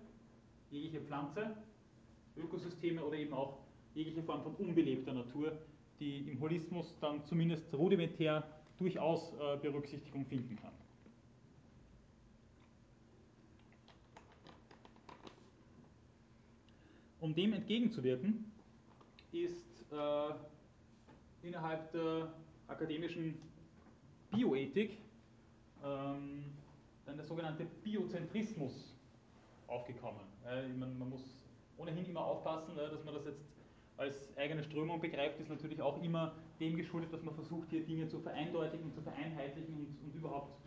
[0.70, 1.56] jegliche Pflanze,
[2.38, 3.58] Ökosysteme oder eben auch
[3.96, 5.54] jegliche Form von unbelebter Natur,
[6.00, 8.44] die im Holismus dann zumindest rudimentär
[8.80, 10.72] durchaus äh, Berücksichtigung finden kann.
[17.20, 18.50] Um dem entgegenzuwirken,
[19.34, 22.34] ist äh, innerhalb der
[22.68, 23.38] akademischen
[24.32, 24.98] Bioethik
[25.84, 26.46] ähm,
[27.06, 28.96] dann der sogenannte Biozentrismus
[29.68, 30.22] aufgekommen.
[30.48, 31.46] Äh, man, man, muss
[31.78, 33.44] ohnehin immer aufpassen, äh, dass man das jetzt
[33.98, 38.08] als eigene Strömung begreift, ist natürlich auch immer dem geschuldet, dass man versucht, hier Dinge
[38.08, 40.60] zu vereindeutigen, zu vereinheitlichen und, und überhaupt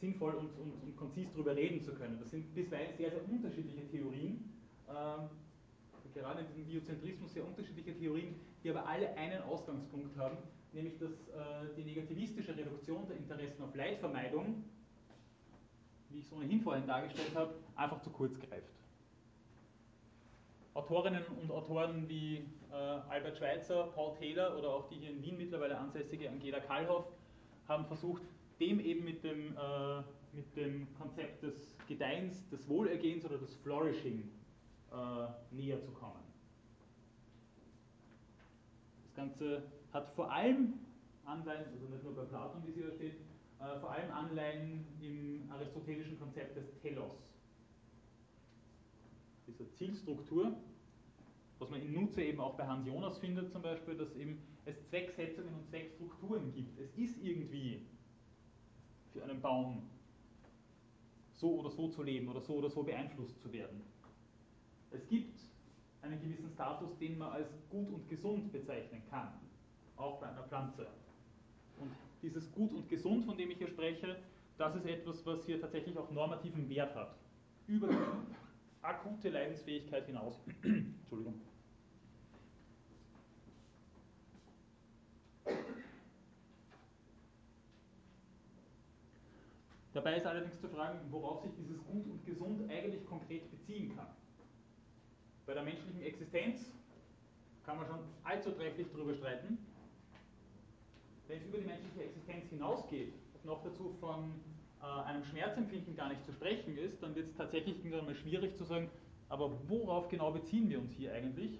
[0.00, 2.18] sinnvoll und, und, und konzis darüber reden zu können.
[2.20, 4.52] Das sind bisweilen sehr, sehr unterschiedliche Theorien.
[4.88, 5.28] Ähm,
[6.14, 10.38] gerade in diesem Biozentrismus sehr unterschiedliche Theorien, die aber alle einen Ausgangspunkt haben,
[10.72, 14.64] nämlich dass äh, die negativistische Reduktion der Interessen auf Leidvermeidung,
[16.10, 18.77] wie ich es ohnehin vorhin dargestellt habe, einfach zu kurz greift.
[20.78, 25.36] Autorinnen und Autoren wie äh, Albert Schweitzer, Paul Taylor oder auch die hier in Wien
[25.36, 27.04] mittlerweile ansässige Angela Kallhoff
[27.66, 28.22] haben versucht,
[28.60, 30.02] dem eben mit dem, äh,
[30.32, 34.30] mit dem Konzept des Gedeihens, des Wohlergehens oder des Flourishing
[34.92, 36.22] äh, näher zu kommen.
[39.02, 40.74] Das Ganze hat vor allem
[41.24, 43.16] Anleihen, also nicht nur bei Platon, wie es hier steht,
[43.58, 47.34] äh, vor allem Anleihen im aristotelischen Konzept des Telos,
[49.48, 50.56] dieser Zielstruktur,
[51.58, 54.76] was man in Nutze eben auch bei Hans Jonas findet zum Beispiel, dass eben es
[54.88, 56.78] Zwecksetzungen und Zweckstrukturen gibt.
[56.78, 57.86] Es ist irgendwie
[59.12, 59.82] für einen Baum
[61.32, 63.82] so oder so zu leben oder so oder so beeinflusst zu werden.
[64.90, 65.38] Es gibt
[66.02, 69.32] einen gewissen Status, den man als gut und gesund bezeichnen kann,
[69.96, 70.86] auch bei einer Pflanze.
[71.78, 71.90] Und
[72.22, 74.16] dieses gut und gesund, von dem ich hier spreche,
[74.56, 77.14] das ist etwas, was hier tatsächlich auch normativen Wert hat.
[77.66, 77.96] Über die
[78.82, 80.40] akute Leidensfähigkeit hinaus.
[80.62, 81.40] Entschuldigung.
[89.92, 94.08] Dabei ist allerdings zu fragen, worauf sich dieses Gut und Gesund eigentlich konkret beziehen kann.
[95.46, 96.72] Bei der menschlichen Existenz
[97.64, 99.58] kann man schon allzu trefflich darüber streiten.
[101.26, 103.12] Wenn es über die menschliche Existenz hinausgeht
[103.48, 104.32] noch dazu von
[104.80, 108.56] äh, einem Schmerzempfinden gar nicht zu sprechen ist, dann wird es tatsächlich irgendwann mal schwierig
[108.56, 108.90] zu sagen,
[109.28, 111.58] aber worauf genau beziehen wir uns hier eigentlich?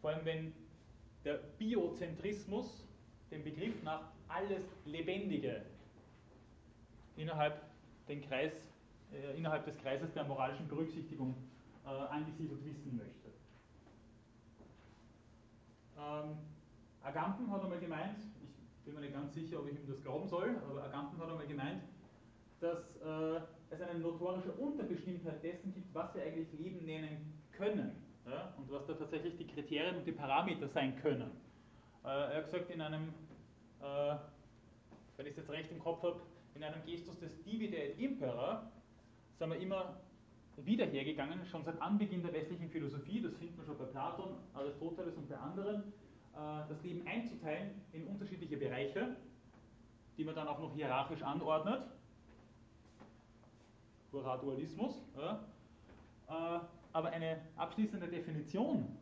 [0.00, 0.52] Vor allem wenn
[1.24, 2.86] der Biozentrismus
[3.30, 5.62] den Begriff nach alles Lebendige
[7.16, 7.62] innerhalb,
[8.28, 8.52] Kreis,
[9.12, 11.34] äh, innerhalb des Kreises der moralischen Berücksichtigung
[11.84, 13.30] äh, angesiedelt wissen möchte.
[15.98, 16.36] Ähm,
[17.02, 20.28] Agamben hat einmal gemeint, ich bin mir nicht ganz sicher, ob ich ihm das glauben
[20.28, 21.82] soll, aber Agamben hat einmal gemeint,
[22.60, 23.40] dass äh,
[23.70, 28.86] es eine notorische Unterbestimmtheit dessen gibt, was wir eigentlich Leben nennen können ja, und was
[28.86, 31.30] da tatsächlich die Kriterien und die Parameter sein können.
[32.04, 33.14] Äh, er hat gesagt, in einem,
[33.80, 34.16] äh,
[35.16, 36.20] wenn ich es jetzt recht im Kopf habe,
[36.56, 38.70] in einem Gestus des Divide et Impera
[39.38, 40.00] sind wir immer
[40.56, 45.14] wieder hergegangen, schon seit Anbeginn der westlichen Philosophie, das finden wir schon bei Platon, Aristoteles
[45.16, 45.82] und bei anderen,
[46.32, 49.16] äh, das Leben einzuteilen in unterschiedliche Bereiche,
[50.16, 51.82] die man dann auch noch hierarchisch anordnet.
[54.12, 55.02] Hurra-Dualismus.
[55.14, 55.44] Ja.
[56.28, 56.60] Äh,
[56.92, 58.96] aber eine abschließende Definition,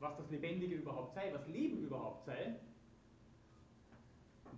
[0.00, 2.56] was das Lebendige überhaupt sei, was Leben überhaupt sei,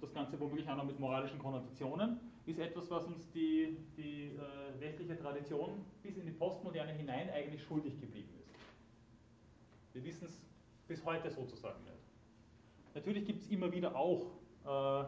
[0.02, 4.80] das Ganze womöglich auch noch mit moralischen Konnotationen, ist etwas, was uns die, die äh,
[4.80, 8.50] westliche Tradition bis in die Postmoderne hinein eigentlich schuldig geblieben ist.
[9.94, 10.40] Wir wissen es
[10.88, 11.94] bis heute sozusagen nicht.
[12.94, 14.26] Natürlich gibt es immer wieder auch
[14.64, 15.04] äh,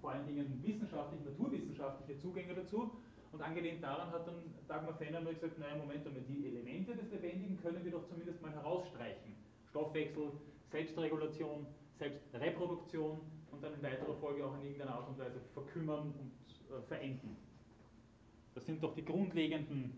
[0.00, 2.90] vor allen Dingen wissenschaftliche, naturwissenschaftliche Zugänge dazu.
[3.30, 4.36] Und angelehnt daran hat dann
[4.66, 8.40] Dagmar Fenner mal gesagt, naja, Moment einmal, die Elemente des Lebendigen können wir doch zumindest
[8.40, 9.36] mal herausstreichen.
[9.68, 10.32] Stoffwechsel,
[10.70, 11.66] Selbstregulation,
[11.98, 13.20] Selbstreproduktion
[13.50, 16.32] und dann in weiterer Folge auch in irgendeiner Art und Weise verkümmern und
[16.70, 17.36] äh, verenden.
[18.54, 19.96] Das sind doch die grundlegenden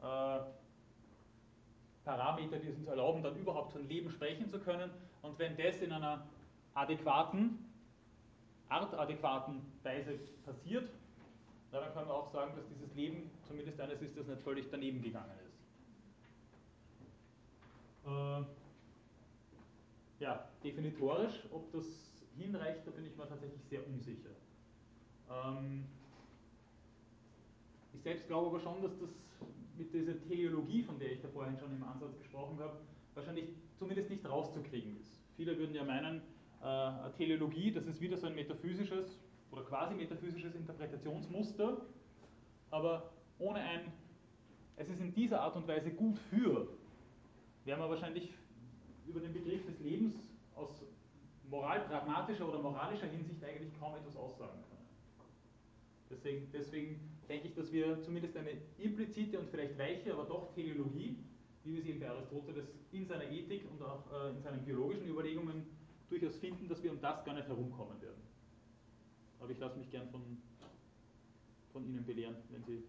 [0.00, 0.40] äh,
[2.04, 4.90] Parameter, die es uns erlauben, dann überhaupt von Leben sprechen zu können.
[5.22, 6.26] Und wenn das in einer
[6.74, 7.58] adäquaten,
[8.68, 10.90] artadäquaten Weise passiert,
[11.70, 15.02] dann können wir auch sagen, dass dieses Leben zumindest eines ist, das nicht völlig daneben
[15.02, 15.58] gegangen ist.
[18.06, 18.44] Äh,
[20.20, 21.84] ja, definitorisch, ob das
[22.36, 24.30] hinreicht, da bin ich mir tatsächlich sehr unsicher.
[25.30, 25.84] Ähm,
[27.94, 29.10] ich selbst glaube aber schon, dass das
[29.76, 32.78] mit dieser Teleologie, von der ich da vorhin schon im Ansatz gesprochen habe,
[33.14, 35.20] wahrscheinlich zumindest nicht rauszukriegen ist.
[35.36, 36.22] Viele würden ja meinen,
[36.62, 39.20] äh, Teleologie, das ist wieder so ein metaphysisches
[39.52, 41.80] oder quasi metaphysisches Interpretationsmuster,
[42.70, 43.92] aber ohne ein,
[44.76, 46.68] es ist in dieser Art und Weise gut für,
[47.64, 48.32] werden wir wahrscheinlich
[49.08, 50.14] über den Begriff des Lebens
[50.54, 50.82] aus
[51.50, 54.78] moralpragmatischer oder moralischer Hinsicht eigentlich kaum etwas aussagen können.
[56.10, 61.16] Deswegen, deswegen denke ich, dass wir zumindest eine implizite und vielleicht weiche, aber doch Teleologie,
[61.64, 65.66] wie wir sie bei Aristoteles in seiner Ethik und auch äh, in seinen biologischen Überlegungen
[66.08, 68.22] durchaus finden, dass wir um das gar nicht herumkommen werden.
[69.40, 70.22] Aber ich lasse mich gern von,
[71.72, 72.82] von Ihnen belehren, wenn Sie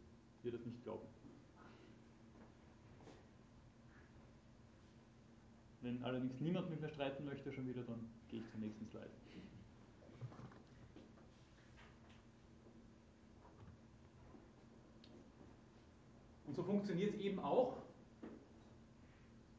[0.43, 1.05] mir das nicht glauben.
[5.81, 9.09] Wenn allerdings niemand mit mir streiten möchte, schon wieder, dann gehe ich zum nächsten Slide.
[16.45, 17.77] Und so funktioniert es eben auch,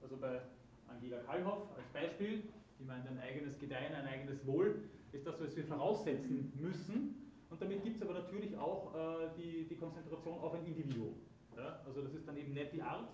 [0.03, 0.41] also bei
[0.89, 2.43] Angela Kallhoff als Beispiel,
[2.79, 4.83] die meint ein eigenes Gedeihen, ein eigenes Wohl,
[5.13, 7.33] ist das, was wir voraussetzen müssen.
[7.49, 11.15] Und damit gibt es aber natürlich auch äh, die, die Konzentration auf ein Individuum.
[11.57, 11.81] Ja?
[11.87, 13.09] Also das ist dann eben nicht die Art,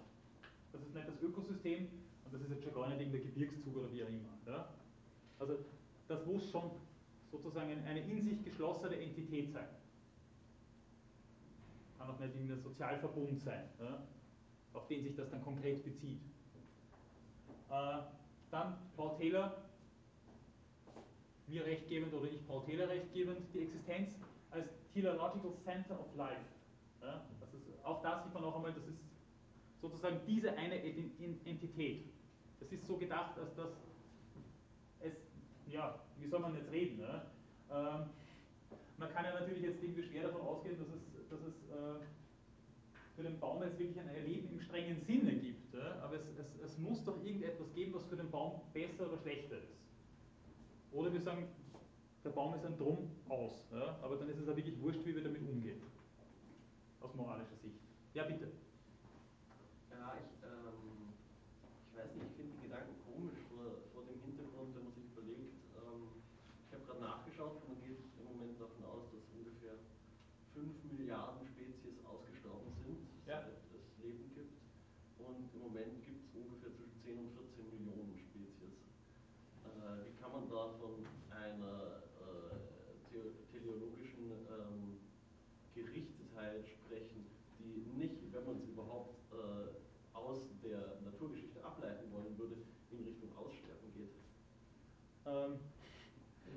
[0.72, 1.88] das ist nicht das Ökosystem
[2.26, 4.36] und das ist jetzt schon gar nicht der Gebirgszug oder wie auch immer.
[4.46, 4.68] Ja?
[5.38, 5.58] Also
[6.08, 6.70] das muss schon
[7.30, 9.68] sozusagen eine in sich geschlossene Entität sein.
[11.98, 14.02] Kann auch nicht irgendein Sozialverbund sein, ja?
[14.72, 16.20] auf den sich das dann konkret bezieht.
[17.70, 17.98] Äh,
[18.50, 19.56] dann Paul Taylor,
[21.46, 24.14] mir rechtgebend oder ich Paul Taylor rechtgebend, die Existenz
[24.50, 26.40] als Teleological Center of Life.
[27.00, 28.98] Ja, das ist, auch da sieht man noch einmal, das ist
[29.80, 32.15] sozusagen diese eine Entität.
[32.60, 33.70] Das ist so gedacht, als dass
[35.00, 35.14] es,
[35.68, 36.98] ja, wie soll man jetzt reden?
[36.98, 37.22] Ne?
[37.70, 38.10] Ähm,
[38.98, 42.04] man kann ja natürlich jetzt irgendwie schwer davon ausgehen, dass es, dass es äh,
[43.16, 45.74] für den Baum jetzt wirklich ein Erleben im strengen Sinne gibt.
[45.74, 46.00] Ja?
[46.02, 49.56] Aber es, es, es muss doch irgendetwas geben, was für den Baum besser oder schlechter
[49.56, 49.76] ist.
[50.92, 51.48] Oder wir sagen,
[52.24, 53.64] der Baum ist ein Drum aus.
[53.72, 53.98] Ja?
[54.02, 55.80] Aber dann ist es ja wirklich wurscht, wie wir damit umgehen.
[57.00, 57.80] Aus moralischer Sicht.
[58.14, 58.48] Ja, bitte.
[59.90, 61.12] Ja, ich, ähm,
[61.92, 65.08] ich weiß nicht, ich finde die Gedanken komisch vor, vor dem Hintergrund, wenn man sich
[65.08, 66.20] überlegt, ähm,
[66.68, 69.80] ich habe gerade nachgeschaut, man geht im Moment davon aus, dass ungefähr
[70.56, 73.44] 5 Milliarden Spezies ausgestorben sind, ja.
[73.44, 74.56] seit es Leben gibt.
[75.20, 78.80] Und im Moment gibt es ungefähr zwischen 10 und 14 Millionen Spezies.
[79.68, 82.56] Äh, wie kann man da von einer äh,
[83.52, 84.96] teleologischen ähm,
[85.74, 87.28] Gerichtetheit sprechen,
[87.60, 89.76] die nicht, wenn man es überhaupt äh,
[90.16, 92.56] aus der Naturgeschichte ableiten wollen würde,
[92.90, 94.16] in Richtung Aussterben geht?
[95.26, 95.60] Ähm,
[96.48, 96.56] ich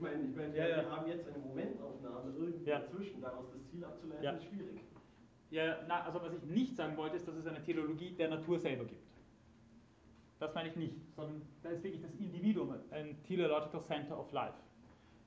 [0.67, 2.79] ja, wir haben jetzt eine Momentaufnahme irgendwie ja.
[2.79, 4.31] dazwischen, daraus das Ziel abzuleiten, ja.
[4.31, 4.81] ist schwierig.
[5.51, 8.59] Ja, na, also was ich nicht sagen wollte, ist, dass es eine Theologie der Natur
[8.59, 9.09] selber gibt.
[10.39, 14.57] Das meine ich nicht, sondern da ist wirklich das Individuum ein Teleological Center of Life.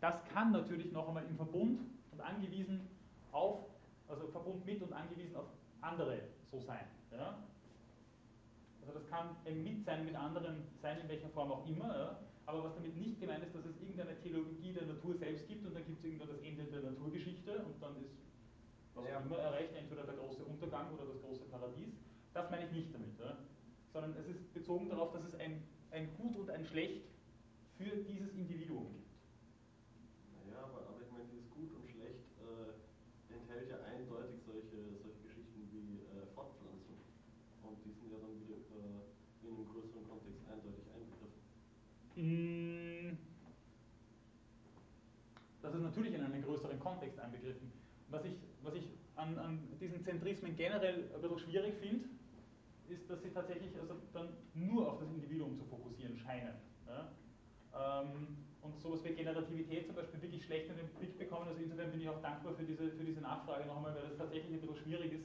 [0.00, 1.80] Das kann natürlich noch einmal im Verbund
[2.12, 2.88] und angewiesen
[3.30, 3.66] auf,
[4.08, 5.46] also Verbund mit und angewiesen auf
[5.80, 6.86] andere so sein.
[7.10, 7.38] Ja?
[8.80, 12.18] Also das kann ein Mit sein mit anderen sein, in welcher Form auch immer, ja?
[12.46, 15.74] Aber was damit nicht gemeint ist, dass es irgendeine Theologie der Natur selbst gibt und
[15.74, 18.10] dann gibt es irgendwann das Ende der Naturgeschichte und dann ist
[18.94, 21.94] was auch immer erreicht, entweder der große Untergang oder das große Paradies.
[22.34, 23.18] Das meine ich nicht damit.
[23.18, 23.38] Ja?
[23.92, 27.08] Sondern es ist bezogen darauf, dass es ein, ein Gut und ein Schlecht
[27.78, 29.08] für dieses Individuum gibt.
[30.44, 35.20] Naja, aber, aber ich meine, dieses Gut und Schlecht äh, enthält ja eindeutig solche, solche
[35.24, 37.00] Geschichten wie äh, Fortpflanzung.
[37.62, 38.52] Und die sind ja dann wieder
[42.22, 43.58] äh, in einem größeren Kontext
[45.58, 45.72] eindeutig einbegriffen.
[45.72, 47.72] Mm, natürlich in einen größeren Kontext einbegriffen.
[48.08, 48.84] Was ich, was ich
[49.16, 52.08] an, an diesen Zentrismen generell ein bisschen schwierig finde,
[52.88, 56.54] ist, dass sie tatsächlich also dann nur auf das Individuum zu fokussieren scheinen.
[56.86, 57.12] Ja?
[57.74, 61.48] Ähm, und sowas wie Generativität zum Beispiel wirklich schlecht in den Blick bekommen.
[61.48, 64.52] Also insofern bin ich auch dankbar für diese, für diese Nachfrage nochmal, weil das tatsächlich
[64.52, 65.24] ein bisschen schwierig ist,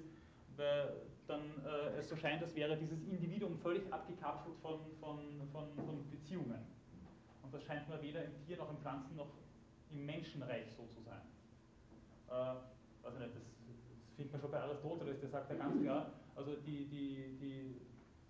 [0.56, 5.20] weil dann äh, es so scheint, als wäre dieses Individuum völlig abgekapselt von, von,
[5.52, 6.77] von, von Beziehungen.
[7.48, 9.32] Und das scheint mir weder im Tier noch im Pflanzen noch
[9.90, 11.22] im Menschenreich so zu sein.
[12.28, 12.60] Äh,
[13.08, 16.58] also nicht, das, das findet man schon bei Aristoteles, der sagt ja ganz klar, also
[16.68, 17.82] die, die, die,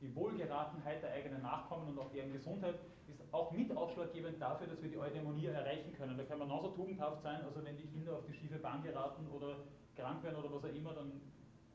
[0.02, 2.76] die Wohlgeratenheit der eigenen Nachkommen und auch deren Gesundheit
[3.08, 6.16] ist auch mit ausschlaggebend dafür, dass wir die Eudaimonie erreichen können.
[6.16, 9.26] Da kann man genauso tugendhaft sein, also wenn die Kinder auf die schiefe Bahn geraten
[9.32, 9.66] oder
[9.96, 11.22] krank werden oder was auch immer, dann,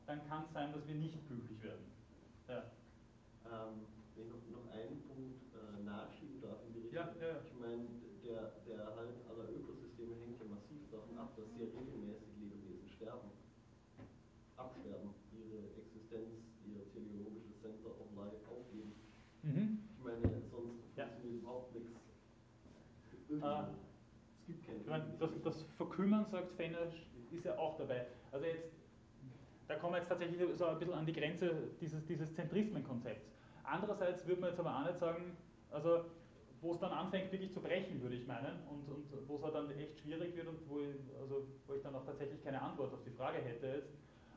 [0.05, 1.91] dann kann es sein, dass wir nicht glücklich werden.
[2.47, 2.63] Ja.
[3.51, 3.83] Ähm,
[4.15, 6.82] wenn noch, noch einen Punkt äh, nachschieben darf in die Richtung.
[6.93, 7.41] Ja, ja.
[7.41, 7.89] Ich meine,
[8.21, 13.33] der, der Erhalt aller Ökosysteme hängt ja massiv davon ab, dass sehr regelmäßig Lebewesen sterben,
[14.57, 16.37] absterben, ihre Existenz,
[16.69, 18.93] ihr teleologisches Center of Life aufgeben.
[19.41, 19.79] Mhm.
[19.97, 20.21] Ich meine,
[20.51, 21.07] sonst Ja.
[21.09, 21.89] funktioniert überhaupt nichts.
[23.41, 23.69] Ah.
[24.39, 26.93] es gibt keine Ich meine, das, das Verkümmern, sagt Fenner,
[27.31, 28.05] ist ja auch dabei.
[28.31, 28.69] Also jetzt,
[29.67, 33.31] da kommen wir jetzt tatsächlich so ein bisschen an die Grenze dieses, dieses Zentrismenkonzepts.
[33.63, 35.35] Andererseits würde man jetzt aber auch nicht sagen,
[35.71, 36.05] also
[36.63, 39.53] wo es dann anfängt wirklich zu brechen, würde ich meinen, und, und wo es halt
[39.55, 42.93] dann echt schwierig wird und wo ich, also, wo ich dann auch tatsächlich keine Antwort
[42.93, 43.89] auf die Frage hätte jetzt.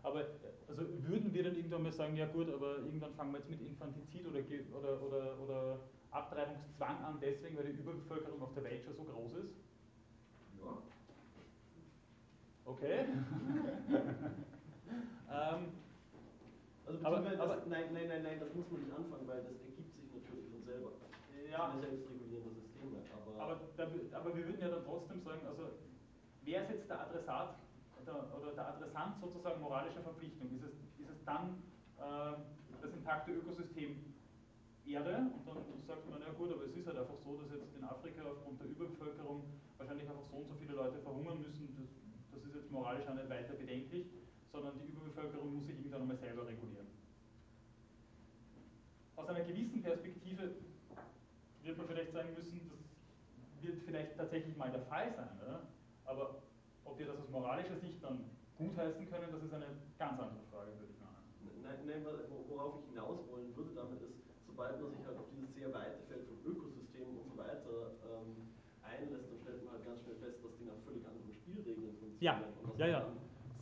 [0.02, 0.24] Aber
[0.68, 3.60] also würden wir dann irgendwann mal sagen, ja gut, aber irgendwann fangen wir jetzt mit
[3.60, 4.40] Infantizid oder,
[4.76, 5.78] oder, oder, oder
[6.10, 9.54] Abtreibungszwang an, deswegen, weil die Überbevölkerung auf der Welt schon so groß ist?
[10.60, 10.82] Ja.
[12.64, 13.06] Okay.
[15.30, 15.72] ähm,
[16.86, 19.94] Also aber- das, nein, nein, nein, nein, das muss man nicht anfangen, weil das ergibt
[19.96, 20.92] sich natürlich von selber.
[21.56, 23.84] Ja, Das selbstregulierende Systeme, aber, aber, da,
[24.18, 25.62] aber wir würden ja dann trotzdem sagen, also
[26.44, 27.56] wer ist jetzt der Adressat
[28.06, 30.52] der, oder der Adressant sozusagen moralischer Verpflichtung?
[30.54, 31.62] Ist es, ist es dann
[31.98, 32.38] äh,
[32.80, 34.14] das intakte Ökosystem
[34.86, 37.74] Erde und dann sagt man, ja gut, aber es ist halt einfach so, dass jetzt
[37.74, 39.42] in Afrika aufgrund der Überbevölkerung
[39.78, 41.90] wahrscheinlich einfach so und so viele Leute verhungern müssen, das,
[42.30, 44.06] das ist jetzt moralisch auch nicht weiter bedenklich,
[44.52, 46.86] sondern die Überbevölkerung muss sich irgendwann einmal selber regulieren.
[49.16, 50.54] Aus einer gewissen Perspektive
[51.66, 52.80] wird man vielleicht sagen müssen, das
[53.62, 55.66] wird vielleicht tatsächlich mal der Fall sein, oder?
[56.04, 56.42] aber
[56.84, 59.66] ob wir das aus moralischer Sicht dann gutheißen können, das ist eine
[59.98, 61.62] ganz andere Frage, würde ich meinen.
[61.62, 65.26] nein, nein, wo- worauf ich hinaus wollen würde damit ist, sobald man sich halt auf
[65.34, 68.54] dieses sehr weite Feld von Ökosystemen und so weiter ähm,
[68.86, 72.22] einlässt, dann stellt man halt ganz schnell fest, dass die nach völlig anderen Spielregeln funktionieren.
[72.22, 73.02] Ja, und dass ja, ja.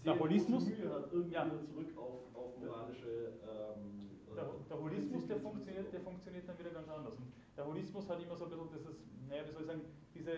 [0.05, 1.49] Der Holismus- hat, irgendwie Ja.
[1.49, 4.05] zurück auf, auf moralische ähm,
[4.37, 7.15] Der, äh, der Holismus, der funktioniert, der funktioniert dann wieder ganz anders.
[7.17, 8.97] Und der Holismus hat immer so ein bisschen dieses,
[9.29, 9.81] naja, wie soll ich sagen,
[10.15, 10.33] diese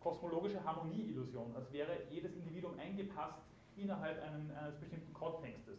[0.00, 3.42] kosmologische Harmonieillusion, als wäre jedes Individuum eingepasst
[3.76, 5.78] innerhalb einen, eines bestimmten Kontextes.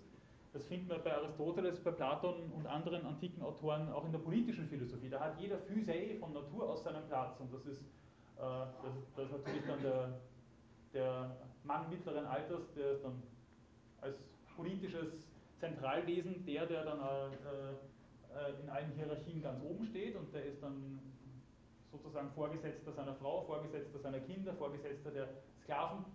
[0.53, 4.67] Das finden wir bei Aristoteles, bei Platon und anderen antiken Autoren auch in der politischen
[4.67, 5.09] Philosophie.
[5.09, 9.25] Da hat jeder Physei von Natur aus seinen Platz und das ist, äh, das das
[9.25, 10.19] ist natürlich dann der,
[10.93, 13.21] der Mann mittleren Alters, der ist dann
[14.01, 14.17] als
[14.55, 15.27] politisches
[15.59, 17.73] Zentralwesen der, der dann äh, äh,
[18.61, 20.99] in allen Hierarchien ganz oben steht und der ist dann
[21.91, 25.29] sozusagen Vorgesetzter seiner Frau, Vorgesetzter seiner Kinder, Vorgesetzter der
[25.63, 26.05] Sklaven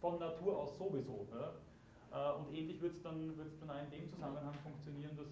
[0.00, 1.26] von Natur aus sowieso.
[1.32, 1.54] Ja?
[2.12, 5.28] Äh, Und ähnlich wird es dann, wird's dann auch in dem Zusammenhang funktionieren, dass,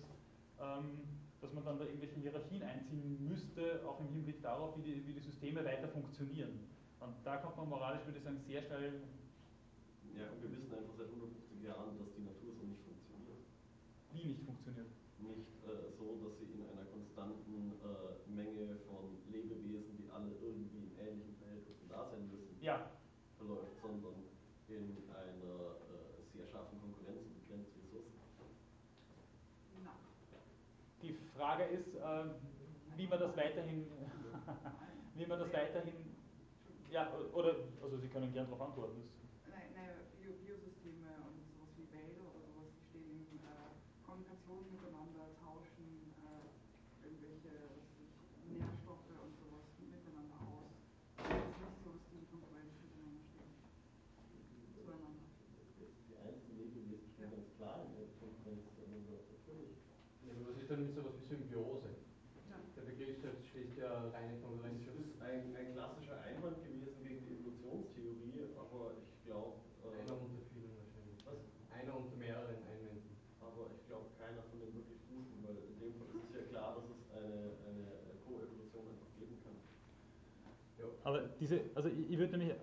[0.60, 1.00] ähm,
[1.40, 5.12] dass man dann da irgendwelche Hierarchien einziehen müsste, auch im Hinblick darauf, wie die, wie
[5.14, 6.60] die Systeme weiter funktionieren.
[7.00, 9.00] Und da kommt man moralisch, würde ich sagen, sehr schnell
[10.16, 13.40] Ja, und wir wissen einfach seit 150 Jahren, dass die Natur so nicht funktioniert.
[14.12, 14.88] wie nicht funktioniert.
[15.20, 20.88] Nicht äh, so, dass sie in einer konstanten äh, Menge von Lebewesen, die alle irgendwie
[20.88, 22.90] in ähnlichen Verhältnissen da sein müssen, Ja,
[23.36, 24.24] verläuft, sondern
[24.68, 28.16] in einer äh, sehr scharfen Konkurrenz um begrenzte Ressourcen.
[31.02, 32.24] Die Frage ist, äh,
[32.96, 33.86] wie man das weiterhin,
[35.14, 35.94] wie man das weiterhin,
[36.90, 39.00] ja, oder, also Sie können gern darauf antworten.
[39.00, 39.90] Das, Nein, nein,
[40.20, 43.72] Bio Biosysteme und sowas wie Wälder oder sowas, die stehen in äh,
[44.04, 46.50] Kommunikation miteinander, tauschen äh,
[47.06, 47.48] irgendwelche
[47.78, 50.68] was weiß ich, Nährstoffe und sowas miteinander aus.
[51.16, 53.54] Es ist nicht so, dass die in Konkurrenz miteinander stehen.
[54.84, 55.24] Zueinander.
[56.10, 57.38] Die einzelnen Lebewesen stehen Ja.
[57.38, 59.78] ganz klar in der Konkurrenz zueinander, natürlich.
[60.26, 61.90] Ja, aber was ist dann mit sowas wie Symbiose?
[62.50, 62.58] Ja.
[62.74, 65.06] Der Begriff selbst schließt ja reine Konkurrenz Das aus.
[65.06, 70.42] ist ein, ein klassischer Einwand gewesen gegen die Evolutionstheorie, aber ich glaube, Einer äh, unter
[70.50, 71.18] vielen wahrscheinlich.
[71.26, 71.38] Was?
[71.70, 73.14] Einer unter mehreren Einwänden.
[73.40, 76.42] aber ich glaube keiner von den wirklich guten, weil in dem Fall ist es ja
[76.50, 77.86] klar, dass es eine, eine
[78.26, 79.56] Koevolution einfach geben kann.
[80.78, 80.86] Ja.
[81.06, 82.56] aber diese, also ich, ich würde nämlich,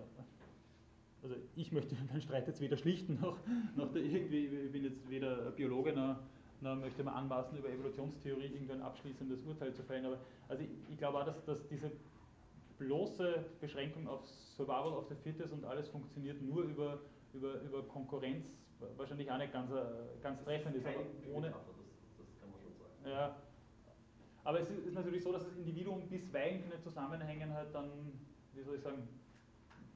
[1.21, 3.37] also ich möchte den Streit jetzt weder schlichten noch,
[3.75, 6.17] noch irgendwie, ich bin jetzt weder Biologe noch,
[6.61, 10.05] noch möchte man anmaßen, über Evolutionstheorie irgendein abschließendes Urteil zu fällen.
[10.05, 11.91] Aber also ich, ich glaube auch, dass, dass diese
[12.79, 16.99] bloße Beschränkung auf Survival of the Fittest und alles funktioniert nur über,
[17.33, 18.45] über, über Konkurrenz
[18.95, 19.75] wahrscheinlich auch nicht ganz, äh,
[20.21, 20.85] ganz treffend ist.
[20.85, 20.97] Aber
[21.33, 21.57] ohne, das,
[22.19, 23.09] das kann man schon sagen.
[23.09, 23.35] Ja,
[24.47, 27.89] aber es ist natürlich so, dass das Individuum bisweilen in den Zusammenhängen halt dann,
[28.57, 29.07] wie soll ich sagen,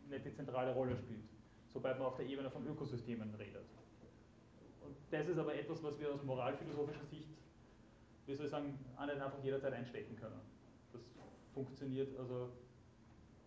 [0.10, 1.24] nicht die zentrale Rolle spielt,
[1.68, 3.66] sobald man auf der Ebene von Ökosystemen redet.
[4.86, 7.30] Und das ist aber etwas, was wir aus moralphilosophischer Sicht,
[8.26, 10.40] wie soll ich sagen, nicht einfach jederzeit einstecken können.
[10.94, 11.02] Das
[11.54, 12.50] funktioniert also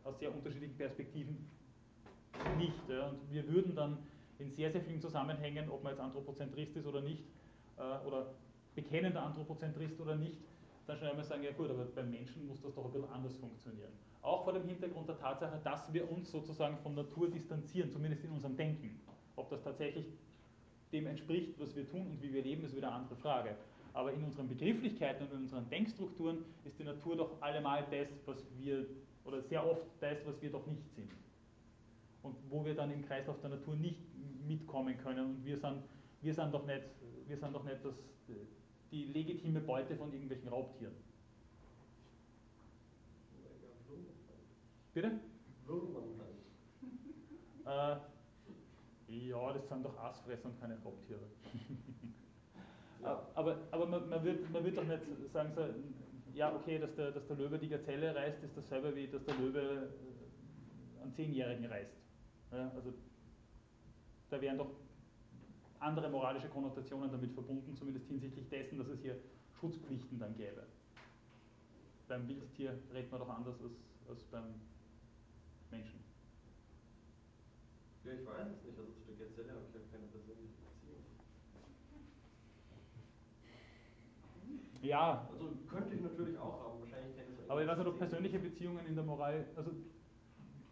[0.05, 1.49] aus sehr unterschiedlichen Perspektiven
[2.59, 2.89] nicht.
[2.89, 3.09] Ja.
[3.09, 3.99] Und wir würden dann
[4.39, 7.23] in sehr, sehr vielen Zusammenhängen, ob man jetzt Anthropozentrist ist oder nicht,
[7.79, 8.35] äh, oder
[8.75, 10.41] bekennender Anthropozentrist oder nicht,
[10.87, 13.37] dann schon einmal sagen, ja gut, aber beim Menschen muss das doch ein bisschen anders
[13.37, 13.93] funktionieren.
[14.23, 18.31] Auch vor dem Hintergrund der Tatsache, dass wir uns sozusagen von Natur distanzieren, zumindest in
[18.31, 19.01] unserem Denken.
[19.37, 20.07] Ob das tatsächlich
[20.93, 23.57] dem entspricht, was wir tun und wie wir leben, ist wieder eine andere Frage.
[23.93, 28.45] Aber in unseren Begrifflichkeiten und in unseren Denkstrukturen ist die Natur doch allemal das, was
[28.59, 28.87] wir,
[29.25, 31.11] oder sehr oft das, was wir doch nicht sind.
[32.23, 34.01] Und wo wir dann im Kreislauf der Natur nicht
[34.47, 35.27] mitkommen können.
[35.27, 35.83] Und wir sind,
[36.23, 36.83] wir sind doch nicht,
[37.27, 37.95] wir sind doch nicht das,
[38.95, 40.95] die legitime Beute von irgendwelchen Raubtieren.
[44.93, 45.19] Bitte?
[47.67, 47.97] Äh,
[49.09, 51.27] ja, das sind doch Aasfresser und keine Raubtiere.
[53.03, 53.27] ja.
[53.35, 55.63] Aber, aber man, man, wird, man wird doch nicht sagen, so,
[56.33, 59.35] ja, okay, dass der, dass der Löwe die Gazelle reißt, ist dasselbe wie, dass der
[59.35, 61.97] Löwe äh, einen Zehnjährigen reißt.
[62.53, 62.93] Ja, also
[64.31, 64.71] da wären doch
[65.85, 69.17] andere moralische Konnotationen damit verbunden, zumindest hinsichtlich dessen, dass es hier
[69.61, 70.65] Schutzpflichten dann gäbe.
[72.09, 73.77] Beim Wildtier redet man doch anders als,
[74.09, 74.55] als beim
[75.71, 76.01] Menschen.
[78.05, 78.79] Ja, ich weiß es nicht.
[78.79, 81.05] Also zu der Gazelle habe ich ja keine persönliche Beziehung.
[84.83, 85.29] Ja.
[85.33, 86.81] Also könnte ich natürlich auch haben.
[86.81, 89.71] Wahrscheinlich kenne ich Aber ich weiß nicht, ob persönliche Beziehungen in der Moral, also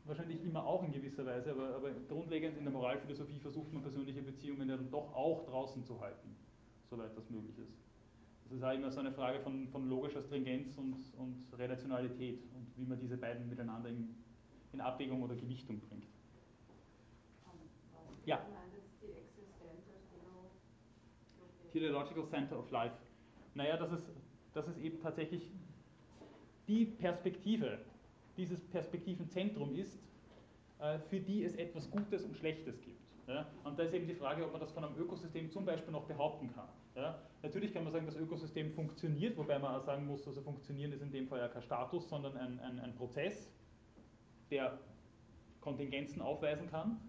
[0.04, 4.22] wahrscheinlich immer auch in gewisser Weise, aber, aber grundlegend in der Moralphilosophie versucht man persönliche
[4.22, 6.34] Beziehungen dann doch auch draußen zu halten,
[6.90, 7.72] soweit das möglich ist.
[8.44, 12.66] Das ist auch immer so eine Frage von, von logischer Stringenz und, und Relationalität und
[12.76, 14.14] wie man diese beiden miteinander in,
[14.72, 16.06] in Abwägung oder Gewichtung bringt.
[18.26, 18.44] Ja.
[21.72, 22.96] Teleological Center of Life.
[23.54, 24.06] Naja, das ist,
[24.52, 25.50] das ist eben tatsächlich
[26.68, 27.78] die Perspektive,
[28.36, 29.98] dieses Perspektivenzentrum ist,
[30.78, 33.00] äh, für die es etwas Gutes und Schlechtes gibt.
[33.64, 36.04] Und da ist eben die Frage, ob man das von einem Ökosystem zum Beispiel noch
[36.04, 36.68] behaupten kann.
[37.42, 41.02] Natürlich kann man sagen, das Ökosystem funktioniert, wobei man auch sagen muss, also funktionieren ist
[41.02, 43.50] in dem Fall ja kein Status, sondern ein, ein, ein Prozess,
[44.50, 44.78] der
[45.60, 47.00] Kontingenzen aufweisen kann.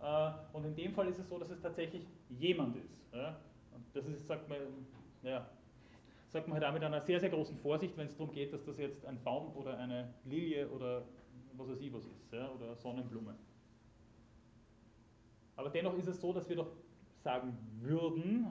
[0.00, 2.98] Äh, und in dem Fall ist es so, dass es tatsächlich jemand ist.
[3.92, 4.58] Das ist, sagt man,
[5.22, 5.46] ja,
[6.28, 8.64] sagt man halt auch mit einer sehr, sehr großen Vorsicht, wenn es darum geht, dass
[8.64, 11.04] das jetzt ein Baum oder eine Lilie oder
[11.54, 13.34] was weiß ich was ist, ja, oder Sonnenblume.
[15.56, 16.70] Aber dennoch ist es so, dass wir doch
[17.16, 18.46] sagen würden,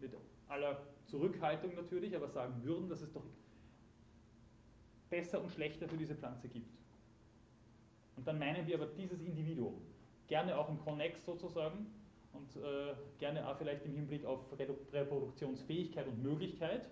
[0.00, 0.12] mit
[0.48, 3.24] aller Zurückhaltung natürlich, aber sagen würden, dass es doch
[5.10, 6.72] besser und schlechter für diese Pflanze gibt.
[8.16, 9.82] Und dann meinen wir aber dieses Individuum,
[10.28, 11.86] gerne auch im Konnex sozusagen
[12.34, 14.40] und äh, gerne auch vielleicht im Hinblick auf
[14.92, 16.88] Reproduktionsfähigkeit und Möglichkeit,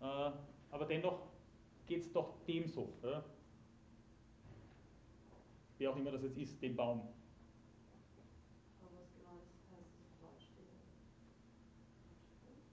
[0.00, 0.30] äh,
[0.70, 1.28] aber dennoch
[1.86, 2.92] geht es doch dem so.
[3.02, 3.24] Ja?
[5.78, 7.08] Wie auch immer das jetzt ist, dem Baum.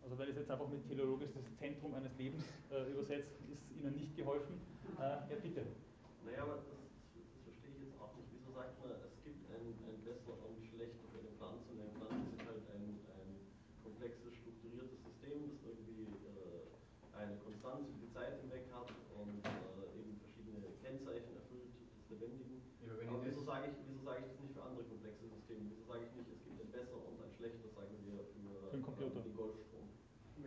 [0.06, 3.98] Also wenn ich es jetzt einfach mit teleologisches Zentrum eines Lebens äh, übersetzt, ist Ihnen
[3.98, 4.62] nicht geholfen.
[5.02, 5.66] Äh, ja, bitte.
[6.22, 6.78] Naja, aber das,
[7.18, 8.30] das, verstehe ich jetzt auch nicht.
[8.30, 11.94] Wieso sagt man, es gibt ein, ein besser und schlechter für eine Pflanze und eine
[11.98, 13.30] Pflanze ist halt ein, ein
[13.82, 16.70] komplexes, strukturiertes System, das irgendwie äh,
[17.18, 22.62] eine Konstanz über die Zeit hinweg hat und äh, eben verschiedene Kennzeichen erfüllt des Lebendigen.
[22.86, 25.74] Ja, aber wieso sage, ich, wieso sage ich das nicht für andere komplexe Systeme?
[25.74, 28.78] Wieso sage ich nicht, es gibt ein besser und ein schlechter, sagen wir, für, für
[28.78, 29.26] den Computer.
[29.26, 29.90] den Golfstrom?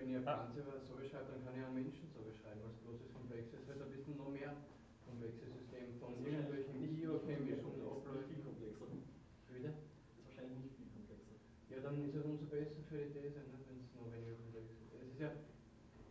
[0.09, 3.13] Wenn ich eine Pflanze so beschreibe, dann kann ich einen Menschen so beschreiben als großes
[3.13, 4.57] komplexes, halt ein bisschen noch mehr
[5.05, 8.25] komplexes System von irgendwelchen biochemischen Abläufen.
[8.25, 8.89] Viel komplexer.
[8.89, 9.69] Wieder?
[9.69, 11.37] Das ist wahrscheinlich nicht viel komplexer.
[11.69, 14.73] Ja, dann ist es umso besser für die These, ne, wenn es noch weniger komplex
[14.81, 14.97] ist.
[14.97, 15.31] Es ist ja,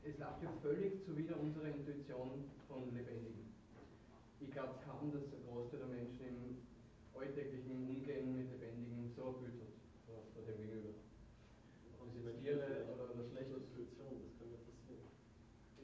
[0.05, 3.49] es läuft ja völlig zuwider unserer Intuition von Lebendigen.
[4.37, 6.61] Ich glaube kaum, dass der Großteil der Menschen im
[7.17, 9.73] alltäglichen Umgehen mit Lebendigen so Bild hat
[10.05, 10.93] vor, dem Gegenüber.
[11.97, 12.85] Ob sie Tiere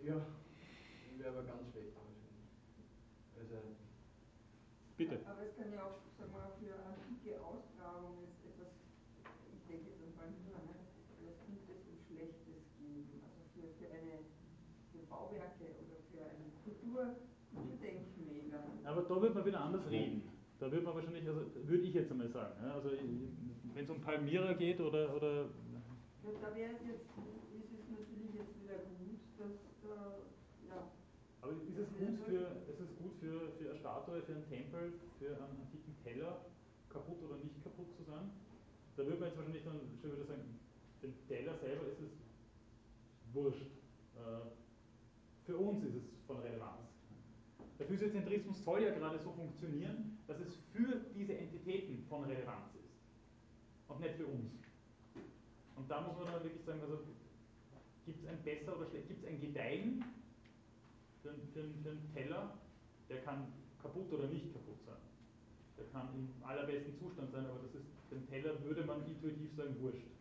[0.03, 2.19] ja, ich wäre aber ganz schlecht damit.
[3.39, 3.55] Also,
[4.97, 5.15] Bitte.
[5.23, 8.75] Aber es kann ja auch sag mal, für antike Ausgrabungen etwas,
[9.55, 13.23] ich denke jetzt an Palmyra, etwas ne, Gutes und Schlechtes geben.
[13.23, 14.27] Also für, für, eine,
[14.91, 17.15] für Bauwerke oder für ein Kultur,
[17.55, 17.79] mhm.
[17.79, 18.63] Kulturdenkmäler.
[18.83, 20.27] Aber da wird man wieder anders reden.
[20.59, 24.53] Da würde man wahrscheinlich, also würde ich jetzt einmal sagen, also wenn es um Palmyra
[24.53, 25.15] geht oder.
[25.15, 27.07] oder ja, da wäre es jetzt
[31.73, 35.33] ist es gut für, ist es gut für, für eine Statue, für einen Tempel, für
[35.33, 36.45] einen antiken Teller,
[36.89, 38.29] kaputt oder nicht kaputt zu sein?
[38.95, 40.59] Da würde man jetzt wahrscheinlich dann schon wieder sagen,
[41.01, 42.13] dem Teller selber ist es
[43.33, 43.71] wurscht.
[44.15, 44.53] Äh,
[45.45, 46.93] für uns ist es von Relevanz.
[47.79, 52.93] Der Physiozentrismus soll ja gerade so funktionieren, dass es für diese Entitäten von Relevanz ist
[53.87, 54.53] und nicht für uns.
[55.75, 56.99] Und da muss man dann wirklich sagen, also
[58.05, 60.03] gibt es ein besser oder schlecht, gibt es ein Gedeihen
[61.23, 62.59] für, für, für einen Teller,
[63.09, 63.47] der kann
[63.81, 64.99] kaputt oder nicht kaputt sein.
[65.77, 69.79] Der kann im allerbesten Zustand sein, aber das ist, dem Teller würde man intuitiv sagen,
[69.81, 70.11] wurscht.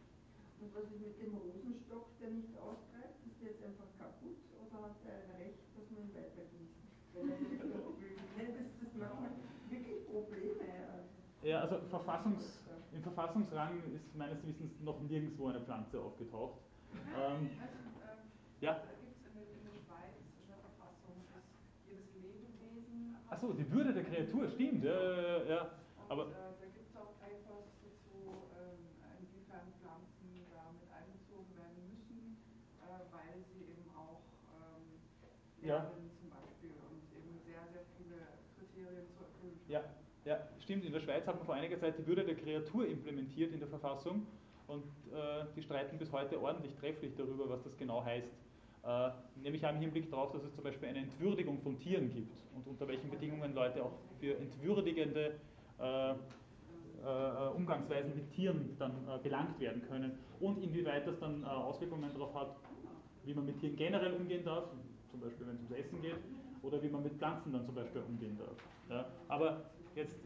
[0.63, 3.19] Und was ist mit dem Rosenstock, der nicht austreibt?
[3.27, 6.79] Ist der jetzt einfach kaputt oder hat er ein Recht, dass man ihn weitergießt?
[7.13, 7.59] Wenn er nicht.
[8.39, 9.37] Nein, das, macht
[9.69, 11.03] wirklich Probleme.
[11.43, 12.63] Ja, also Verfassungs,
[12.93, 16.61] im Verfassungsrang ist meines Wissens noch nirgendwo eine Pflanze aufgetaucht.
[16.95, 18.31] Ähm, also, ähm,
[18.61, 18.75] ja?
[18.79, 21.43] Da gibt es in, in der Schweiz eine Verfassung, dass
[21.89, 23.17] jedes Lebewesen.
[23.33, 25.71] Achso, die Würde der Kreatur, stimmt, ja, ja, ja.
[26.11, 28.93] Aber, und, äh, da gibt es auch Papers dazu, ähm,
[29.25, 32.37] inwiefern Pflanzen da mit einbezogen werden müssen,
[32.85, 34.21] äh, weil sie eben auch
[34.53, 35.01] ähm,
[35.65, 36.21] lernen ja.
[36.21, 38.21] zum Beispiel und eben sehr, sehr viele
[38.61, 39.57] Kriterien zu erfüllen.
[39.67, 39.81] Ja.
[40.29, 40.85] Ja, stimmt.
[40.85, 43.69] In der Schweiz hat man vor einiger Zeit die Würde der Kreatur implementiert in der
[43.69, 44.27] Verfassung
[44.69, 48.31] und äh, die streiten bis heute ordentlich trefflich darüber, was das genau heißt.
[48.85, 49.11] Äh,
[49.43, 52.89] nämlich im Hinblick darauf, dass es zum Beispiel eine Entwürdigung von Tieren gibt und unter
[52.89, 55.35] welchen Bedingungen Leute auch für entwürdigende
[55.79, 56.15] äh, äh
[57.57, 58.93] Umgangsweisen mit Tieren dann
[59.23, 62.57] belangt werden können und inwieweit das dann Auswirkungen darauf hat,
[63.25, 64.65] wie man mit Tieren generell umgehen darf,
[65.11, 66.17] zum Beispiel wenn es ums Essen geht,
[66.63, 68.57] oder wie man mit Pflanzen dann zum Beispiel umgehen darf.
[68.89, 70.17] Ja, aber jetzt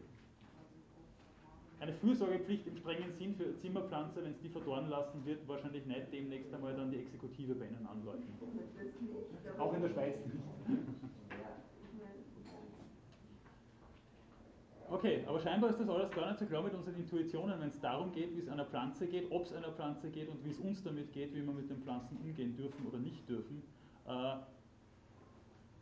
[1.79, 6.11] eine Fürsorgepflicht im strengen Sinn für Zimmerpflanze, wenn es die verdorren lassen wird, wahrscheinlich nicht
[6.11, 8.27] demnächst einmal dann die Exekutive bei Ihnen anläuten.
[9.57, 10.43] Auch in der Schweiz nicht.
[14.89, 17.79] Okay, aber scheinbar ist das alles gar nicht so klar mit unseren Intuitionen, wenn es
[17.81, 20.59] darum geht, wie es einer Pflanze geht, ob es einer Pflanze geht und wie es
[20.59, 23.63] uns damit geht, wie wir mit den Pflanzen umgehen dürfen oder nicht dürfen.
[24.07, 24.37] Äh,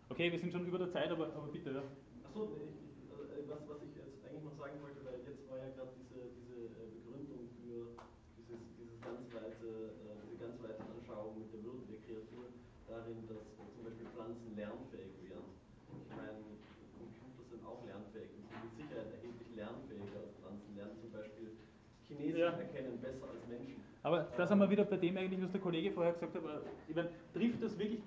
[0.09, 1.83] okay, wir sind schon über der Zeit, aber, aber bitte.
[2.25, 5.93] Achso, äh, was, was ich jetzt eigentlich noch sagen wollte, weil jetzt war ja gerade
[6.01, 7.93] diese, diese äh, Begründung für
[8.41, 12.49] dieses, dieses ganz weite, äh, diese ganz weite Anschauung mit der Würde der Kreatur
[12.95, 13.43] darin, dass
[13.75, 15.43] zum Beispiel Pflanzen lernfähig wären.
[15.91, 16.39] Ich meine,
[16.95, 21.47] Computer sind auch lernfähig und sind mit Sicherheit erheblich lernfähiger als Pflanzen, lernen zum Beispiel
[22.07, 22.55] Chinesisch ja.
[22.55, 23.83] erkennen besser als Menschen.
[24.03, 26.61] Aber da sind wir wieder bei dem eigentlich, was der Kollege vorher gesagt hat, aber
[26.87, 28.01] ich meine, trifft das wirklich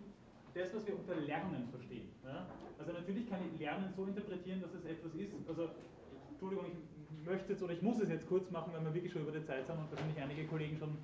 [0.55, 2.09] das, was wir unter Lernen verstehen.
[2.25, 2.47] Ja?
[2.79, 5.69] Also natürlich kann ich Lernen so interpretieren, dass es etwas ist, also
[6.31, 9.23] Entschuldigung, ich möchte jetzt oder ich muss es jetzt kurz machen, weil wir wirklich schon
[9.23, 10.97] über die Zeit sind und wahrscheinlich einige Kollegen schon,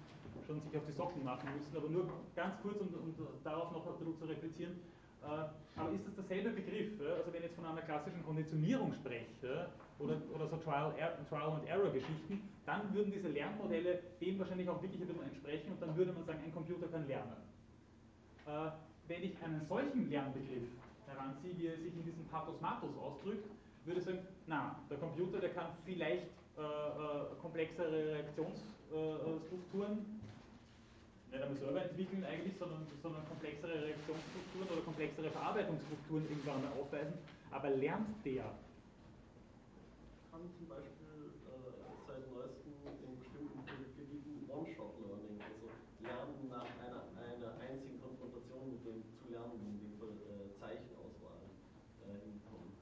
[0.47, 3.87] schon sich auf die Socken machen müssen, aber nur ganz kurz und, und darauf noch
[3.87, 4.81] ein bisschen zu replizieren.
[5.23, 7.01] Äh, aber ist das derselbe Begriff?
[7.01, 9.69] Also wenn ich jetzt von einer klassischen Konditionierung spreche
[9.99, 10.93] oder, oder so Trial,
[11.29, 15.73] Trial and Error Geschichten, dann würden diese Lernmodelle dem wahrscheinlich auch wirklich ein bisschen entsprechen
[15.73, 17.37] und dann würde man sagen, ein Computer kann lernen.
[18.47, 18.71] Äh,
[19.09, 20.69] wenn ich einen solchen Lernbegriff
[21.07, 23.49] heranziehe, wie er sich in diesem Pathos Matos ausdrückt,
[23.85, 30.21] würde ich sagen, na, der Computer, der kann vielleicht äh, äh, komplexere Reaktionsstrukturen
[31.35, 37.19] nicht einmal selber entwickeln eigentlich, sondern, sondern komplexere Reaktionsstrukturen oder komplexere Verarbeitungsstrukturen irgendwann mal aufweisen,
[37.51, 38.55] aber lernt der?
[40.31, 41.75] Kann zum Beispiel äh,
[42.07, 43.67] seit neuestem in bestimmten
[43.99, 45.75] Gebieten One-Shot-Learning, also
[46.07, 51.43] Lernen nach einer, einer einzigen Konfrontation mit dem zu lernenden, in dem Fall äh, Zeichenauswahl,
[52.07, 52.79] äh, hinkommen.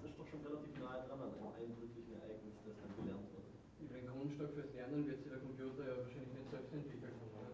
[0.00, 3.52] Das ist doch schon relativ nahe dran an einem eindrücklichen Ereignis, das dann gelernt wird.
[3.84, 7.36] Über den Grundstock fürs Lernen wird sich der Computer ja wahrscheinlich nicht selbst entwickelt haben,
[7.36, 7.52] oder?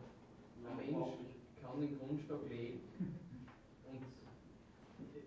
[0.68, 1.14] Ein Mensch
[1.62, 2.80] kann den Grundstock legen
[3.88, 4.02] und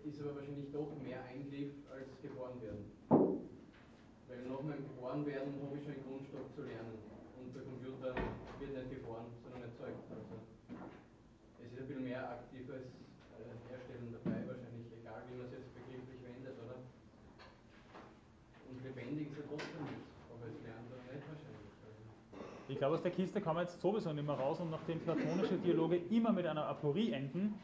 [0.04, 2.84] ist aber wahrscheinlich doch mehr Eingriff als geboren werden.
[4.28, 6.96] Weil nach meinem geboren werden habe ich schon einen Grundstock zu lernen.
[7.36, 8.16] Und der Computer
[8.58, 10.08] wird nicht geboren, sondern erzeugt.
[10.08, 10.40] Also
[11.60, 12.96] es ist ein bisschen mehr aktives
[13.36, 16.80] äh, Herstellen dabei, wahrscheinlich, egal wie man es jetzt begrifflich wendet, oder?
[18.72, 21.72] Und lebendig ist er trotzdem nicht, aber es lernt er nicht wahrscheinlich.
[21.84, 22.00] Also.
[22.72, 25.60] Ich glaube, aus der Kiste kann man jetzt sowieso nicht mehr raus und nachdem platonische
[25.60, 27.60] Dialoge immer mit einer Aporie enden,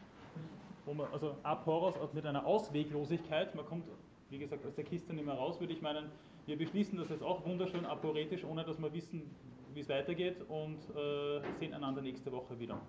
[0.84, 3.88] wo man, also Aporos mit einer Ausweglosigkeit, man kommt,
[4.28, 6.12] wie gesagt, aus der Kiste nicht mehr raus, würde ich meinen,
[6.48, 9.30] wir beschließen das jetzt auch wunderschön aporetisch, ohne dass wir wissen,
[9.74, 12.80] wie es weitergeht und äh, sehen einander nächste Woche wieder.